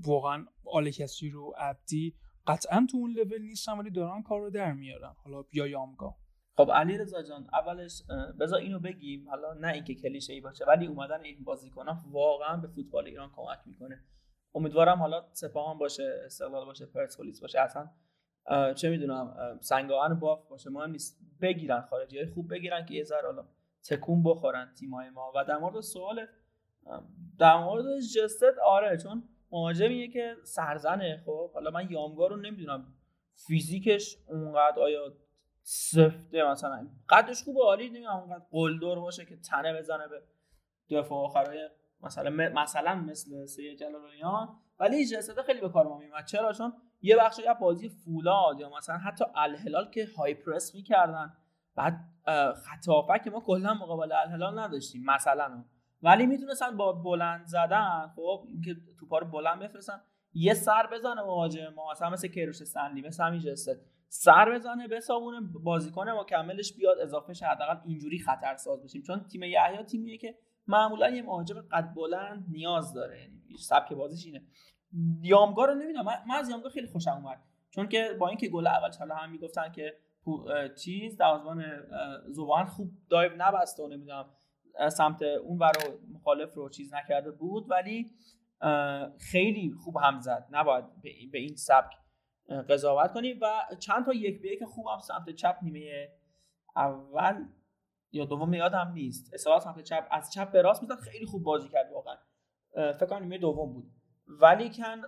واقعا 0.01 0.45
آل 0.65 0.89
کسی 0.89 1.29
رو 1.29 1.53
عبدی 1.57 2.15
قطعا 2.47 2.87
تو 2.91 2.97
اون 2.97 3.11
لول 3.11 3.41
نیستن 3.41 3.77
ولی 3.77 3.89
دارن 3.89 4.23
کار 4.23 4.41
رو 4.41 4.49
در 4.49 4.73
میارن. 4.73 5.13
حالا 5.23 5.43
یا 5.53 5.67
یامگاه 5.67 6.20
خب 6.57 6.71
علی 6.71 6.97
رضا 6.97 7.23
جان 7.23 7.47
اولش 7.53 8.03
بذار 8.39 8.59
اینو 8.59 8.79
بگیم. 8.79 9.29
حالا 9.29 9.53
نه 9.53 9.67
اینکه 9.67 9.95
کلیشه 9.95 10.33
ای 10.33 10.41
باشه 10.41 10.65
ولی 10.65 10.87
اومدن 10.87 11.21
این 11.21 11.43
بازیکنان 11.43 11.97
واقعا 12.11 12.57
به 12.57 12.67
فوتبال 12.67 13.05
ایران 13.05 13.31
کمک 13.35 13.59
می‌کنه. 13.65 14.03
امیدوارم 14.55 14.99
حالا 14.99 15.25
سپاهان 15.33 15.77
باشه 15.77 16.21
استقلال 16.25 16.65
باشه 16.65 16.85
پرسپولیس 16.85 17.41
باشه 17.41 17.59
اصلا 17.59 17.89
چه 18.73 18.89
می‌دونم 18.89 19.57
سنگاهن 19.61 20.19
باف 20.19 20.47
باشه 20.47 20.69
ما 20.69 20.85
نیست. 20.85 21.19
بگیرن 21.41 21.81
خارجی 21.81 22.17
های 22.17 22.27
خوب 22.27 22.53
بگیرن 22.53 22.85
که 22.85 22.93
یه 22.93 23.03
ذره 23.03 23.25
حالا 23.25 23.45
تکون 23.89 24.23
بخورن 24.23 24.73
تیمای 24.79 25.09
ما. 25.09 25.31
و 25.35 25.45
در 25.45 25.57
مورد 25.57 25.79
سوال 25.79 26.27
در 27.39 27.57
مورد 27.57 27.99
جست 27.99 28.43
آره 28.65 28.97
چون 28.97 29.23
مهاجمیه 29.51 30.07
که 30.07 30.35
سرزنه 30.43 31.23
خب. 31.25 31.51
حالا 31.53 31.71
من 31.71 31.91
یامگا 31.91 32.27
رو 32.27 32.35
نمی‌دونم 32.35 32.93
فیزیکش 33.47 34.17
اونقدر 34.27 34.79
آیا 34.79 35.13
سفته 35.63 36.43
مثلا. 36.43 36.87
قدش 37.09 37.43
خوبه 37.43 37.59
عالی 37.63 37.89
نمی‌دونم 37.89 38.17
اونقدر 38.17 38.45
قلدر 38.51 38.95
باشه 38.95 39.25
که 39.25 39.37
تنه 39.37 39.73
بزنه 39.73 40.07
به 40.07 40.21
دفاع 40.97 41.25
آخرای 41.25 41.69
مثلا 42.03 42.29
مثلا 42.53 42.95
مثل 42.95 43.45
سی 43.45 43.75
جلالیان 43.75 44.49
ولی 44.79 45.05
جسد 45.05 45.41
خیلی 45.41 45.61
به 45.61 45.69
کار 45.69 45.87
ما 45.87 45.97
میومد 45.97 46.25
چرا؟ 46.25 46.53
چون 46.53 46.73
یه 47.01 47.17
بخشی 47.17 47.47
از 47.47 47.57
بازی 47.59 47.89
فولاد 47.89 48.59
یا 48.59 48.69
مثلا 48.69 48.97
حتی 48.97 49.25
الهلال 49.35 49.91
که 49.91 50.07
های 50.17 50.33
پرس 50.33 50.75
می‌کردن. 50.75 51.33
بعد 51.75 51.99
خط 52.53 53.23
که 53.23 53.29
ما 53.29 53.39
کلا 53.39 53.73
مقابل 53.73 54.11
الهلال 54.11 54.59
نداشتیم 54.59 55.03
مثلا. 55.05 55.63
ولی 56.01 56.25
می‌تونستن 56.25 56.77
با 56.77 56.93
بلند 56.93 57.45
زدن. 57.45 58.13
خب 58.15 58.45
اینکه 58.47 58.75
توپا 58.99 59.17
رو 59.17 59.27
بلند 59.27 59.59
بفرستن. 59.59 60.01
یه 60.33 60.53
سر 60.53 60.87
بزنه 60.87 61.21
مهاجم 61.21 61.73
ما 61.75 61.91
مثلا 61.91 62.09
مثل 62.09 62.27
کیروش 62.27 62.55
سنلی 62.55 63.01
مثل 63.01 63.23
همین 63.23 63.39
جسد. 63.39 63.75
سر 64.13 64.51
بزنه 64.51 64.87
بسابونه 64.87 65.41
بازیکن 65.63 66.09
مکملش 66.09 66.73
بیاد 66.73 66.99
اضافه 66.99 67.33
شه 67.33 67.45
حداقل 67.45 67.77
اینجوری 67.85 68.19
خطر 68.19 68.55
ساز 68.55 68.83
بشیم. 68.83 69.01
چون 69.01 69.19
تیم 69.23 69.43
یحیی 69.43 69.83
تیمیه 69.83 70.17
که 70.17 70.35
معمولا 70.67 71.09
یه 71.09 71.21
مهاجم 71.21 71.61
قد 71.61 71.93
بلند 71.93 72.45
نیاز 72.49 72.93
داره. 72.93 73.21
یعنی 73.21 73.57
سبک 73.59 73.93
بازیش 73.93 74.25
اینه. 74.25 74.41
یامگا 75.21 75.65
رو 75.65 75.73
نمی‌دونم. 75.73 76.05
من 76.05 76.35
از 76.35 76.49
یامگا 76.49 76.69
خیلی 76.69 76.87
خوشم 76.87 77.11
اومد. 77.11 77.43
چون 77.69 77.89
که 77.89 78.15
با 78.19 78.27
اینکه 78.27 78.49
گل 78.49 78.67
اول 78.67 78.89
چاله 78.89 79.15
هم 79.15 79.31
می‌گفتن 79.31 79.71
که 79.71 79.97
چیز 80.77 81.17
دروازه‌بان 81.17 81.63
زوان 82.27 82.65
خوب 82.65 82.91
دایو 83.09 83.31
نبست 83.37 83.79
و 83.79 83.87
نمی‌دونم 83.87 84.29
سمت 84.89 85.21
اون 85.21 85.59
ور 85.59 85.71
مخالف 86.13 86.53
رو 86.53 86.69
چیز 86.69 86.93
نکرده 86.93 87.31
بود. 87.31 87.71
ولی 87.71 88.11
خیلی 89.31 89.73
خوب 89.83 89.97
هم 89.97 90.19
زد. 90.19 90.47
نباید 90.51 90.85
به 91.31 91.39
این 91.39 91.55
سبک 91.55 91.93
قضاوت 92.69 93.13
کنیم 93.13 93.39
و 93.41 93.75
چند 93.79 94.05
تا 94.05 94.13
یک 94.13 94.41
به 94.41 94.47
یک 94.47 94.63
خوب 94.63 94.85
هم 94.87 94.99
سمت 94.99 95.29
چپ 95.29 95.57
نیمه 95.61 96.09
اول 96.75 97.45
یا 98.11 98.25
دوم 98.25 98.53
یادم 98.53 98.91
نیست. 98.93 99.33
اصلا 99.33 99.59
سمت 99.59 99.83
چپ 99.83 100.07
از 100.11 100.31
چپ 100.31 100.51
به 100.51 100.61
راست 100.61 100.81
می‌زد 100.81 100.99
خیلی 100.99 101.25
خوب 101.25 101.43
بازی 101.43 101.69
کرد 101.69 101.91
واقعا. 101.91 102.15
فکر 102.73 103.05
کنم 103.05 103.23
نیمه 103.23 103.37
دوم 103.37 103.73
بود. 103.73 103.91
ولی 104.27 104.69
کن 104.69 105.01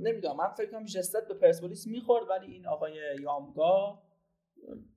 نمی‌دونم 0.00 0.36
من 0.36 0.48
فکر 0.48 0.70
کنم 0.70 0.84
جستت 0.84 1.28
به 1.28 1.34
پرسپولیس 1.34 1.86
می‌خورد 1.86 2.30
ولی 2.30 2.52
این 2.52 2.66
آقای 2.66 3.16
یامگا 3.20 4.02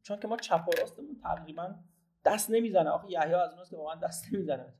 چون 0.02 0.20
که 0.20 0.28
ما 0.28 0.38
چپ 0.38 0.64
و 0.68 0.72
راستمون 0.82 1.20
تقریبا 1.24 1.76
دست 2.26 2.52
نمی‌زنه. 2.52 2.90
آخه 2.90 3.12
یحیی 3.12 3.34
از 3.34 3.52
اوناست 3.52 3.70
که 3.70 3.78
واقعا 3.78 3.96
دست 3.96 4.34
نمی‌زنه 4.34 4.74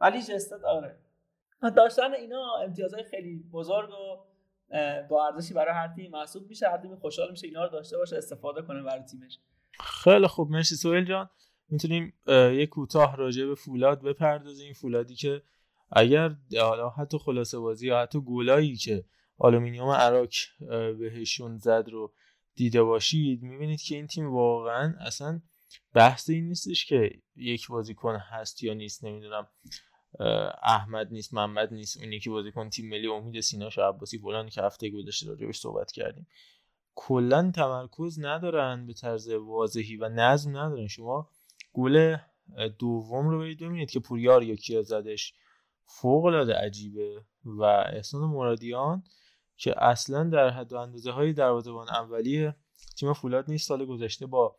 ولی 0.00 0.22
جستد 0.22 0.64
آره. 0.64 0.98
داشتن 1.76 2.14
اینا 2.14 2.56
امتیازهای 2.62 3.04
خیلی 3.04 3.44
بزرگ 3.52 3.90
و 3.90 4.29
با 5.10 5.26
ارزشی 5.26 5.54
برای 5.54 5.74
هر 5.74 5.88
تیم 5.88 6.10
محسوب 6.10 6.48
میشه 6.48 6.68
هر 6.68 6.78
تیم 6.78 6.96
خوشحال 6.96 7.30
میشه 7.30 7.46
اینا 7.46 7.64
رو 7.64 7.70
داشته 7.70 7.96
باشه 7.96 8.16
استفاده 8.16 8.62
کنه 8.62 8.82
برای 8.82 9.02
تیمش. 9.02 9.38
خیلی 9.80 10.26
خوب 10.26 10.50
مرسی. 10.50 10.76
سویل 10.76 11.04
جان 11.04 11.30
می‌تونیم 11.68 12.12
یک 12.28 12.68
کوتاه 12.68 13.16
راجع 13.16 13.46
به 13.46 13.54
فولاد 13.54 14.02
بپردازیم. 14.02 14.72
فولادی 14.72 15.14
که 15.14 15.42
اگر 15.92 16.36
حالا 16.60 16.88
حتی 16.88 17.18
خلاصه 17.18 17.58
بازی 17.58 17.86
یا 17.86 18.00
حتی 18.00 18.20
گلایی 18.20 18.76
که 18.76 19.04
آلومینیوم 19.38 19.88
اراک 19.88 20.28
بهشون 20.98 21.58
زد 21.58 21.84
رو 21.92 22.12
دیده 22.54 22.82
باشید 22.82 23.42
می‌بینید 23.42 23.82
که 23.82 23.94
این 23.94 24.06
تیم 24.06 24.32
واقعا 24.32 24.94
اصلا 25.00 25.40
بحث 25.94 26.30
این 26.30 26.48
نیستش 26.48 26.86
که 26.86 27.10
یک 27.36 27.68
بازیکن 27.68 28.16
هست 28.16 28.62
یا 28.62 28.74
نیست 28.74 29.04
نمی‌دونم. 29.04 29.48
احمد 30.62 31.12
نیست 31.12 31.34
محمد 31.34 31.72
نیست. 31.72 32.00
اون 32.02 32.12
یکی 32.12 32.30
بازیکن 32.30 32.68
تیم 32.68 32.88
ملی 32.88 33.06
امید 33.06 33.40
سینا 33.40 33.70
شاه 33.70 33.88
عباسی 33.88 34.18
فلان 34.18 34.48
که 34.48 34.62
هفته 34.62 34.90
گذشته 34.90 35.28
راجبش 35.28 35.58
صحبت 35.58 35.92
کردیم. 35.92 36.26
کلا 36.94 37.50
تمرکز 37.54 38.18
ندارن 38.20 38.86
به 38.86 38.92
طرز 38.92 39.28
واضحی 39.28 39.96
و 39.96 40.08
نظم 40.08 40.50
ندارن. 40.56 40.86
شما 40.86 41.28
گل 41.72 42.16
دوم 42.78 43.28
رو 43.28 43.38
برید 43.38 43.58
ببینید 43.60 43.90
که 43.90 44.00
پوریار 44.00 44.42
یا 44.42 44.54
کیا 44.54 44.82
زدش 44.82 45.34
فوق 45.84 46.24
العاده 46.24 46.54
عجیبه 46.54 47.22
و 47.44 47.62
احسان 47.62 48.22
مرادیان 48.22 49.02
که 49.56 49.84
اصلا 49.84 50.24
در 50.24 50.50
حد 50.50 50.72
و 50.72 50.76
اندازه 50.76 51.10
های 51.10 51.32
دروازه‌بان 51.32 51.88
اولیه. 51.88 52.56
تیم 52.96 53.12
فولاد 53.12 53.50
نیست. 53.50 53.68
سال 53.68 53.84
گذشته 53.84 54.26
با 54.26 54.56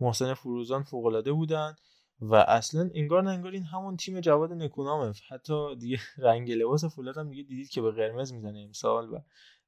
محسن 0.00 0.34
فروزان 0.34 0.82
فوق 0.82 1.06
العاده 1.06 1.32
بودن. 1.32 1.76
و 2.20 2.34
اصلا 2.34 2.90
انگار 2.94 3.28
انگار 3.28 3.52
این 3.52 3.64
همون 3.64 3.96
تیم 3.96 4.20
جواد 4.20 4.52
نکونامه. 4.52 5.12
حتی 5.28 5.76
دیگه 5.76 5.98
رنگ 6.18 6.52
لباس 6.52 6.84
فولاد 6.84 7.18
هم 7.18 7.30
دیگه 7.30 7.42
دیدید 7.42 7.68
که 7.68 7.80
به 7.80 7.90
قرمز 7.90 8.32
می‌زنه 8.32 8.60
امسال 8.60 9.14
و 9.14 9.18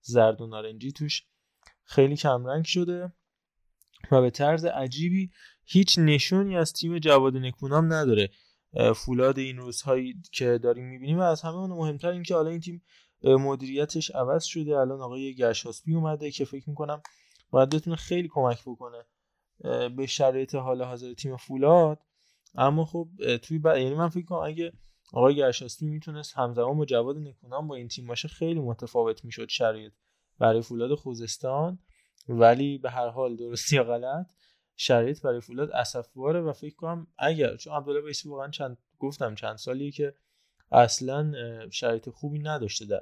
زرد 0.01 0.41
و 0.41 0.47
نارنجی 0.47 0.93
توش 0.93 1.23
خیلی 1.85 2.17
کم 2.17 2.47
رنگ 2.47 2.65
شده 2.65 3.13
و 4.13 4.21
به 4.21 4.31
طرز 4.31 4.65
عجیبی 4.65 5.31
هیچ 5.65 5.99
نشونی 5.99 6.57
از 6.57 6.73
تیم 6.73 6.99
جواد 6.99 7.37
نکونام 7.37 7.93
نداره. 7.93 8.31
فولاد 8.97 9.39
این 9.39 9.57
روزهایی 9.57 10.23
که 10.33 10.59
داریم 10.59 10.89
می‌بینیم 10.89 11.19
و 11.19 11.23
از 11.23 11.43
همه 11.43 11.55
اون 11.57 11.71
مهمتر 11.71 12.09
این 12.09 12.23
که 12.23 12.35
حالا 12.35 12.51
این 12.51 12.61
تیم 12.61 12.83
مدیریتش 13.23 14.11
عوض 14.11 14.45
شده. 14.45 14.79
الان 14.79 15.01
آقای 15.01 15.35
گرشاسبی 15.35 15.95
اومده 15.95 16.31
که 16.31 16.45
فکر 16.45 16.69
می‌کنم 16.69 17.03
باید 17.51 17.71
بتونه 17.71 17.97
خیلی 17.97 18.29
کمک 18.33 18.63
بکنه 18.67 19.05
به 19.97 20.07
شرایط 20.07 20.55
حال 20.55 20.83
حاضر 20.83 21.15
تیم 21.15 21.37
فولاد. 21.37 21.99
اما 22.55 22.85
خب 22.85 23.09
توی 23.37 23.59
بعد 23.59 23.79
یعنی 23.79 23.95
من 23.95 24.09
فکر 24.09 24.25
کنم 24.25 24.39
اگه 24.39 24.73
آقای 25.13 25.37
گرشاسبی 25.37 25.87
می‌تونست 25.87 26.39
همزمان 26.39 26.79
با 26.79 26.85
جواد 26.85 27.17
نکونام 27.17 27.69
با 27.69 27.75
این 27.75 27.89
تیم 27.89 28.07
باشه 28.07 28.29
خیلی 28.29 28.61
متفاوت 28.61 29.25
می‌شد 29.25 29.49
شرایط 29.49 29.93
برای 30.39 30.63
فولاد 30.63 30.95
خوزستان. 30.95 31.79
ولی 32.29 32.79
به 32.79 32.91
هر 32.91 33.09
حال 33.09 33.37
درستی 33.37 33.77
یا 33.77 33.85
غلط 33.85 34.27
شرایط 34.77 35.23
برای 35.23 35.41
فولاد 35.41 35.71
اسفواره 35.71 36.41
و 36.41 36.53
فکر 36.53 36.75
کنم 36.75 37.07
اگر 37.19 37.57
چون 37.57 37.73
عبدالله 37.73 38.05
ویسی 38.05 38.29
واقعا 38.29 38.51
چند 38.51 38.79
گفتم 38.99 39.35
چند 39.35 39.57
سالی 39.57 39.91
که 39.91 40.15
اصلا 40.73 41.33
شرایط 41.71 42.09
خوبی 42.09 42.39
نداشته 42.39 42.87
در 42.87 43.01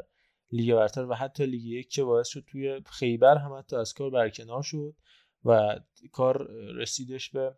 لیگ 0.52 0.74
برتر 0.74 1.04
و 1.04 1.14
حتی 1.14 1.46
لیگ 1.46 1.64
یک 1.64 1.90
که 1.90 2.04
باعث 2.04 2.28
شد 2.28 2.44
توی 2.46 2.80
خیبر 2.86 3.36
هم 3.36 3.52
حتی 3.52 3.76
از 3.76 3.94
کار 3.94 4.10
برکنار 4.10 4.62
شد 4.62 4.94
و 5.44 5.80
کار 6.12 6.50
رسیدش 6.74 7.30
به 7.30 7.54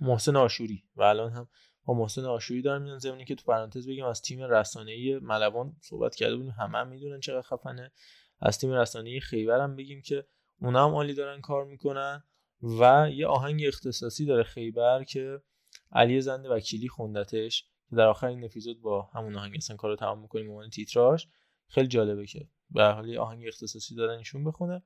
محسن 0.00 0.36
آشوری 0.36 0.84
و 0.96 1.02
الان 1.02 1.32
هم 1.32 1.48
با 1.84 1.94
محسن 1.94 2.24
آشوری 2.24 2.62
دارم 2.62 2.82
میان 2.82 2.98
زمینی 2.98 3.24
که 3.24 3.34
تو 3.34 3.44
پرانتز 3.44 3.88
بگیم 3.88 4.04
از 4.04 4.22
تیم 4.22 4.42
رسانه‌ای 4.42 5.18
ملوان 5.18 5.76
صحبت 5.80 6.14
کرده 6.14 6.36
بودیم 6.36 6.50
همه 6.50 6.78
هم 6.78 6.88
می‌دونن 6.88 7.20
چقدر 7.20 7.42
خفنه. 7.42 7.92
از 8.40 8.58
تیم 8.58 8.72
رسانه‌ای 8.72 9.20
خیبر 9.20 9.60
هم 9.60 9.76
بگیم 9.76 10.02
که 10.02 10.26
اونا 10.60 10.88
هم 10.88 10.94
عالی 10.94 11.14
دارن 11.14 11.40
کار 11.40 11.64
می‌کنن 11.64 12.24
و 12.62 13.10
یه 13.14 13.26
آهنگ 13.26 13.64
اختصاصی 13.66 14.26
داره 14.26 14.42
خیبر 14.42 15.04
که 15.04 15.42
علی 15.92 16.20
زنده 16.20 16.48
وکیلی 16.48 16.88
خوندتش 16.88 17.64
که 17.90 17.96
در 17.96 18.06
آخرین 18.06 18.44
اپیزود 18.44 18.80
با 18.80 19.02
همون 19.02 19.36
آهنگ 19.36 19.54
اصلا 19.56 19.76
کار 19.76 19.90
رو 19.90 19.96
تمام 19.96 20.20
می‌کنیم 20.20 20.50
عنوان 20.50 20.70
تیتراژ. 20.70 21.24
خیلی 21.68 21.88
جالبه 21.88 22.26
که 22.26 22.48
به 22.70 22.84
حال 22.84 23.18
آهنگ 23.18 23.44
اختصاصی 23.46 23.94
دارن 23.94 24.18
ایشون 24.18 24.44
بخونه. 24.44 24.82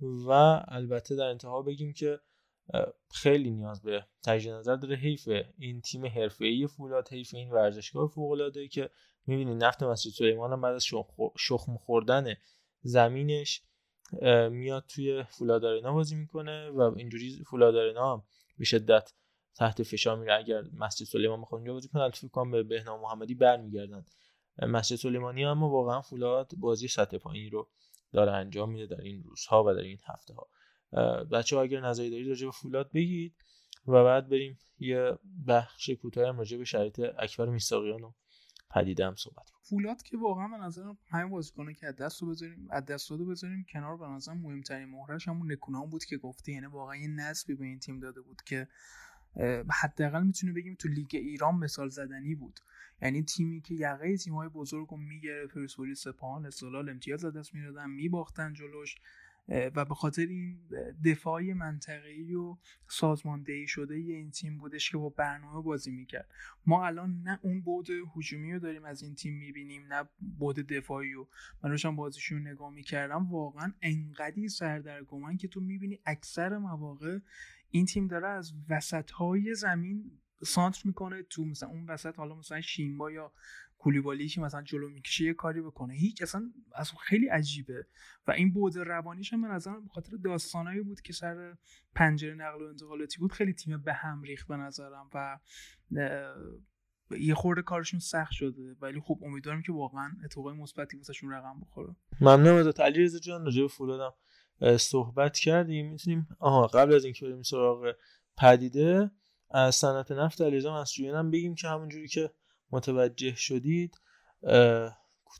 و 0.00 0.30
البته 0.68 1.16
در 1.16 1.26
انتها 1.26 1.62
بگیم 1.62 1.92
که 1.92 2.20
خیلی 3.10 3.50
نیاز 3.50 3.82
به 3.82 4.06
تجدید 4.24 4.52
نظر 4.52 4.76
داره. 4.76 4.96
حیف 4.96 5.28
این 5.58 5.80
تیم 5.80 6.06
حرفه‌ای 6.06 6.66
فولاد 6.66 7.08
حیف 7.08 7.34
این 7.34 7.50
ورزشگاه 7.50 8.08
فوق 8.08 8.30
العاده 8.30 8.68
که 8.68 8.90
می‌بینید 9.26 9.64
نفت 9.64 9.82
مسجد 9.82 10.10
سلیمان 10.10 10.52
هم 10.52 10.60
بعد 10.60 10.74
از 10.74 10.84
شخم 11.38 11.76
خوردن 11.76 12.34
زمینش 12.80 13.62
میاد 14.50 14.84
توی 14.88 15.24
فولاد 15.28 15.82
بازی 15.82 16.16
می‌کنه 16.16 16.70
و 16.70 16.80
اینجوری 16.96 17.44
فولاد 17.50 17.96
هم 17.96 18.22
به 18.58 18.64
شدت 18.64 19.12
تحت 19.56 19.82
فشار 19.82 20.18
میره. 20.18 20.34
اگر 20.34 20.62
مسجد 20.72 21.06
سلیمان 21.06 21.40
بخواد 21.40 21.58
اونجا 21.58 21.72
بازی 21.72 21.88
کنه 21.88 22.10
فکر 22.10 22.28
کنم 22.28 22.50
به 22.50 22.62
بهنام 22.62 23.00
محمدی 23.00 23.34
برمیگردن. 23.34 24.04
مسجد 24.58 24.96
سلیمانی 24.96 25.44
اما 25.44 25.70
واقعا 25.70 26.00
فولاد 26.00 26.52
بازی 26.58 26.88
سطح 26.88 27.18
پایینی 27.18 27.50
رو 27.50 27.68
داره 28.12 28.32
انجام 28.32 28.70
میده 28.70 28.96
در 28.96 29.00
این 29.00 29.22
روزها 29.22 29.64
و 29.64 29.74
در 29.74 29.80
این 29.80 29.98
هفته 30.04 30.34
ها 30.34 30.48
بچه 31.32 31.56
ها 31.56 31.62
اگر 31.62 31.80
نظری 31.80 32.10
دارید 32.10 32.28
راجع 32.28 32.46
به 32.46 32.52
فولاد 32.52 32.90
بگید 32.92 33.34
و 33.86 34.04
بعد 34.04 34.28
بریم 34.28 34.58
یه 34.78 35.18
بخش 35.46 35.90
کوتاه 35.90 36.36
راجع 36.36 36.58
به 36.58 36.64
شرایط 36.64 37.00
اکبر 37.18 37.46
میساقیان 37.46 38.02
و 38.02 38.12
پدیده 38.70 39.06
هم 39.06 39.14
صحبت 39.14 39.50
فولاد 39.62 40.02
که 40.02 40.16
واقعا 40.16 40.48
به 40.48 40.56
نظرم 40.56 40.98
همین 41.10 41.30
بازیکنه 41.30 41.74
که 41.74 41.86
از 41.86 41.96
دست 41.96 42.24
بذاریم 42.24 42.68
از 42.70 42.84
دست 42.84 43.10
رو 43.10 43.26
بذاریم 43.26 43.66
کنار 43.72 43.96
به 43.96 44.06
نظرم 44.06 44.38
مهمترین 44.38 44.88
مهرش 44.88 45.28
همون 45.28 45.52
نکونام 45.52 45.90
بود 45.90 46.04
که 46.04 46.16
گفته 46.16 46.52
یعنی 46.52 46.66
واقعا 46.66 46.96
یه 46.96 47.08
نسبی 47.08 47.54
به 47.54 47.64
این 47.64 47.78
تیم 47.78 48.00
داده 48.00 48.20
بود 48.20 48.42
که 48.42 48.68
حداقل 49.82 50.22
می‌تونه 50.22 50.52
بگیم 50.52 50.74
تو 50.74 50.88
لیگ 50.88 51.10
ایران 51.12 51.54
مثال 51.54 51.88
زدنی 51.88 52.34
بود. 52.34 52.60
یعنی 53.02 53.22
تیمی 53.22 53.60
که 53.60 53.74
یقه 53.74 54.16
تیم‌های 54.16 54.48
بزرگ 54.48 54.88
رو 54.88 54.96
می‌گرفت 54.96 55.54
پرسپولیس 55.54 56.02
سپاهان 56.02 56.46
استقلال 56.46 56.88
امتیاز 56.88 57.24
از 57.24 57.36
دست 57.36 57.54
می‌دادن 57.54 57.90
میباختن 57.90 58.52
جلوش. 58.52 58.94
و 59.48 59.84
به 59.84 59.94
خاطر 59.94 60.26
این 60.26 60.58
دفاعی 61.04 61.52
منطقه‌ای 61.52 62.34
و 62.34 62.56
سازماندهی 62.88 63.66
شده 63.66 63.94
این 63.94 64.30
تیم 64.30 64.58
بودش 64.58 64.90
که 64.90 64.96
با 64.98 65.08
برنامه 65.08 65.62
بازی 65.62 65.90
می‌کرد. 65.90 66.30
ما 66.66 66.86
الان 66.86 67.22
نه 67.22 67.38
اون 67.42 67.60
بود 67.60 67.88
هجومی 68.16 68.52
رو 68.52 68.58
داریم 68.58 68.84
از 68.84 69.02
این 69.02 69.14
تیم 69.14 69.34
می‌بینیم 69.34 69.92
نه 69.92 70.08
بود 70.38 70.56
دفاعی 70.56 71.14
و 71.14 71.26
من 71.62 71.70
روشم 71.70 71.96
بازیشون 71.96 72.46
نگاه 72.46 72.70
می‌کردم. 72.70 73.30
واقعا 73.30 73.72
انقدی 73.82 74.48
سردرگمن 74.48 75.36
که 75.36 75.48
تو 75.48 75.60
می‌بینی 75.60 75.98
اکثر 76.06 76.58
مواقع 76.58 77.18
این 77.70 77.86
تیم 77.86 78.06
داره 78.06 78.28
از 78.28 78.52
وسط 78.68 79.10
زمین 79.54 80.10
سانتر 80.44 80.82
می‌کنه 80.84 81.22
تو 81.22 81.44
مثلا 81.44 81.68
اون 81.68 81.86
وسط 81.86 82.16
حالا 82.16 82.34
مثلا 82.34 82.60
شیمبا 82.60 83.10
یا 83.10 83.32
کولیبالی 83.78 84.28
که 84.28 84.40
مثلا 84.40 84.62
جلو 84.62 84.88
می‌کشه 84.88 85.24
یه 85.24 85.34
کاری 85.34 85.60
بکنه. 85.60 85.94
هیچ 85.94 86.22
اصلا 86.22 86.52
اصلا 86.74 86.98
خیلی 86.98 87.28
عجیبه. 87.28 87.86
و 88.26 88.30
این 88.30 88.52
بود 88.52 88.76
روانیش 88.76 89.32
هم 89.32 89.40
من 89.40 89.50
از 89.50 89.68
به 89.68 89.88
خاطر 89.90 90.16
داستانایی 90.24 90.80
بود 90.80 91.00
که 91.00 91.12
سر 91.12 91.56
پنجره 91.94 92.34
نقل 92.34 92.62
و 92.62 92.66
انتقالاتی 92.66 93.18
بود 93.18 93.32
خیلی 93.32 93.52
تیم 93.52 93.82
به 93.82 93.92
هم 93.92 94.22
ریخت 94.22 94.48
به 94.48 94.56
نظرم 94.56 95.10
و 95.14 95.38
یه 97.10 97.34
خورده 97.34 97.62
کارشون 97.62 98.00
سخت 98.00 98.32
شده. 98.32 98.76
ولی 98.80 99.00
خب 99.00 99.18
امیدوارم 99.22 99.62
که 99.62 99.72
واقعا 99.72 100.12
اتفاقای 100.24 100.54
مثبتی 100.54 100.96
واسهشون 100.96 101.30
رقم 101.30 101.60
بخوره. 101.60 101.96
ممنونم 102.20 102.54
ازت 102.54 102.80
علیرضا 102.80 103.18
جان. 103.18 103.44
راجع 103.44 103.66
فولادم 103.66 104.12
صحبت 104.76 105.36
کردیم. 105.36 105.90
می‌تونیم 105.90 106.28
آها 106.38 106.66
قبل 106.66 106.94
از 106.94 107.04
اینکه 107.04 107.26
بریم 107.26 107.42
سراغ 107.42 107.92
پدیده 108.38 109.10
از 109.50 109.74
صنعت 109.74 110.12
نفت 110.12 110.40
علیرضا 110.40 110.80
مسجویان 110.80 111.18
هم 111.18 111.30
بگیم 111.30 111.54
که 111.54 111.68
همونجوری 111.68 112.08
که 112.08 112.30
متوجه 112.70 113.34
شدید 113.34 114.00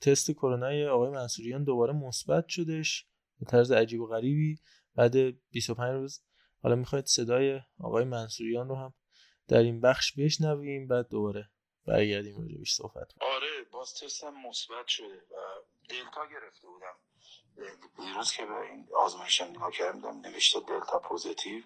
تست 0.03 0.31
کرونا 0.31 0.93
آقای 0.93 1.11
منصوریان 1.11 1.65
دوباره 1.65 1.93
مثبت 1.93 2.49
شدش 2.49 3.07
به 3.41 3.47
طرز 3.47 3.73
عجیب 3.73 4.01
و 4.01 4.07
غریبی. 4.07 4.59
بعد 4.95 5.17
25 5.51 5.93
روز 5.93 6.23
حالا 6.63 6.77
می‌خواید 6.77 7.07
صدای 7.07 7.61
آقای 7.79 8.05
منصوریان 8.05 8.69
رو 8.69 8.77
هم 8.77 8.95
در 9.49 9.59
این 9.59 9.81
بخش 9.81 10.13
بشنویم 10.19 10.89
بعد 10.89 11.09
دوباره 11.09 11.51
برگردیم 11.87 12.41
راجع 12.41 12.65
صحبت 12.67 13.13
آره 13.21 13.65
باز 13.73 13.95
تستم 13.95 14.35
مثبت 14.49 14.87
شده 14.87 15.07
و 15.07 15.37
دلتا 15.89 16.27
گرفته 16.27 16.69
بودم. 16.69 16.97
دیروز 17.97 18.33
که 18.33 18.47
به 18.47 18.61
این 18.61 18.89
آزمایشم 18.99 19.45
نگاه 19.45 19.71
کردم 19.73 20.21
نوشته 20.21 20.61
دلتا 20.61 20.99
پوزیتیو. 20.99 21.63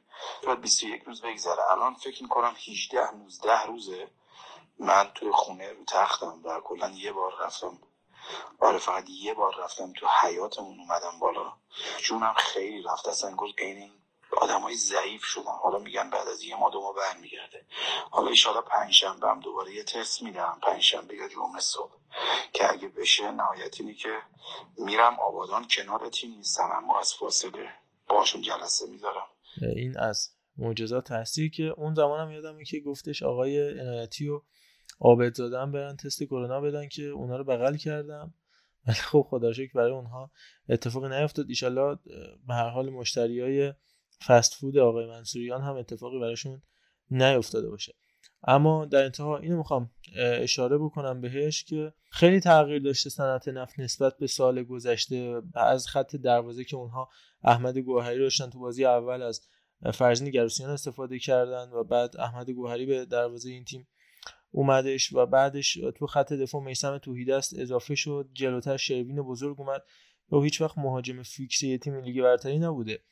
بعد 0.46 0.60
21 0.60 1.02
روز 1.02 1.22
بگذره. 1.22 1.70
الان 1.70 1.94
فکر 1.94 2.22
می‌کنم 2.22 2.54
18 2.68 3.10
19 3.10 3.66
روزه. 3.66 4.08
من 4.80 5.10
توی 5.14 5.30
خونه 5.32 5.72
رو 5.72 5.84
تختم 5.84 6.40
و 6.44 6.60
کلا 6.60 6.90
یه 6.90 7.12
بار 7.12 7.32
رفتم. 7.40 7.78
آره 8.58 8.78
فقط 8.78 9.04
یه 9.08 9.34
بار 9.34 9.54
رفتم 9.64 9.92
تو 9.92 10.06
حیاتمون 10.22 10.80
اومدم 10.80 11.18
بالا. 11.20 11.52
جونم 11.98 12.34
خیلی 12.36 12.82
رفت. 12.82 13.08
اصلا 13.08 13.30
انگار 13.30 13.48
این 13.58 13.90
آدم 14.36 14.60
های 14.60 14.74
ضعیف 14.74 15.24
شدن 15.24 15.52
حالا 15.62 15.78
میگن 15.78 16.10
بعد 16.10 16.28
از 16.28 16.42
یه 16.42 16.56
ما 16.56 16.70
دو 16.70 16.80
ما 16.80 16.92
برمیگرده. 16.92 17.66
حالا 18.10 18.28
ایشالا 18.28 18.62
پنجشنبه 18.62 19.28
هم 19.28 19.40
دوباره 19.40 19.74
یه 19.74 19.82
تست 19.82 20.22
میدم. 20.22 20.58
پنجشنبه 20.62 21.16
یا 21.16 21.28
جمعه 21.28 21.60
صبح. 21.60 21.92
که 22.52 22.72
اگه 22.72 22.88
بشه 22.88 23.30
نهایت 23.30 23.80
اینی 23.80 23.94
که 23.94 24.16
میرم 24.78 25.20
آبادان 25.20 25.68
کنار 25.68 26.08
تیم 26.08 26.30
نیستم. 26.30 26.70
اما 26.72 27.00
از 27.00 27.14
فاصله 27.14 27.74
باشون 28.08 28.42
جلسه 28.42 28.86
می‌ذارم. 28.86 29.26
این 29.76 29.98
از 29.98 30.30
معجزات 30.56 31.10
هستی 31.10 31.50
که 31.50 31.62
اون 31.62 31.94
زمانم 31.94 32.30
یادمه 32.30 32.64
که 32.64 32.80
گفتش 32.80 33.22
آقای 33.22 33.80
عنایتی 33.80 34.28
و 34.28 34.42
عابد 35.00 35.34
زادن 35.34 35.72
برن 35.72 35.96
تست 35.96 36.22
کرونا 36.22 36.60
بدن 36.60 36.88
که 36.88 37.02
اونا 37.02 37.36
رو 37.36 37.44
بغل 37.44 37.76
کردم. 37.76 38.34
ولی 38.86 38.96
خب 38.96 39.26
خدا 39.30 39.52
شکر 39.52 39.72
برای 39.74 39.92
اونها 39.92 40.30
اتفاقی 40.68 41.08
نیفتاد. 41.08 41.46
ایشالله 41.48 41.98
به 42.46 42.54
هر 42.54 42.68
حال 42.68 42.90
مشتری 42.90 43.40
های 43.40 43.72
فست 44.26 44.54
فود 44.54 44.78
آقای 44.78 45.06
منصوریان 45.06 45.62
هم 45.62 45.76
اتفاقی 45.76 46.18
براشون 46.20 46.62
نیفتاده 47.10 47.68
باشه. 47.68 47.94
اما 48.42 48.84
در 48.84 49.04
انتها 49.04 49.38
اینو 49.38 49.56
می‌خوام 49.56 49.90
اشاره 50.16 50.78
بکنم 50.78 51.20
بهش 51.20 51.64
که 51.64 51.92
خیلی 52.10 52.40
تغییر 52.40 52.82
داشته 52.82 53.10
صنعت 53.10 53.48
نفت 53.48 53.80
نسبت 53.80 54.18
به 54.18 54.26
سال 54.26 54.62
گذشته 54.62 55.42
از 55.54 55.86
خط 55.86 56.16
دروازه 56.16 56.64
که 56.64 56.76
اونها 56.76 57.08
احمد 57.44 57.78
گوهری 57.78 58.18
داشتن 58.18 58.50
تو 58.50 58.58
بازی 58.58 58.84
اول 58.84 59.22
از 59.22 59.40
فرزین 59.94 60.30
گروسیان 60.30 60.70
استفاده 60.70 61.18
کردن 61.18 61.70
و 61.70 61.84
بعد 61.84 62.16
احمد 62.16 62.50
گوهری 62.50 62.86
به 62.86 63.04
دروازه 63.04 63.50
این 63.50 63.64
تیم 63.64 63.88
اومدش 64.50 65.12
و 65.12 65.26
بعدش 65.26 65.78
تو 65.96 66.06
خط 66.06 66.32
دفاع 66.32 66.62
میسم 66.62 66.98
توحیدست 66.98 67.58
اضافه 67.58 67.94
شد. 67.94 68.28
جلوتر 68.32 68.76
شروین 68.76 69.22
بزرگ 69.22 69.60
اومد. 69.60 69.82
و 70.32 70.40
هیچ 70.40 70.60
وقت 70.60 70.78
مهاجم 70.78 71.22
فیکس 71.22 71.62
یه 71.62 71.78
تیم 71.78 72.00
لیگ 72.00 72.22
برتری 72.22 72.58
نبوده. 72.58 73.02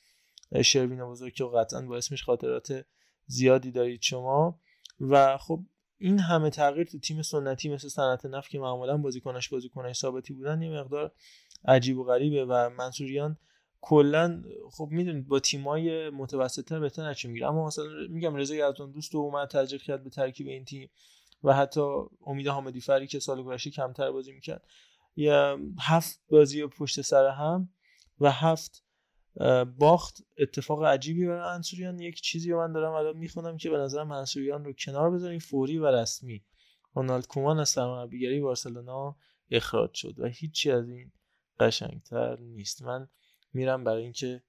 شروین 0.62 1.04
بزرگ 1.04 1.32
که 1.32 1.44
قطعا 1.44 1.82
با 1.82 1.96
اسمش 1.96 2.24
خاطرات 2.24 2.84
زیادی 3.26 3.70
دارید 3.70 4.02
شما. 4.02 4.60
و 5.00 5.38
خب 5.38 5.60
این 5.98 6.18
همه 6.18 6.50
تغییر 6.50 6.86
تو 6.86 6.98
تیم 6.98 7.22
سنتی 7.22 7.68
مثل 7.68 7.88
صنعت 7.88 8.26
نفت 8.26 8.50
که 8.50 8.58
معمولا 8.58 8.96
بازیکنش 8.96 9.48
بازیکنش 9.48 9.96
ثابتی 9.96 10.34
بودن 10.34 10.62
یه 10.62 10.70
مقدار 10.70 11.12
عجیب 11.64 11.98
و 11.98 12.04
غریبه 12.04 12.44
و 12.44 12.70
منصوریان 12.70 13.38
کلا 13.80 14.42
خب 14.70 14.88
می‌دونید 14.90 15.28
با 15.28 15.40
تیمای 15.40 16.10
متوسطتر 16.10 16.80
بهتر 16.80 17.10
نچه 17.10 17.28
می‌گیره. 17.28 17.46
اما 17.46 17.66
مثلا 17.66 17.84
میگم 18.08 18.34
رضا 18.34 18.54
یزدان 18.54 18.92
دوست 18.92 19.14
اومد 19.14 19.48
ترجیح 19.48 19.78
کرد 19.78 20.04
به 20.04 20.10
ترکیب 20.10 20.46
این 20.46 20.64
تیم. 20.64 20.90
و 21.42 21.54
حتی 21.54 21.80
امید 22.26 22.46
حامدی 22.46 22.80
فری 22.80 23.06
که 23.06 23.18
سال 23.18 23.42
گذشته 23.42 23.70
کمتر 23.70 24.10
بازی 24.10 24.32
می‌کرد. 24.32 24.64
یا 25.16 25.58
هفت 25.80 26.20
بازی 26.30 26.66
پشت 26.66 27.00
سر 27.00 27.26
هم 27.26 27.68
و 28.20 28.30
هفت 28.30 28.84
باخت. 29.78 30.22
اتفاق 30.38 30.84
عجیبی 30.84 31.26
برای 31.26 31.54
منصوریان 31.54 32.00
یک 32.00 32.20
چیزی 32.20 32.54
من 32.54 32.72
دارم 32.72 32.92
الان 32.92 33.16
می‌خونم 33.16 33.56
که 33.56 33.70
به 33.70 33.78
نظرم 33.78 34.12
منصوریان 34.12 34.64
رو 34.64 34.72
کنار 34.72 35.10
بذاریم 35.10 35.38
فوری 35.38 35.78
و 35.78 35.86
رسمی. 35.86 36.44
رونالد 36.94 37.26
کومان 37.26 37.58
از 37.58 37.68
سرمربیگری 37.68 38.40
بارسلونا 38.40 39.16
اخراج 39.50 39.94
شد 39.94 40.14
و 40.18 40.26
هیچی 40.26 40.70
از 40.70 40.88
این 40.88 41.12
قشنگتر 41.60 42.36
نیست. 42.36 42.82
من 42.82 43.08
میرم 43.52 43.84
برای 43.84 44.02
اینکه 44.02 44.42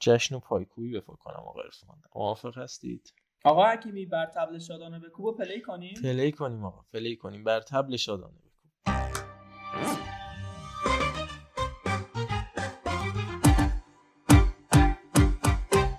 جشن 0.00 0.34
و 0.34 0.40
پایکوبی 0.40 0.92
به 0.92 1.05
پا 1.05 1.12
کنم 1.14 1.40
آقا 1.40 1.60
عرفان 1.62 2.02
موافق 2.14 2.58
هستید؟ 2.58 3.12
آقا 3.44 3.66
حکیمی 3.72 4.06
بر 4.06 4.26
طبل 4.26 4.58
شادانه 4.58 4.98
بکوب 4.98 5.26
و 5.26 5.32
play 5.32 5.60
کنیم؟ 5.60 5.94
play 6.02 6.32
کنیم 6.32 6.64
آقا 6.64 6.84
play 6.92 7.16
کنیم. 7.16 7.44
بر 7.44 7.60
طبل 7.60 7.96
شادانه 7.96 8.34
بکوب. 8.34 8.48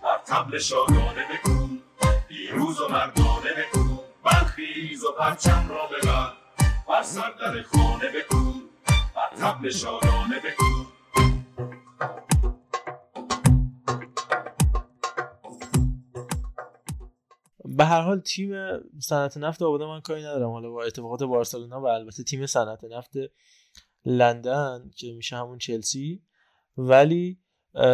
بر 0.04 0.18
تبل 0.26 0.60
شادانه 0.60 1.26
بکوب 1.34 1.70
پیروز 2.28 2.82
و 2.82 2.88
مردانه 2.90 3.50
بکوب 3.58 4.00
برخیز 4.24 5.04
و 5.06 5.12
پرچم 5.20 5.70
را 5.70 5.88
ببر 5.88 6.34
بر 6.90 7.04
سر 7.04 7.32
در 7.42 7.62
خانه 7.62 8.10
بکوب 8.16 8.70
بر 9.16 9.38
تبل 9.42 9.70
شادانه 9.70 10.40
بکوب. 10.40 10.79
به 17.80 17.86
هر 17.86 18.02
حال 18.02 18.20
تیم 18.20 18.54
صنعت 19.00 19.38
نفت 19.38 19.62
آبادان 19.62 19.90
من 19.90 20.02
کاری 20.02 20.22
ندارم. 20.22 20.50
حالا 20.50 20.70
با 20.70 20.84
اتفاقات 20.84 21.24
بارسلونا 21.24 21.82
و 21.82 21.86
البته 21.86 22.24
تیم 22.24 22.46
صنعت 22.46 22.84
نفت 22.84 23.14
لندن 24.06 24.92
که 24.96 25.14
میشه 25.14 25.36
همون 25.36 25.58
چلسی. 25.58 26.24
ولی 26.78 27.40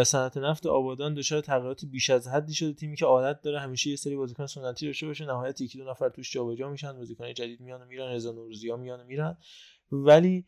صنعت 0.06 0.38
نفت 0.38 0.66
آبادان 0.66 1.14
دچار 1.14 1.42
تغییرات 1.42 1.86
بیش 1.86 2.10
از 2.10 2.28
حدی 2.28 2.54
شده. 2.54 2.74
تیمی 2.74 2.96
که 2.96 3.06
عادت 3.06 3.42
داره 3.42 3.60
همیشه 3.60 3.90
یه 3.90 3.96
سری 3.96 4.16
بازیکن 4.16 4.46
سنتی 4.46 4.86
داشته 4.86 5.08
باشه. 5.08 5.26
نهایت 5.26 5.62
یکی 5.62 5.78
دو 5.78 5.90
نفر 5.90 6.10
توش 6.10 6.34
جابجا 6.34 6.70
میشن. 6.70 6.94
بازیکن 6.94 7.34
جدید 7.34 7.60
میان 7.60 7.82
و 7.82 7.86
میرن. 7.86 8.12
رضا 8.12 8.32
نوروزی 8.32 8.72
میان 8.72 9.02
و 9.02 9.04
میرن. 9.04 9.38
ولی 9.92 10.46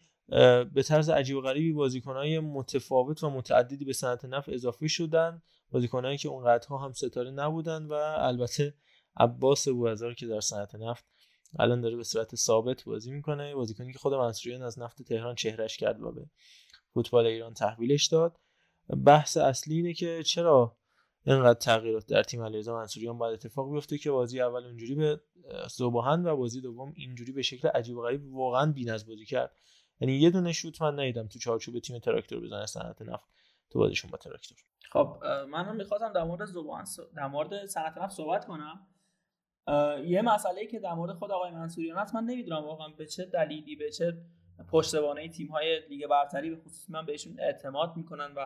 به 0.74 0.84
طرز 0.86 1.10
عجیب 1.10 1.38
و 1.38 1.42
غریبی 1.42 1.74
بازیکنهای 1.74 2.40
متفاوت 2.40 3.24
و 3.24 3.30
متعددی 3.30 3.86
به 3.86 3.94
صنعت 3.94 4.26
نفت 4.26 4.50
اضافه 4.50 4.88
شدن. 4.88 5.42
بازیکنهایی 5.72 6.18
که 6.18 6.30
اونقدرها 6.30 6.78
هم 6.78 6.92
ستاره 6.92 7.32
نبودن 7.32 7.86
و 7.86 7.94
البته 8.18 8.74
عباس 9.20 9.68
بوهزار 9.68 10.14
که 10.14 10.28
در 10.28 10.42
صنعت 10.42 10.76
نفت 10.76 11.06
الان 11.60 11.82
داره 11.82 11.96
به 11.96 12.04
صورت 12.04 12.36
ثابت 12.36 12.84
بازی 12.84 13.12
می‌کنه. 13.12 13.56
بازیکنی 13.56 13.94
که 13.94 14.00
خود 14.00 14.14
منصوریان 14.14 14.62
از 14.62 14.80
نفت 14.80 15.02
تهران 15.02 15.36
چهرش 15.36 15.78
کرد 15.78 16.02
و 16.02 16.12
به 16.12 16.26
فوتبال 16.94 17.26
ایران 17.26 17.54
تحویلش 17.54 18.08
داد. 18.08 18.40
بحث 19.06 19.38
اصلی 19.38 19.76
اینه 19.76 19.94
که 19.94 20.24
چرا 20.24 20.78
اینقدر 21.26 21.60
تغییرات 21.60 22.06
در 22.06 22.24
تیم 22.24 22.44
علیرضا 22.44 22.76
منصوریان 22.76 23.18
باید 23.18 23.34
اتفاق 23.34 23.72
بیفته 23.72 23.98
که 23.98 24.12
بازی 24.12 24.42
اول 24.42 24.66
اونجوری 24.66 24.96
به 24.96 25.22
زباهن 25.76 26.26
و 26.26 26.36
بازی 26.36 26.62
دوم 26.62 26.94
اینجوری 26.96 27.32
به 27.32 27.42
شکل 27.42 27.68
عجیب 27.68 27.98
و 27.98 28.02
غریب 28.02 28.34
واقعا 28.34 28.72
بی‌نظم 28.72 29.16
کرد. 29.28 29.52
یعنی 30.00 30.14
یه 30.14 30.30
دونه 30.30 30.52
شوت 30.52 30.82
من 30.82 31.00
ندیدم 31.00 31.28
تو 31.28 31.40
چارچوب 31.40 31.80
تیم 31.80 32.00
تراکتور 32.00 32.40
بزنه 32.40 32.66
صنعت 32.66 33.02
نفت. 33.02 33.26
تو 33.70 33.80
بازیشون 33.80 34.12
با 34.12 34.18
تراکتور. 34.18 34.58
خب 34.92 35.24
منم 35.50 35.76
می‌خواستم 35.76 36.14
در 36.14 36.24
مورد 36.24 36.46
زبان 36.46 36.86
در 37.16 37.28
مورد 37.28 37.66
صنعت 37.66 37.98
نفت 37.98 38.16
صحبت 38.16 38.46
کنم. 38.46 38.88
یه 40.06 40.22
مسئله 40.22 40.66
که 40.66 40.80
در 40.80 40.94
مورد 40.94 41.14
خود 41.14 41.32
آقای 41.32 41.52
منصوریان 41.52 41.98
هست 41.98 42.16
من 42.16 42.24
نمی‌دونم 42.24 42.64
واقعا 42.64 42.88
به 42.88 43.06
چه 43.06 43.26
دلیلی 43.26 43.76
به 43.76 43.92
چه 43.92 44.18
پشتوانه 44.72 45.30
تیم 45.30 45.48
های 45.48 45.80
لیگ 45.90 46.08
برتری 46.08 46.50
به 46.50 46.56
خصوص 46.56 46.90
من 46.90 47.06
بهشون 47.06 47.40
اعتماد 47.40 47.98
می‌کنن 47.98 48.34
و 48.36 48.46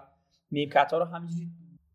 نیمکت 0.52 0.94
ها 0.94 0.98
رو 0.98 1.06
همینجوری 1.06 1.50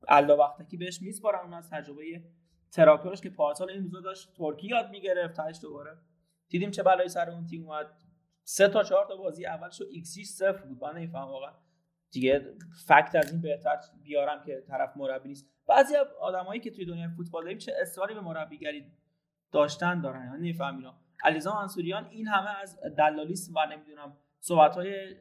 الا 0.09 0.37
وقتکی 0.37 0.77
بهش 0.77 1.03
میسپارن. 1.03 1.41
اون 1.41 1.55
از 1.55 1.71
تجربه 1.71 2.25
تراکتورش 2.73 3.21
که 3.21 3.31
پارسال 3.31 3.71
این 3.71 3.83
روزا 3.83 4.01
داشت 4.01 4.35
ترکی 4.35 4.67
یاد 4.67 4.91
می‌گرفت 4.91 5.37
تاش 5.37 5.61
دوباره 5.63 5.99
دیدیم 6.49 6.71
چه 6.71 6.83
بلایی 6.83 7.09
سر 7.09 7.31
اون 7.31 7.47
تیم 7.47 7.65
اومد. 7.65 7.87
سه 8.45 8.69
تا 8.69 8.83
چهار 8.83 9.07
تا 9.07 9.17
بازی 9.17 9.47
اولش 9.47 9.83
ایکس 9.93 10.19
6 10.19 10.25
صفر 10.25 10.63
بود. 10.65 10.85
من 10.85 10.97
نمی‌فهمم 10.97 11.29
واقعا. 11.29 11.53
دیگه 12.11 12.55
فکت 12.87 13.15
از 13.15 13.33
این 13.33 13.41
بهتر 13.41 13.77
بیارم 14.03 14.43
که 14.43 14.65
طرف 14.69 14.97
مربی 14.97 15.29
نیست. 15.29 15.51
بعضی 15.69 15.95
آدمایی 16.21 16.61
که 16.61 16.71
توی 16.71 16.85
دنیای 16.85 17.09
فوتبال 17.17 17.43
داریم 17.43 17.59
چه 17.59 17.73
اصراری 17.81 18.15
به 18.15 18.21
مربیگری 18.21 18.93
داشتن 19.57 20.01
دارن 20.01 20.25
یعنی 20.25 20.39
نمیفهم 20.39 20.77
اینا 20.77 20.95
علیزا 21.25 21.55
منصوریان 21.55 22.07
این 22.07 22.29
همه 22.29 22.51
از 22.63 22.79
دلالیست 22.99 23.51
و 23.57 23.67
نمی‌دونم 23.73 24.17
صحبت 24.41 24.75
های 24.75 25.17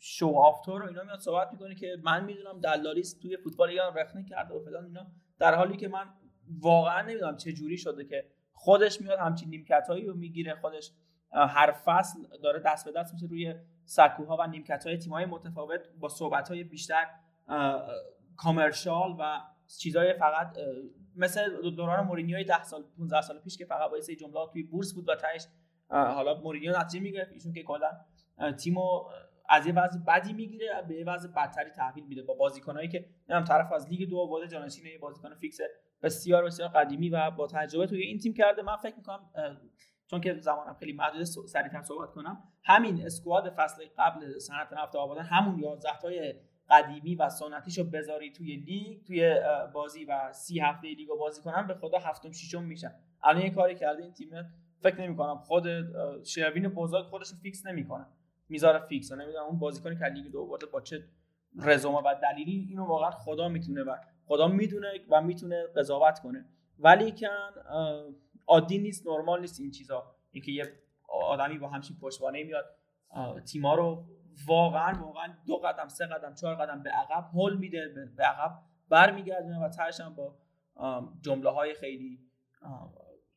شو 0.00 0.26
آفتور 0.26 0.80
رو 0.80 0.88
اینا 0.88 1.02
میاد 1.04 1.18
صحبت 1.18 1.52
می‌کنه 1.52 1.74
که 1.74 1.96
من 2.02 2.24
می‌دونم 2.24 2.60
دلالیست 2.60 3.22
توی 3.22 3.36
فوتبال 3.36 3.68
ایران 3.68 3.94
رخنه 3.94 4.24
کرده 4.24 4.54
و 4.54 4.64
فلان 4.64 4.84
اینا 4.84 5.06
در 5.38 5.54
حالی 5.54 5.76
که 5.76 5.88
من 5.88 6.06
واقعا 6.60 7.02
نمی‌دونم 7.02 7.36
چه 7.36 7.52
جوری 7.52 7.78
شده 7.78 8.04
که 8.04 8.30
خودش 8.52 9.00
میاد 9.00 9.18
همچین 9.18 9.48
نیمکتایی 9.48 10.06
رو 10.06 10.14
می‌گیره 10.14 10.54
خودش 10.54 10.90
هر 11.32 11.72
فصل 11.72 12.18
داره 12.42 12.62
دست 12.66 12.84
به 12.84 12.92
دست 13.00 13.14
میشه 13.14 13.26
روی 13.26 13.54
سکوها 13.84 14.36
و 14.40 14.46
نیمکت 14.46 14.86
های 14.86 14.98
تیمای 14.98 15.24
متفاوت 15.24 15.80
با 16.00 16.08
صحبت 16.08 16.48
های 16.48 16.64
بیشتر 16.64 17.06
کامرشال 18.36 19.16
و 19.18 19.40
چیزهای 19.78 20.14
فقط 20.14 20.58
مثل 21.16 21.70
دوران 21.70 22.06
مورینیو 22.06 22.44
10 22.44 22.62
سال 22.62 22.84
15 22.98 23.20
سال 23.20 23.38
پیش 23.38 23.58
که 23.58 23.64
فقط 23.64 23.90
سه 24.00 24.16
جمله 24.16 24.46
توی 24.52 24.62
پرس 24.62 24.94
بود 24.94 25.08
و 25.08 25.14
تهش 25.16 25.46
حالا 25.90 26.40
مورینیو 26.40 26.78
نتیجه 26.78 27.04
می‌گرفت 27.04 27.32
ایشون 27.32 27.52
که 27.52 27.62
کلا 27.62 27.90
تیمو 28.58 29.04
از 29.48 29.66
یه 29.66 29.74
وضع 29.74 29.98
بدی 30.06 30.32
می‌گیره 30.32 30.84
به 30.88 30.94
یه 30.94 31.04
وضع 31.04 31.28
بدتری 31.28 31.70
تحویل 31.70 32.06
میده. 32.06 32.22
با 32.22 32.34
بازیکنایی 32.34 32.88
که 32.88 32.98
نمی‌دونم 32.98 33.44
طرف 33.44 33.72
از 33.72 33.88
لیگ 33.88 34.08
دو 34.08 34.18
آورده 34.18 34.48
جانشین 34.48 34.86
یه 34.86 34.98
بازیکن 34.98 35.34
فیکس 35.34 35.58
بسیار 36.02 36.44
بسیار 36.44 36.68
قدیمی 36.68 37.08
و 37.08 37.30
با 37.30 37.46
تجربه 37.46 37.86
توی 37.86 38.02
این 38.02 38.18
تیم 38.18 38.34
کرده. 38.34 38.62
من 38.62 38.76
فکر 38.76 38.96
می‌کنم 38.96 39.30
چون 40.10 40.20
که 40.20 40.34
زمانم 40.40 40.74
خیلی 40.74 40.92
محدود 40.92 41.22
سریعتر 41.22 41.82
صحبت 41.82 42.10
کنم 42.10 42.42
همین 42.64 43.06
squad 43.06 43.54
فصل 43.56 43.84
قبل 43.98 44.38
صنعت 44.38 44.72
نفت 44.72 44.96
آبادان 44.96 45.24
همون 45.24 45.58
11 45.58 45.98
تای 45.98 46.34
قدیمی 46.70 47.14
و 47.14 47.28
سنتیشو 47.28 47.84
بذاری 47.84 48.32
توی 48.32 48.56
لیگ 48.56 49.04
توی 49.04 49.40
بازی 49.72 50.04
و 50.04 50.32
سی 50.32 50.60
هفته 50.60 50.88
لیگ 50.88 51.08
رو 51.08 51.18
بازی 51.18 51.42
کنن 51.42 51.66
به 51.66 51.74
خدا 51.74 51.98
هفتم 51.98 52.32
ششم 52.32 52.62
میشن. 52.62 52.94
الان 53.22 53.42
یه 53.42 53.50
کاری 53.50 53.74
کرده 53.74 54.02
این 54.02 54.12
تیم 54.12 54.30
فکر 54.80 55.00
نمی 55.00 55.16
کنم 55.16 55.38
خود 55.38 55.66
شروین 56.24 56.68
بزرگ 56.68 57.04
خودش 57.04 57.28
رو 57.28 57.36
فیکس 57.36 57.66
نمی‌کنه. 57.66 58.06
می‌ذاره 58.48 58.78
فیکس. 58.78 59.12
نمی‌دونم 59.12 59.44
اون 59.44 59.58
بازیکنی 59.58 59.96
که 59.96 60.04
لیگ 60.04 60.32
دو 60.32 60.46
برده 60.46 60.66
با 60.66 60.80
چه 60.80 61.04
رزومه 61.62 61.98
و 61.98 62.14
دلیلی 62.22 62.66
اینو 62.70 62.84
واقعا 62.84 63.10
خدا 63.10 63.48
می‌تونه 63.48 63.82
و 63.82 63.96
خدا 64.26 64.48
می‌دونه 64.48 64.88
و 65.10 65.22
می‌تونه 65.22 65.66
قضاوت 65.76 66.18
کنه. 66.18 66.44
ولی 66.78 67.12
کن 67.12 67.28
عادی 68.46 68.78
نیست 68.78 69.06
نرمال 69.06 69.40
نیست 69.40 69.60
این 69.60 69.70
چیزا. 69.70 70.14
اینکه 70.30 70.52
یه 70.52 70.72
آدمی 71.08 71.58
با 71.58 71.68
همچین 71.68 71.96
پشتوانه 72.00 72.44
میاد 72.44 72.64
تیما 73.52 73.74
رو 73.74 74.04
واقعا 74.46 75.02
واقعا 75.02 75.34
دو 75.46 75.56
قدم 75.56 75.88
سه 75.88 76.06
قدم 76.06 76.34
چهار 76.34 76.54
قدم 76.54 76.82
به 76.82 76.90
عقب 76.90 77.30
هول 77.34 77.56
میده 77.56 78.10
به 78.16 78.22
عقب 78.22 78.58
برمیگردونه 78.88 79.64
و 79.64 79.68
تهش 79.68 80.00
با 80.00 80.36
جمله 81.20 81.50
های 81.50 81.74
خیلی 81.74 82.20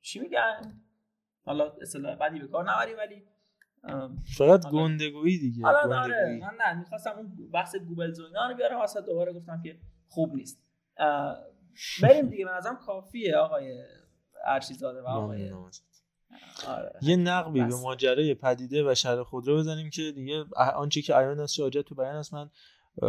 چی 0.02 0.20
میگن؟ 0.20 0.82
حالا 1.46 1.72
اصطلاح 1.82 2.16
بدی 2.16 2.40
به 2.40 2.48
کار 2.48 2.72
نبری 2.72 2.94
ولی 2.94 3.24
فقط 4.38 4.72
گندگویی 4.72 5.40
دیگه 5.40 5.68
آره 5.68 6.40
من 6.42 6.58
نه 6.60 6.80
می‌خواستم 6.80 7.12
اون 7.12 7.50
بحث 7.54 7.76
گوگل 7.76 8.12
زوینا 8.12 8.48
رو 8.50 8.56
بیارم 8.56 8.80
واسه 8.80 9.02
دوباره 9.02 9.34
گفتم 9.34 9.62
که 9.62 9.80
خوب 10.08 10.36
نیست. 10.36 10.64
بریم 12.04 12.30
دیگه 12.30 12.46
من 12.46 12.52
ازم 12.52 12.76
کافیه 12.76 13.38
آقای 13.38 13.84
ارشیزاده 14.46 15.02
و 15.02 15.08
آقای 15.08 15.54
آره. 16.68 16.92
یه 17.02 17.16
نقبی 17.16 17.60
به 17.60 17.76
ماجرای 17.76 18.34
پدیده 18.34 18.92
و 18.92 18.96
شهر 18.96 19.24
خودرو 19.24 19.58
بزنیم 19.58 19.90
که 19.90 20.12
دیگه 20.12 20.46
آنچه 20.76 21.02
که 21.02 21.18
ایان 21.18 21.40
است 21.40 21.60
حاجت 21.60 21.82
تو 21.82 21.96
بیان 21.96 22.16
است. 22.16 22.34
من 22.34 22.50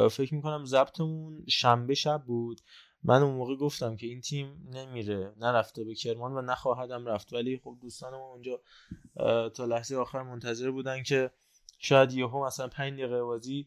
فکر 0.09 0.35
می‌کنم 0.35 0.65
ضبطمون 0.65 1.45
شنبه 1.49 1.95
شب 1.95 2.23
بود. 2.27 2.61
من 3.03 3.23
اون 3.23 3.35
موقع 3.35 3.57
گفتم 3.57 3.97
که 3.97 4.07
این 4.07 4.21
تیم 4.21 4.69
نمیره. 4.73 5.33
نرفته 5.37 5.85
به 5.85 5.95
کرمان 5.95 6.33
و 6.33 6.43
نخواهدم 6.43 7.07
رفت. 7.07 7.33
ولی 7.33 7.61
خب 7.65 7.77
دوستان 7.83 8.13
ما 8.13 8.33
اونجا 8.33 8.61
تا 9.49 9.65
لحظه 9.65 9.97
آخر 9.97 10.23
منتظر 10.23 10.71
بودن 10.71 11.03
که 11.03 11.31
شاید 11.79 12.13
یهو 12.13 12.47
مثلا 12.47 12.69
5 12.69 12.93
دقیقه 12.93 13.23
بازی 13.23 13.67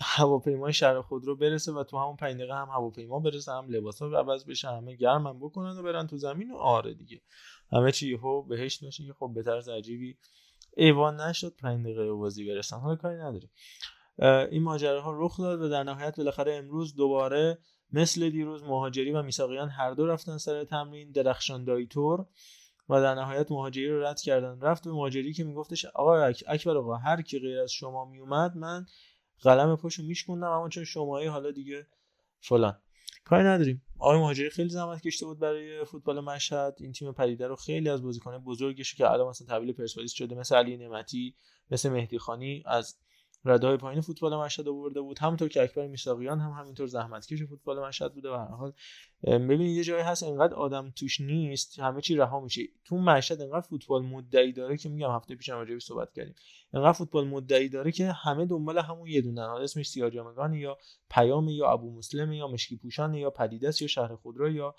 هواپیمای 0.00 0.72
شهر 0.72 1.00
خودرو 1.00 1.36
برسه 1.36 1.72
و 1.72 1.84
تو 1.84 1.98
همون 1.98 2.16
5 2.16 2.34
دقیقه 2.34 2.54
هم 2.54 2.68
هواپیما 2.68 3.18
برسه 3.18 3.52
هم 3.52 3.68
لباسا 3.68 4.06
عوض 4.06 4.44
بشه 4.44 4.68
همه 4.68 4.94
گرمم 4.94 5.38
بکنن 5.40 5.78
و 5.78 5.82
برن 5.82 6.06
تو 6.06 6.16
زمین. 6.16 6.50
و 6.50 6.56
آره 6.56 6.94
دیگه. 6.94 7.20
همه 7.72 7.92
چی 7.92 8.10
یهو 8.10 8.42
بهش 8.42 8.84
باشه 8.84 9.06
که 9.06 9.12
خب 9.12 9.32
به 9.34 9.42
طرز 9.42 9.68
عجیبی 9.68 10.16
ایوان 10.76 11.20
نشد 11.20 11.54
5 11.56 11.84
دقیقه 11.84 12.12
بازی 12.12 12.46
برسن. 12.46 12.76
حالا 12.76 12.96
کاری 12.96 13.16
نداریم. 13.16 13.50
این 14.50 14.62
ماجراها 14.62 15.12
رخ 15.14 15.40
داد 15.40 15.60
و 15.60 15.68
در 15.68 15.82
نهایت 15.82 16.16
بالاخره 16.16 16.54
امروز 16.54 16.94
دوباره 16.94 17.58
مثل 17.92 18.30
دیروز 18.30 18.62
مهاجری 18.62 19.12
و 19.12 19.22
میساقیان 19.22 19.68
هر 19.68 19.90
دو 19.90 20.06
رفتن 20.06 20.38
سر 20.38 20.64
تمرین 20.64 21.10
درخشان 21.10 21.64
دایتور 21.64 22.26
و 22.88 23.00
در 23.00 23.14
نهایت 23.14 23.52
مهاجری 23.52 23.88
رو 23.88 24.02
رد 24.02 24.20
کردن. 24.20 24.60
رفت 24.60 24.84
به 24.84 24.92
مهاجری 24.92 25.32
که 25.32 25.44
میگفتش 25.44 25.84
آقا 25.84 26.16
اکبر 26.46 26.76
آقا 26.76 26.96
هر 26.96 27.22
کی 27.22 27.38
غیر 27.38 27.60
از 27.60 27.72
شما 27.72 28.04
میومد 28.04 28.56
من 28.56 28.86
قلم 29.40 29.76
پاشو 29.76 30.02
میشکوندم 30.02 30.50
اما 30.50 30.68
چون 30.68 30.84
شمایی 30.84 31.26
حالا 31.26 31.50
دیگه 31.50 31.86
فلان. 32.40 32.78
کاری 33.24 33.44
نداریم. 33.44 33.82
آقای 34.04 34.18
مهاجری 34.18 34.50
خیلی 34.50 34.68
زحمت 34.68 35.02
کشته 35.02 35.26
بود 35.26 35.38
برای 35.38 35.84
فوتبال 35.84 36.20
مشهد. 36.20 36.76
این 36.80 36.92
تیم 36.92 37.12
پدیده 37.12 37.46
رو 37.46 37.56
خیلی 37.56 37.88
از 37.88 38.02
بازیکن 38.02 38.38
بزرگش 38.38 38.94
که 38.94 39.10
الان 39.10 39.28
مثلا 39.28 39.46
تحویل 39.46 39.72
پرسپولیس 39.72 40.12
شده 40.12 40.34
مثل 40.34 40.56
علی 40.56 40.76
نعمتی 40.76 41.34
مثل 41.70 41.88
مهدی 41.88 42.18
خانی 42.18 42.62
از 42.66 42.96
رده 43.44 43.66
های 43.66 43.76
پایین 43.76 44.00
فوتبال 44.00 44.36
مشهد 44.36 44.68
آورده 44.68 45.00
بود. 45.00 45.18
همونطور 45.18 45.48
که 45.48 45.62
اکبر 45.62 45.86
میساقیان 45.86 46.40
هم 46.40 46.50
همینطور 46.50 46.86
زحمتکش 46.86 47.42
فوتبال 47.42 47.88
مشهد 47.88 48.14
بوده 48.14 48.28
و 48.28 48.36
حال 48.36 48.72
ببینید 49.22 49.76
یه 49.76 49.84
جایی 49.84 50.02
هست 50.02 50.22
انقدر 50.22 50.54
آدم 50.54 50.92
توش 50.96 51.20
نیست 51.20 51.78
همه 51.78 52.00
چی 52.00 52.16
رها 52.16 52.40
میشه. 52.40 52.62
تو 52.84 52.98
مشهد 52.98 53.40
انقدر 53.40 53.60
فوتبال 53.60 54.02
مدعی 54.02 54.52
داره 54.52 54.76
که 54.76 54.88
میگم 54.88 55.10
هفته 55.10 55.34
پیشم 55.34 55.52
راجع 55.52 55.78
صحبت 55.78 56.12
کردیم. 56.12 56.34
انقدر 56.74 56.92
فوتبال 56.92 57.28
مدعی 57.28 57.68
داره 57.68 57.92
که 57.92 58.12
همه 58.12 58.46
دنبال 58.46 58.78
همون 58.78 59.06
یه 59.06 59.20
دونه 59.20 59.40
اسمش 59.40 59.88
سیاجامگان 59.88 60.54
یا 60.54 60.78
پیام 61.10 61.48
یا 61.48 61.70
ابو 61.70 61.96
مسلم 61.96 62.32
یا 62.32 62.48
مشکی 62.48 62.76
پوشان 62.76 63.14
یا 63.14 63.30
پدیدس 63.30 63.82
یا 63.82 63.88
شهر 63.88 64.16
خودرو 64.16 64.52
یا 64.52 64.74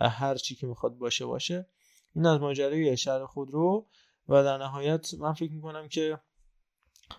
هر 0.00 0.34
چی 0.34 0.54
که 0.54 0.66
می‌خواد 0.66 0.94
باشه 0.94 1.26
باشه. 1.26 1.66
این 2.14 2.26
از 2.26 2.40
ماجرای 2.40 2.96
شهر 2.96 3.26
خودرو 3.26 3.86
و 4.28 4.44
در 4.44 4.58
نهایت 4.58 5.14
من 5.14 5.32
فکر 5.32 5.52
می‌کنم 5.52 5.88
که 5.88 6.18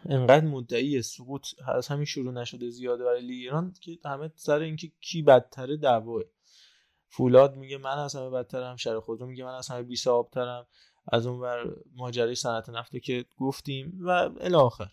انقدر 0.05 0.45
مدعی 0.45 1.01
سقوط 1.01 1.47
از 1.67 1.87
همین 1.87 2.05
شروع 2.05 2.33
نشده 2.33 2.69
زیاده 2.69 3.03
برای 3.03 3.21
لیگ 3.21 3.39
ایران 3.39 3.73
که 3.81 3.99
همه 4.05 4.31
سر 4.35 4.59
اینکه 4.59 4.91
کی 5.01 5.21
بدتره 5.21 5.77
دعواه. 5.77 6.23
فولاد 7.07 7.55
میگه 7.55 7.77
من 7.77 7.97
از 7.97 8.15
همه 8.15 8.29
بدترم 8.29 8.75
شهر 8.75 8.99
خودرو 8.99 9.27
میگه 9.27 9.43
من 9.43 9.53
از 9.53 9.67
همه 9.67 9.83
بی 9.83 9.95
ترم 10.31 10.67
از 11.11 11.27
اون 11.27 11.39
ور 11.39 11.75
ماجرای 11.95 12.35
صنعت 12.35 12.69
نفته 12.69 12.99
که 12.99 13.25
گفتیم 13.37 13.97
و 14.01 14.09
الی 14.41 14.55
آخر. 14.55 14.91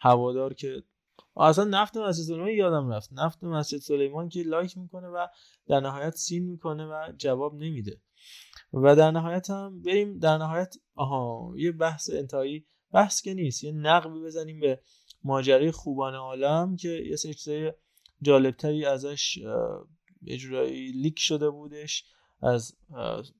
هوادار 0.00 0.54
که 0.54 0.82
اصلا 1.36 1.64
نفت 1.64 1.96
مسجد 1.96 2.22
سلیمان 2.22 2.48
یادم 2.48 2.88
رفت. 2.88 3.12
نفت 3.12 3.44
مسجد 3.44 3.78
سلیمان 3.78 4.28
که 4.28 4.42
like 4.42 4.78
می‌کنه 4.78 5.08
و 5.08 5.26
در 5.66 5.80
نهایت 5.80 6.14
seen 6.14 6.44
می‌کنه 6.44 6.86
و 6.86 7.12
جواب 7.16 7.54
نمیده. 7.54 8.00
و 8.72 8.96
در 8.96 9.10
نهایت 9.10 9.50
هم 9.50 9.82
بریم 9.82 10.18
در 10.18 10.38
نهایت 10.38 10.74
آها 10.94 11.52
یه 11.56 11.72
بحث 11.72 12.10
انتهایی 12.10 12.66
بحث 12.92 13.22
که 13.22 13.34
نیست. 13.34 13.64
یه 13.64 13.72
نقبی 13.72 14.20
بزنیم 14.20 14.60
به 14.60 14.80
ماجرای 15.24 15.70
خوبان 15.70 16.14
عالم 16.14 16.76
که 16.76 16.88
یه 16.88 17.16
سری 17.16 17.34
چیزای 17.34 17.72
جالبتری 18.22 18.84
ازش 18.84 19.38
اجرایی 20.26 20.92
leak 20.92 21.18
شده 21.18 21.50
بودش. 21.50 22.04
از 22.42 22.76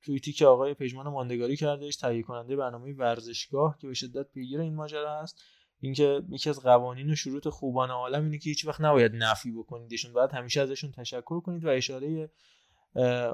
توییتی 0.02 0.32
که 0.32 0.46
آقای 0.46 0.74
پژمان 0.74 1.08
ماندگاری 1.08 1.56
کردهش 1.56 1.96
تهیه 1.96 2.22
کننده 2.22 2.56
برنامه 2.56 2.94
ورزشگاه 2.94 3.78
که 3.80 3.86
به 3.86 3.94
شدت 3.94 4.26
پیگیر 4.32 4.60
این 4.60 4.74
ماجرا 4.74 5.20
هست. 5.22 5.42
اینکه 5.80 6.22
یکی 6.30 6.50
از 6.50 6.60
قوانین 6.60 7.10
و 7.10 7.14
شروط 7.14 7.48
خوبان 7.48 7.90
عالم 7.90 8.24
اینه 8.24 8.38
که 8.38 8.50
هیچ 8.50 8.66
وقت 8.66 8.80
نباید 8.80 9.12
نفی 9.14 9.52
بکنیدشون. 9.52 10.12
باید 10.12 10.30
همیشه 10.30 10.60
ازشون 10.60 10.92
تشکر 10.92 11.40
کنید 11.40 11.64
و 11.64 11.68
اشاره 11.68 12.30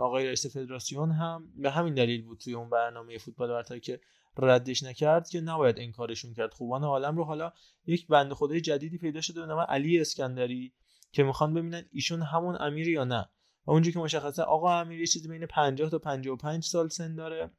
آقای 0.01 0.27
رئیس 0.27 0.57
فدراسیون 0.57 1.11
هم 1.11 1.53
به 1.57 1.71
همین 1.71 1.95
دلیل 1.95 2.25
بود 2.25 2.39
توی 2.39 2.55
اون 2.55 2.71
برنامه 2.71 3.19
فوتبال 3.19 3.49
برتر 3.49 3.79
که 3.79 4.01
ردش 4.39 4.82
نکرد 4.82 5.28
که 5.28 5.41
نباید 5.41 5.78
انکارشون 5.78 6.34
کرد. 6.34 6.55
خوبان 6.55 6.84
عالم 6.84 7.16
رو 7.16 7.24
حالا 7.24 7.53
یک 7.86 8.07
بنده 8.07 8.34
خدای 8.34 8.61
جدیدی 8.61 8.99
پیدا 8.99 9.20
شده 9.20 9.41
به 9.41 9.47
نام 9.47 9.59
علی 9.59 10.01
اسکندری 10.01 10.72
که 11.12 11.22
می‌خوان 11.22 11.55
ببینن 11.55 11.84
ایشون 11.93 12.22
همون 12.22 12.57
امیر 12.61 12.89
یا 12.89 13.05
نه. 13.05 13.28
و 13.66 13.70
اونجوری 13.70 13.93
که 13.93 13.99
مشخصه 13.99 14.43
آقا 14.43 14.80
امیر 14.80 15.01
یه 15.01 15.07
چیزی 15.07 15.28
بین 15.28 15.47
50 15.47 15.91
تا 15.91 15.99
55 15.99 16.64
سال 16.64 16.89
سن 16.89 17.14
داره 17.14 17.51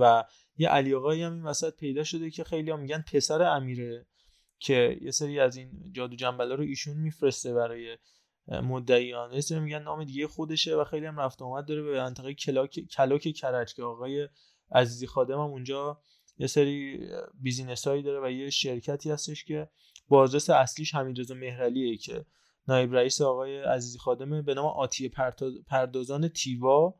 و 0.00 0.24
یه 0.56 0.68
علی 0.68 0.94
آقایی 0.94 1.22
هم 1.22 1.32
این 1.32 1.42
وسط 1.42 1.76
پیدا 1.76 2.04
شده 2.04 2.30
که 2.30 2.44
خیلی 2.44 2.70
هم 2.70 2.80
میگن 2.80 3.04
پسر 3.12 3.42
امیره 3.42 4.06
که 4.58 4.98
یه 5.02 5.10
سری 5.10 5.40
از 5.40 5.56
این 5.56 5.92
جادو 5.92 6.16
جنبلا 6.16 6.54
رو 6.54 6.62
ایشون 6.62 6.96
میفرسته 6.96 7.54
برای 7.54 7.98
مدعیان. 8.48 9.32
یه 9.32 9.58
میگن 9.58 9.82
نام 9.82 10.04
دیگه 10.04 10.26
خودشه 10.26 10.76
و 10.76 10.84
خیلی 10.84 11.06
هم 11.06 11.20
رفت 11.20 11.42
آمد 11.42 11.66
داره 11.66 11.82
به 11.82 11.98
منطقه 11.98 12.34
کلاک 12.34 12.80
کلاک 12.80 13.22
کرج 13.22 13.74
که 13.74 13.82
آقای 13.82 14.28
عزیزی 14.74 15.06
خادم 15.06 15.34
هم 15.34 15.40
اونجا 15.40 16.00
یه 16.38 16.46
سری 16.46 17.08
business 17.34 17.88
هایی 17.88 18.02
داره 18.02 18.20
و 18.28 18.30
یه 18.30 18.50
شرکتی 18.50 19.10
هستش 19.10 19.44
که 19.44 19.68
بازرس 20.08 20.50
اصلیش 20.50 20.94
رضا 20.94 21.34
مهرلیه 21.34 21.96
که 21.96 22.24
نایب 22.68 22.94
رئیس 22.94 23.20
آقای 23.20 23.62
عزیزی 23.62 23.98
خادمه 23.98 24.42
به 24.42 24.54
نام 24.54 24.66
آتیه 24.66 25.10
پردازان 25.68 26.28
تیوا 26.28 26.94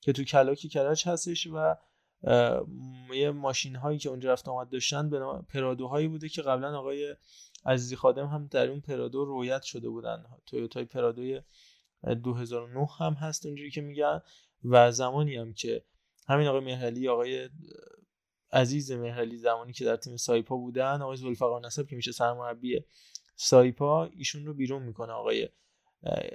که 0.00 0.12
تو 0.12 0.24
کلاکی 0.24 0.68
کرج 0.68 1.08
هستش 1.08 1.46
و 1.46 1.76
یه 3.14 3.30
ماشین 3.30 3.76
هایی 3.76 3.98
که 3.98 4.08
اونجا 4.08 4.32
رفت 4.32 4.48
آمد 4.48 4.70
داشتن 4.70 5.10
به 5.10 5.18
نام 5.18 5.46
پرادوهایی 5.54 6.08
بوده 6.08 6.28
که 6.28 6.42
قبلا 6.42 6.78
آقای 6.78 7.16
عزیزی 7.66 7.96
خادم 7.96 8.26
هم 8.26 8.46
در 8.46 8.68
اون 8.68 8.80
پرادو 8.80 9.24
رویت 9.24 9.62
شده 9.62 9.88
بودن. 9.88 10.24
تویوتای 10.46 10.84
پرادوی 10.84 11.40
2009 12.24 12.86
هم 12.98 13.12
هست 13.12 13.46
اونجوری 13.46 13.70
که 13.70 13.80
میگن 13.80 14.20
و 14.64 14.92
زمانی 14.92 15.36
هم 15.36 15.54
که 15.54 15.84
همین 16.28 16.46
آقای 16.46 16.60
مهرلی 16.60 17.08
آقای 17.08 17.48
عزیز 18.52 18.92
مهرلی 18.92 19.36
زمانی 19.36 19.72
که 19.72 19.84
در 19.84 19.96
تیم 19.96 20.16
سایپا 20.16 20.56
بودن 20.56 21.02
آقای 21.02 21.16
زلفقار 21.16 21.66
نسب 21.66 21.86
که 21.86 21.96
میشه 21.96 22.12
سرمربی 22.12 22.80
سایپا 23.36 24.04
ایشون 24.04 24.46
رو 24.46 24.54
بیرون 24.54 24.82
می‌کنه. 24.82 25.12
آقای 25.12 25.48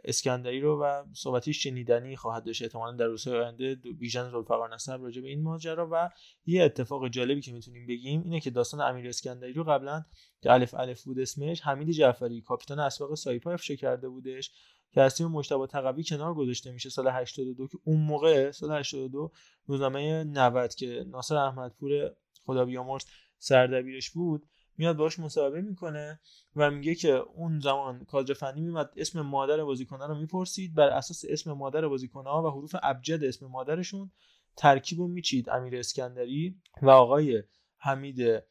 اسکندری 0.03 0.61
رو 0.61 0.83
و 0.83 1.03
صحبتیش 1.13 1.63
شنیدنی 1.63 2.15
خواهد 2.15 2.43
داشت. 2.43 2.61
احتمالا 2.61 2.97
در 2.97 3.05
روزهای 3.05 3.39
آینده 3.39 3.75
بیژن 3.75 4.31
زلفقار 4.31 4.73
نسب 4.73 5.01
راجع 5.01 5.21
به 5.21 5.27
این 5.27 5.41
ماجرا 5.41 5.89
و 5.91 6.09
یه 6.45 6.63
اتفاق 6.63 7.07
جالبی 7.07 7.41
که 7.41 7.51
می‌تونیم 7.51 7.87
بگیم 7.87 8.21
اینه 8.23 8.39
که 8.39 8.49
داستان 8.49 8.81
امیر 8.81 9.07
اسکندری 9.07 9.53
رو 9.53 9.63
قبلا 9.63 10.05
که 10.41 10.51
الف 10.51 10.73
الف 10.73 11.03
بود 11.03 11.19
اسمش 11.19 11.61
حمید 11.61 11.89
جعفری 11.89 12.41
کاپیتان 12.41 12.79
اسباق 12.79 13.15
سایپا 13.15 13.51
افشا 13.51 13.75
کرده 13.75 14.09
بودش. 14.09 14.51
که 14.91 15.01
از 15.01 15.15
تیم 15.15 15.27
مجتبی 15.27 15.67
تقوی 15.67 16.03
کنار 16.03 16.33
گذاشته 16.33 16.71
میشه 16.71 16.89
سال 16.89 17.07
82 17.07 17.67
که 17.67 17.77
اون 17.83 18.01
موقع 18.01 18.51
سال 18.51 18.79
82 18.79 19.31
روزنامه 19.65 20.23
90 20.23 20.75
که 20.75 21.05
ناصر 21.07 21.35
احمدپور 21.35 22.11
خدا 22.45 22.65
بیامرز 22.65 23.05
سردبیرش 23.37 24.09
بود 24.09 24.45
میاد 24.77 24.97
باش 24.97 25.19
مصاحبه 25.19 25.61
می‌کنه 25.61 26.19
و 26.55 26.71
میگه 26.71 26.95
که 26.95 27.11
اون 27.11 27.59
زمان 27.59 28.05
کادر 28.05 28.33
فنی 28.33 28.61
میمد 28.61 28.89
اسم 28.95 29.21
مادر 29.21 29.63
بازیکنان 29.63 30.09
رو 30.09 30.15
می‌پرسید 30.15 30.75
بر 30.75 30.87
اساس 30.87 31.25
اسم 31.29 31.51
مادر 31.51 31.87
بازیکنها 31.87 32.43
و 32.43 32.49
حروف 32.49 32.75
ابجد 32.83 33.23
اسم 33.23 33.45
مادرشون 33.45 34.11
ترکیب 34.57 34.99
رو 34.99 35.07
میچید 35.07 35.49
امیر 35.49 35.75
اسکندری 35.75 36.61
و 36.81 36.89
آقای 36.89 37.43
حمید 37.77 38.43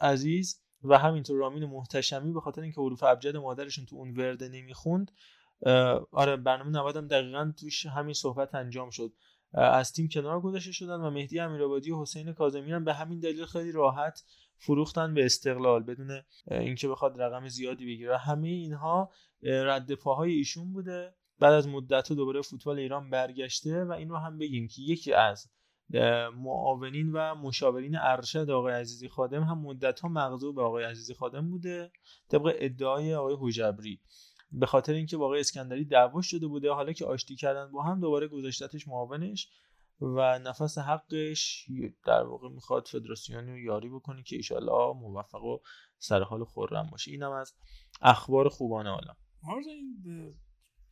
عزیز. 0.00 0.65
و 0.88 0.98
همینطور 0.98 1.36
رامین 1.38 1.64
محتشمی 1.64 2.32
به 2.32 2.40
خاطر 2.40 2.62
اینکه 2.62 2.80
حروف 2.80 3.02
ابجد 3.02 3.36
مادرشون 3.36 3.86
تو 3.86 3.96
اون 3.96 4.16
ورده 4.16 4.48
نمی‌خوند 4.48 5.12
آره 6.12 6.36
برنامه 6.36 6.70
90 6.70 6.96
هم 6.96 7.06
دقیقا 7.06 7.52
توش 7.60 7.86
همین 7.86 8.14
صحبت 8.14 8.54
انجام 8.54 8.90
شد. 8.90 9.12
از 9.52 9.92
تیم 9.92 10.08
کنار 10.08 10.40
گذاشته 10.40 10.72
شدن 10.72 11.00
و 11.00 11.10
مهدی 11.10 11.40
امیرآبادی 11.40 11.90
و 11.90 12.02
حسین 12.02 12.32
کاظمی 12.32 12.72
هم 12.72 12.84
به 12.84 12.94
همین 12.94 13.20
دلیل 13.20 13.44
خیلی 13.44 13.72
راحت 13.72 14.24
فروختن 14.58 15.14
به 15.14 15.24
استقلال 15.24 15.82
بدون 15.82 16.22
اینکه 16.50 16.88
بخواد 16.88 17.22
رقم 17.22 17.48
زیادی 17.48 17.86
بگیره. 17.86 18.18
همه 18.18 18.48
اینها 18.48 19.10
رد 19.42 19.94
پاهای 19.94 20.32
ایشون 20.32 20.72
بوده. 20.72 21.14
بعد 21.38 21.52
از 21.52 21.68
مدت 21.68 22.12
دوباره 22.12 22.42
فوتبال 22.42 22.78
ایران 22.78 23.10
برگشته 23.10 23.84
و 23.84 23.92
این 23.92 24.08
رو 24.08 24.16
هم 24.16 24.38
بگیم 24.38 24.68
که 24.68 24.82
یکی 24.82 25.12
از 25.12 25.50
معاونین 26.34 27.12
و 27.12 27.34
مشاورین 27.34 27.96
ارشد 27.96 28.50
آقای 28.50 28.74
عزیزی 28.74 29.08
خادم 29.08 29.42
هم 29.42 29.58
مدت 29.58 30.00
ها 30.00 30.08
مغضوب 30.08 30.56
به 30.56 30.62
آقای 30.62 30.84
عزیزی 30.84 31.14
خادم 31.14 31.50
بوده 31.50 31.90
طبق 32.28 32.52
ادعای 32.58 33.14
آقای 33.14 33.36
حجبری 33.40 34.00
به 34.52 34.66
خاطر 34.66 34.92
اینکه 34.92 35.16
آقای 35.16 35.40
اسکندری 35.40 35.84
دعوا 35.84 36.22
شده 36.22 36.46
بوده 36.46 36.72
حالا 36.72 36.92
که 36.92 37.04
آشتی 37.04 37.36
کردن 37.36 37.72
با 37.72 37.82
هم 37.82 38.00
دوباره 38.00 38.28
گذاشتتش 38.28 38.88
معاونش 38.88 39.48
و 40.00 40.38
نفس 40.38 40.78
حقش 40.78 41.66
در 42.06 42.22
واقع 42.22 42.48
می‌خواد 42.48 42.86
فدراسیونی 42.86 43.50
رو 43.50 43.58
یاری 43.58 43.88
بکنه 43.88 44.22
که 44.22 44.36
ایشالله 44.36 44.92
موفق 44.94 45.44
و 45.44 45.58
سر 45.98 46.22
حال 46.22 46.44
خورم 46.44 46.88
باشه. 46.90 47.10
اینم 47.10 47.32
از 47.32 47.54
اخبار 48.02 48.48
خوبانه 48.48 48.90
عالم. 48.90 49.16
این 49.66 50.34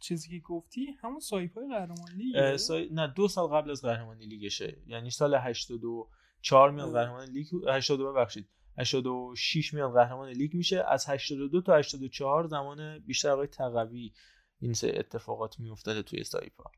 چیزی 0.05 0.28
که 0.28 0.38
گفتی 0.38 0.86
همون 1.00 1.20
سایپ 1.20 1.59
های 1.59 1.68
قهرمان 1.68 2.12
لیگ 2.16 2.57
سای... 2.57 2.88
نه 2.92 3.07
دو 3.07 3.28
سال 3.28 3.48
قبل 3.48 3.70
از 3.70 3.82
قهرمانی 3.82 4.26
لیگشه. 4.26 4.82
یعنی 4.86 5.11
سال 5.11 5.34
84 5.34 6.70
میاد 6.70 6.92
قهرمان 6.92 7.28
لیگ 7.28 7.46
82 7.68 8.12
ببخشید. 8.12 8.48
86 8.78 9.74
میاد 9.74 9.92
قهرمان 9.92 10.28
لیگ 10.28 10.55
میشه. 10.55 10.84
از 10.88 11.09
82 11.09 11.61
تا 11.61 11.76
84 11.76 12.46
زمان 12.46 12.98
بیشتر 12.98 13.30
آقای 13.30 13.46
تقوی 13.46 14.12
این 14.61 14.72
سه 14.72 14.92
اتفاقات 14.96 15.61
میافتاده 15.61 16.02
توی 16.02 16.24
سایپا 16.24 16.70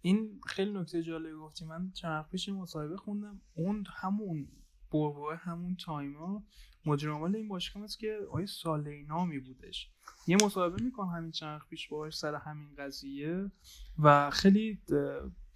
این 0.00 0.40
خیلی 0.46 0.72
نکته 0.72 1.02
جالبی 1.02 1.36
گفتی. 1.36 1.64
من 1.64 1.90
چند 1.92 2.28
پیش 2.28 2.48
مصاحبه 2.48 2.96
خوندم. 2.96 3.40
اون 3.54 3.84
همون 3.96 4.48
بوبو 4.90 5.30
همون 5.30 5.76
تایما 5.76 6.42
مدیر 6.86 7.10
این 7.10 7.48
باشگاه 7.48 7.84
است 7.84 7.98
که 7.98 8.18
آقای 8.28 8.46
سالینامی 8.46 9.38
بودش 9.38 9.90
یه 10.26 10.36
مصاحبه 10.36 10.82
می‌کنم 10.82 11.08
همین 11.08 11.30
چند 11.30 11.60
پیش 11.70 11.88
باهاش 11.88 12.18
سر 12.18 12.34
همین 12.34 12.74
قضیه 12.78 13.50
و 13.98 14.30
خیلی 14.30 14.78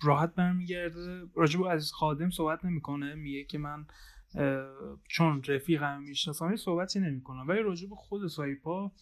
راحت 0.03 0.35
برمیگرده. 0.35 1.23
راجب 1.35 1.67
عزیز 1.69 1.93
خادم 1.93 2.31
صحبت 2.31 2.65
نمی‌کنه. 2.65 3.15
میگه 3.15 3.45
که 3.45 3.59
من 3.59 3.87
چون 5.09 5.43
رفیقم 5.49 6.03
می‌شناسم 6.03 6.57
صحبتی 6.57 7.01
نمی‌کنم. 7.01 7.49
ولی 7.49 7.63
راجب 7.63 7.95
خود 7.95 8.29
سایپا 8.29 8.93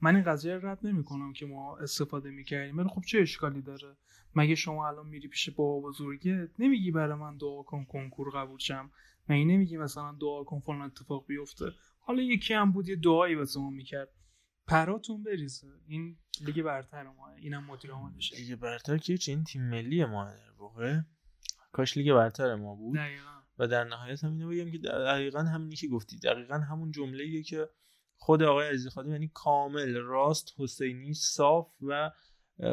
من 0.00 0.14
این 0.16 0.24
قضیه 0.24 0.54
رو 0.54 0.68
رد 0.68 0.86
نمی‌کنم 0.86 1.32
که 1.32 1.46
ما 1.46 1.78
استفاده 1.78 2.30
می‌کردیم. 2.30 2.78
ولی 2.78 2.88
خب 2.88 3.02
چه 3.06 3.18
اشکالی 3.18 3.62
داره؟ 3.62 3.96
مگه 4.34 4.54
شما 4.54 4.88
الان 4.88 5.06
میری 5.06 5.28
پیش 5.28 5.50
بابا 5.50 5.88
بزرگت؟ 5.88 6.48
نمیگی 6.58 6.90
برای 6.90 7.18
من 7.18 7.36
دعا 7.36 7.62
کن 7.62 7.84
کنکور 7.84 8.30
قبول 8.30 8.58
شم. 8.58 8.90
مگه 9.28 9.44
نمیگی 9.44 9.76
مثلا 9.76 10.16
دعا 10.20 10.44
کن 10.44 10.60
فلان 10.60 10.82
اتفاق 10.82 11.26
بیفته؟ 11.26 11.72
حالا 11.98 12.22
یکی 12.22 12.54
هم 12.54 12.72
بود 12.72 12.88
یه 12.88 12.96
دعایی 12.96 13.34
واسه 13.34 13.60
ما 13.60 13.70
می‌کرد. 13.70 14.08
پراتون 14.66 15.22
بریزه. 15.22 15.66
این 15.86 16.16
لیگ 16.40 16.62
برتر 16.62 17.02
ما 17.02 17.30
اینم 17.30 17.64
مدیر 17.64 17.90
عاملشه 17.90 18.36
لیگ 18.36 18.54
برتر 18.54 18.98
که 18.98 19.18
چه 19.18 19.32
این 19.32 19.44
تیم 19.44 19.62
ملی 19.62 20.04
ما 20.04 20.24
در 20.24 20.50
واقع. 20.58 21.00
کاش 21.72 21.96
لیگ 21.96 22.12
برتر 22.12 22.54
ما 22.54 22.74
بود. 22.74 22.96
دقیقا. 22.96 23.38
و 23.58 23.68
در 23.68 23.84
نهایت 23.84 24.24
هم 24.24 24.30
اینو 24.32 24.48
بگم 24.48 24.70
که 24.70 24.78
دقیقا 24.78 25.42
همینی 25.42 25.76
که 25.76 25.88
گفتی. 25.88 26.18
دقیقا 26.18 26.54
همون 26.54 26.90
جمله 26.90 27.42
که 27.42 27.68
خود 28.16 28.42
آقای 28.42 28.68
عزیز 28.68 28.88
خادم 28.88 29.10
یعنی 29.10 29.30
کامل 29.34 29.94
راست 29.94 30.54
حسینی 30.58 31.14
صاف 31.14 31.68
و 31.80 32.10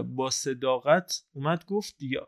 با 0.04 0.30
صداقت 0.30 1.24
اومد 1.34 1.66
گفت 1.66 1.98
دیگه. 1.98 2.20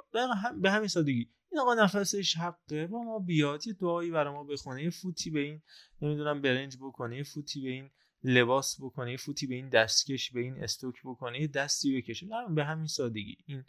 به 0.61 0.71
همین 0.71 0.87
سادگی. 0.87 1.29
این 1.51 1.59
آقا 1.59 1.73
نفسش 1.73 2.37
حقه. 2.37 2.87
با 2.87 3.03
ما 3.03 3.19
بیاد. 3.19 3.67
یه 3.67 3.73
دعایی 3.73 4.11
برای 4.11 4.33
ما 4.33 4.43
بخونه. 4.43 4.83
یه 4.83 4.89
فوتی 4.89 5.29
به 5.29 5.39
این 5.39 5.61
نمی‌دونم 6.01 6.41
برنج 6.41 6.77
بکنه. 6.77 7.17
یه 7.17 7.23
فوتی 7.23 7.61
به 7.61 7.69
این 7.69 7.89
لباس 8.23 8.81
بکنه. 8.81 9.11
یه 9.11 9.17
فوتی 9.17 9.47
به 9.47 9.55
این 9.55 9.69
دستکش 9.69 10.31
به 10.31 10.39
این 10.39 10.63
استوک 10.63 10.95
بکنه. 11.05 11.41
یه 11.41 11.47
دستی 11.47 11.97
بکشه. 11.97 12.27
به 12.55 12.65
همین 12.65 12.87
سادگی. 12.87 13.37
این 13.45 13.63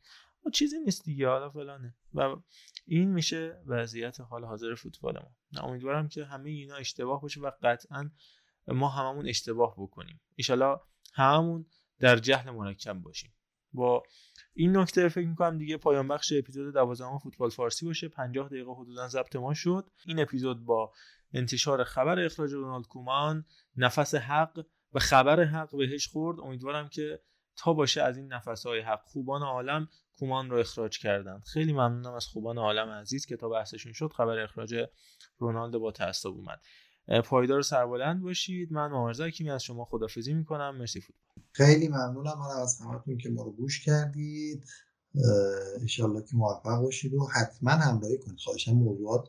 و 0.46 0.50
چیزی 0.50 0.80
نیست 0.80 1.04
دیگه. 1.04 1.28
حالا 1.28 1.50
فلانه. 1.50 1.94
و 2.14 2.36
این 2.86 3.10
میشه 3.10 3.62
وضعیت 3.66 4.20
حال 4.20 4.44
حاضر 4.44 4.74
فوتبال 4.74 5.18
ما. 5.18 5.60
امیدوارم 5.62 6.08
که 6.08 6.24
همه 6.24 6.50
اینا 6.50 6.76
اشتباه 6.76 7.22
باشه 7.22 7.40
و 7.40 7.50
قطعا 7.62 8.10
ما 8.68 8.88
هممون 8.88 9.28
اشتباه 9.28 9.74
بکنیم. 9.78 10.20
ایشالا 10.34 10.80
هممون 11.14 11.66
در 11.98 12.16
جهل 12.16 12.50
مرکب 12.50 12.92
باشیم. 12.92 13.34
با 13.72 14.02
این 14.58 14.76
نکته 14.76 15.08
فکر 15.08 15.26
می‌کنم 15.26 15.58
دیگه 15.58 15.76
پایان 15.76 16.08
بخش 16.08 16.32
اپیزود 16.38 16.74
12 16.74 17.18
فوتبال 17.22 17.50
فارسی 17.50 17.86
باشه. 17.86 18.08
50 18.08 18.48
دقیقه 18.48 18.72
حدودا 18.72 19.08
ضبط 19.08 19.36
ما 19.36 19.54
شد. 19.54 19.90
این 20.06 20.20
اپیزود 20.20 20.64
با 20.64 20.92
انتشار 21.32 21.84
خبر 21.84 22.18
اخراج 22.18 22.52
رونالد 22.52 22.86
کومان 22.86 23.44
نفس 23.76 24.14
حق 24.14 24.64
و 24.92 24.98
خبر 24.98 25.44
حق 25.44 25.76
بهش 25.76 26.08
خورد. 26.08 26.40
امیدوارم 26.40 26.88
که 26.88 27.20
تا 27.56 27.72
باشه 27.72 28.02
از 28.02 28.16
این 28.16 28.32
های 28.64 28.80
حق 28.80 29.02
خوبان 29.04 29.42
عالم 29.42 29.88
کومان 30.18 30.50
رو 30.50 30.58
اخراج 30.58 30.98
کردن 30.98 31.40
خیلی 31.52 31.72
ممنونم 31.72 32.14
از 32.14 32.26
خوبان 32.26 32.58
عالم 32.58 32.88
عزیز 32.88 33.26
که 33.26 33.36
تا 33.36 33.48
بحثشون 33.48 33.92
شد 33.92 34.12
خبر 34.12 34.38
اخراج 34.38 34.74
رونالد 35.38 35.76
با 35.76 35.92
تعصب 35.92 36.28
اومد. 36.28 36.60
پایدار 37.08 37.62
سربلند 37.62 38.22
باشید. 38.22 38.72
من 38.72 38.86
مامرزا 38.86 39.30
کیمی 39.30 39.50
از 39.50 39.62
شما 39.62 39.84
خدافزی 39.84 40.34
می‌کنم. 40.34 40.76
مرسی 40.78 41.00
فوتبال. 41.00 41.44
خیلی 41.52 41.88
ممنونم. 41.88 42.38
من 42.38 42.62
از 42.62 42.80
همتون 42.80 43.18
که 43.18 43.30
ما 43.30 43.42
رو 43.42 43.52
گوش 43.52 43.84
کردید. 43.84 44.64
انشالله 45.80 46.22
که 46.22 46.36
موفق 46.36 46.82
باشید 46.82 47.14
و 47.14 47.26
حتما 47.26 47.70
همراهی 47.70 48.18
کنید. 48.18 48.38
خواهشم 48.38 48.72
موضوعات 48.72 49.28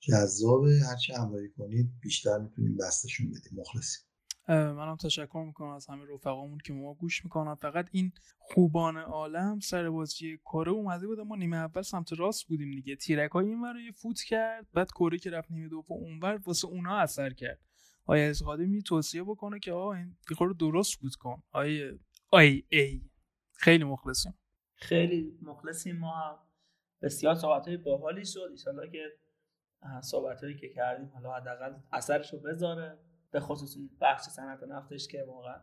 جذابه. 0.00 0.80
هرچی 0.88 1.12
همراهی 1.12 1.48
کنید 1.48 1.90
بیشتر 2.00 2.38
می‌تونیم 2.38 2.76
بستشون 2.76 3.26
بدیم. 3.26 3.60
مخلصیم. 3.60 4.02
منم 4.48 4.96
تشکر 4.96 5.44
می‌کنم 5.46 5.68
از 5.68 5.86
همه 5.86 6.04
رفقامون 6.14 6.58
که 6.58 6.72
ما 6.72 6.94
گوش 6.94 7.24
می‌کنم 7.24 7.54
فقط 7.54 7.88
این 7.92 8.12
خوبان 8.38 8.96
عالم 8.96 9.60
سر 9.60 9.90
بازی 9.90 10.38
کره 10.44 10.72
اومده 10.72 11.06
بود 11.06 11.20
ما 11.20 11.36
نیمه 11.36 11.56
اول 11.56 11.82
سمت 11.82 12.12
راست 12.12 12.48
بودیم 12.48 12.70
دیگه. 12.70 12.96
تیرک 12.96 13.30
های 13.30 13.46
این 13.46 13.92
فوت 13.92 14.20
کرد. 14.20 14.66
بعد 14.74 14.90
کره 14.90 15.18
که 15.18 15.30
رفت 15.30 15.50
نیمه 15.50 15.68
دوم 15.68 15.96
اونور 15.96 16.40
واسه 16.46 16.68
اونا 16.68 16.98
اثر 16.98 17.30
کرد. 17.30 17.60
آیا 18.06 18.28
از 18.28 18.42
قادم 18.42 18.80
توصیه 18.80 19.22
بکنه 19.22 19.58
که 19.58 19.72
آقا 19.72 19.94
این 19.94 20.16
رو 20.40 20.54
درست 20.54 21.00
بود 21.00 21.14
کن. 21.14 21.42
آیا 21.52 21.98
آی 22.30 22.62
ای. 22.68 23.02
خیلی 23.52 23.84
مخلصیم. 23.84 24.34
خیلی 24.74 25.38
مخلصیم. 25.42 25.96
ما 25.96 26.38
بسیار 27.02 27.34
صحبت 27.34 27.68
های 27.68 27.76
باحالی 27.76 28.24
شد. 28.24 28.48
ایشالله 28.50 28.90
که 28.90 29.12
صحبت 30.02 30.44
هایی 30.44 30.56
که 30.56 30.68
کردیم 30.68 31.10
حالا 31.14 31.32
حداقل 31.32 31.74
اثرش 31.92 32.32
رو 32.32 32.38
بذاره. 32.38 32.98
به 33.34 33.40
خصوص 33.40 33.76
بخش 34.00 34.22
صنعت 34.22 34.62
نفتش 34.62 35.08
که 35.08 35.24
واقعا 35.26 35.60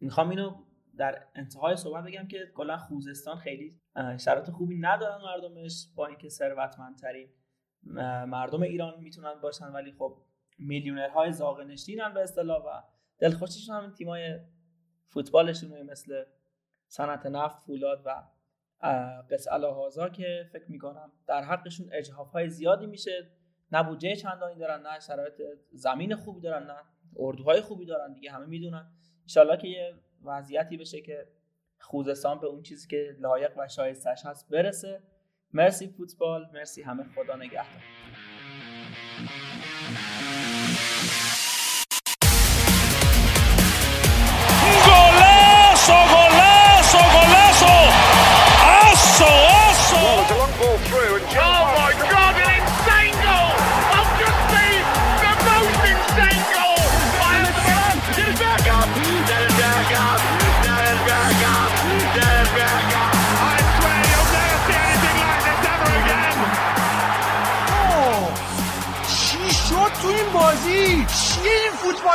می‌خوام 0.00 0.30
اینو 0.30 0.64
در 0.96 1.26
انتهای 1.34 1.76
صحبت 1.76 2.04
بگم 2.04 2.28
که 2.28 2.52
کلا 2.54 2.78
خوزستان 2.78 3.36
خیلی 3.36 3.80
شرایط 4.18 4.50
خوبی 4.50 4.78
ندارن 4.80 5.22
مردمش 5.22 5.88
با 5.94 6.06
اینکه 6.06 6.28
ثروتمندترین 6.28 7.28
مردم 8.26 8.62
ایران 8.62 9.00
می‌تونن 9.00 9.34
باشن 9.42 9.72
ولی 9.72 9.92
خب 9.92 10.22
میلیونرهای 10.58 11.32
زاغ 11.32 11.60
نشینن 11.60 12.14
به 12.14 12.20
اصطلاح 12.20 12.62
و 12.62 12.82
دلخوشیشون 13.18 13.76
هم 13.76 13.92
تیمای 13.92 14.40
فوتبالشون 15.08 15.82
مثل 15.82 16.24
صنعت 16.88 17.26
نفت 17.26 17.62
فولاد 17.62 18.02
و 18.06 18.22
قص 19.30 19.48
الهازا 19.50 20.08
که 20.08 20.48
فکر 20.52 20.70
می‌کنم 20.70 21.12
در 21.26 21.42
حقشون 21.42 21.88
اجحاف 21.92 22.30
های 22.30 22.50
زیادی 22.50 22.86
میشه. 22.86 23.30
نه 23.74 23.82
بودجه 23.82 24.16
چندانی 24.16 24.58
دارن 24.58 24.82
نه 24.82 25.00
شرایط 25.00 25.42
زمین 25.72 26.16
خوبی 26.16 26.40
دارن 26.40 26.66
نه 26.66 26.76
اردوهای 27.16 27.60
خوبی 27.60 27.86
دارن 27.86 28.12
دیگه 28.12 28.30
همه 28.30 28.46
می‌دونن. 28.46 28.86
انشالله 29.22 29.56
که 29.56 29.68
یه 29.68 29.94
وضعیتی 30.24 30.76
بشه 30.76 31.00
که 31.00 31.28
خوزستان 31.80 32.40
به 32.40 32.46
اون 32.46 32.62
چیزی 32.62 32.88
که 32.88 33.16
لایق 33.18 33.52
و 33.58 33.68
شایستش 33.68 34.26
هست 34.26 34.48
برسه. 34.50 35.02
مرسی 35.52 35.88
فوتبال 35.88 36.50
مرسی 36.52 36.82
همه 36.82 37.04
خدا 37.14 37.36
نگهدار. 37.36 37.82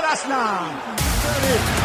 فوتبال 0.10 0.14
اصلا 0.14 0.60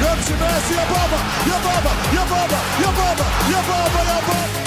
نمشي 0.02 0.32
ماشي 0.40 0.74
يا 0.74 0.84
بابا 0.84 1.18
يا 1.46 1.58
بابا 1.64 1.90
يا 2.16 2.24
بابا 2.30 2.58
يا 2.82 2.90
بابا 2.98 3.24
يا 3.52 3.60
بابا 3.68 4.00
يا 4.10 4.20
بابا 4.28 4.64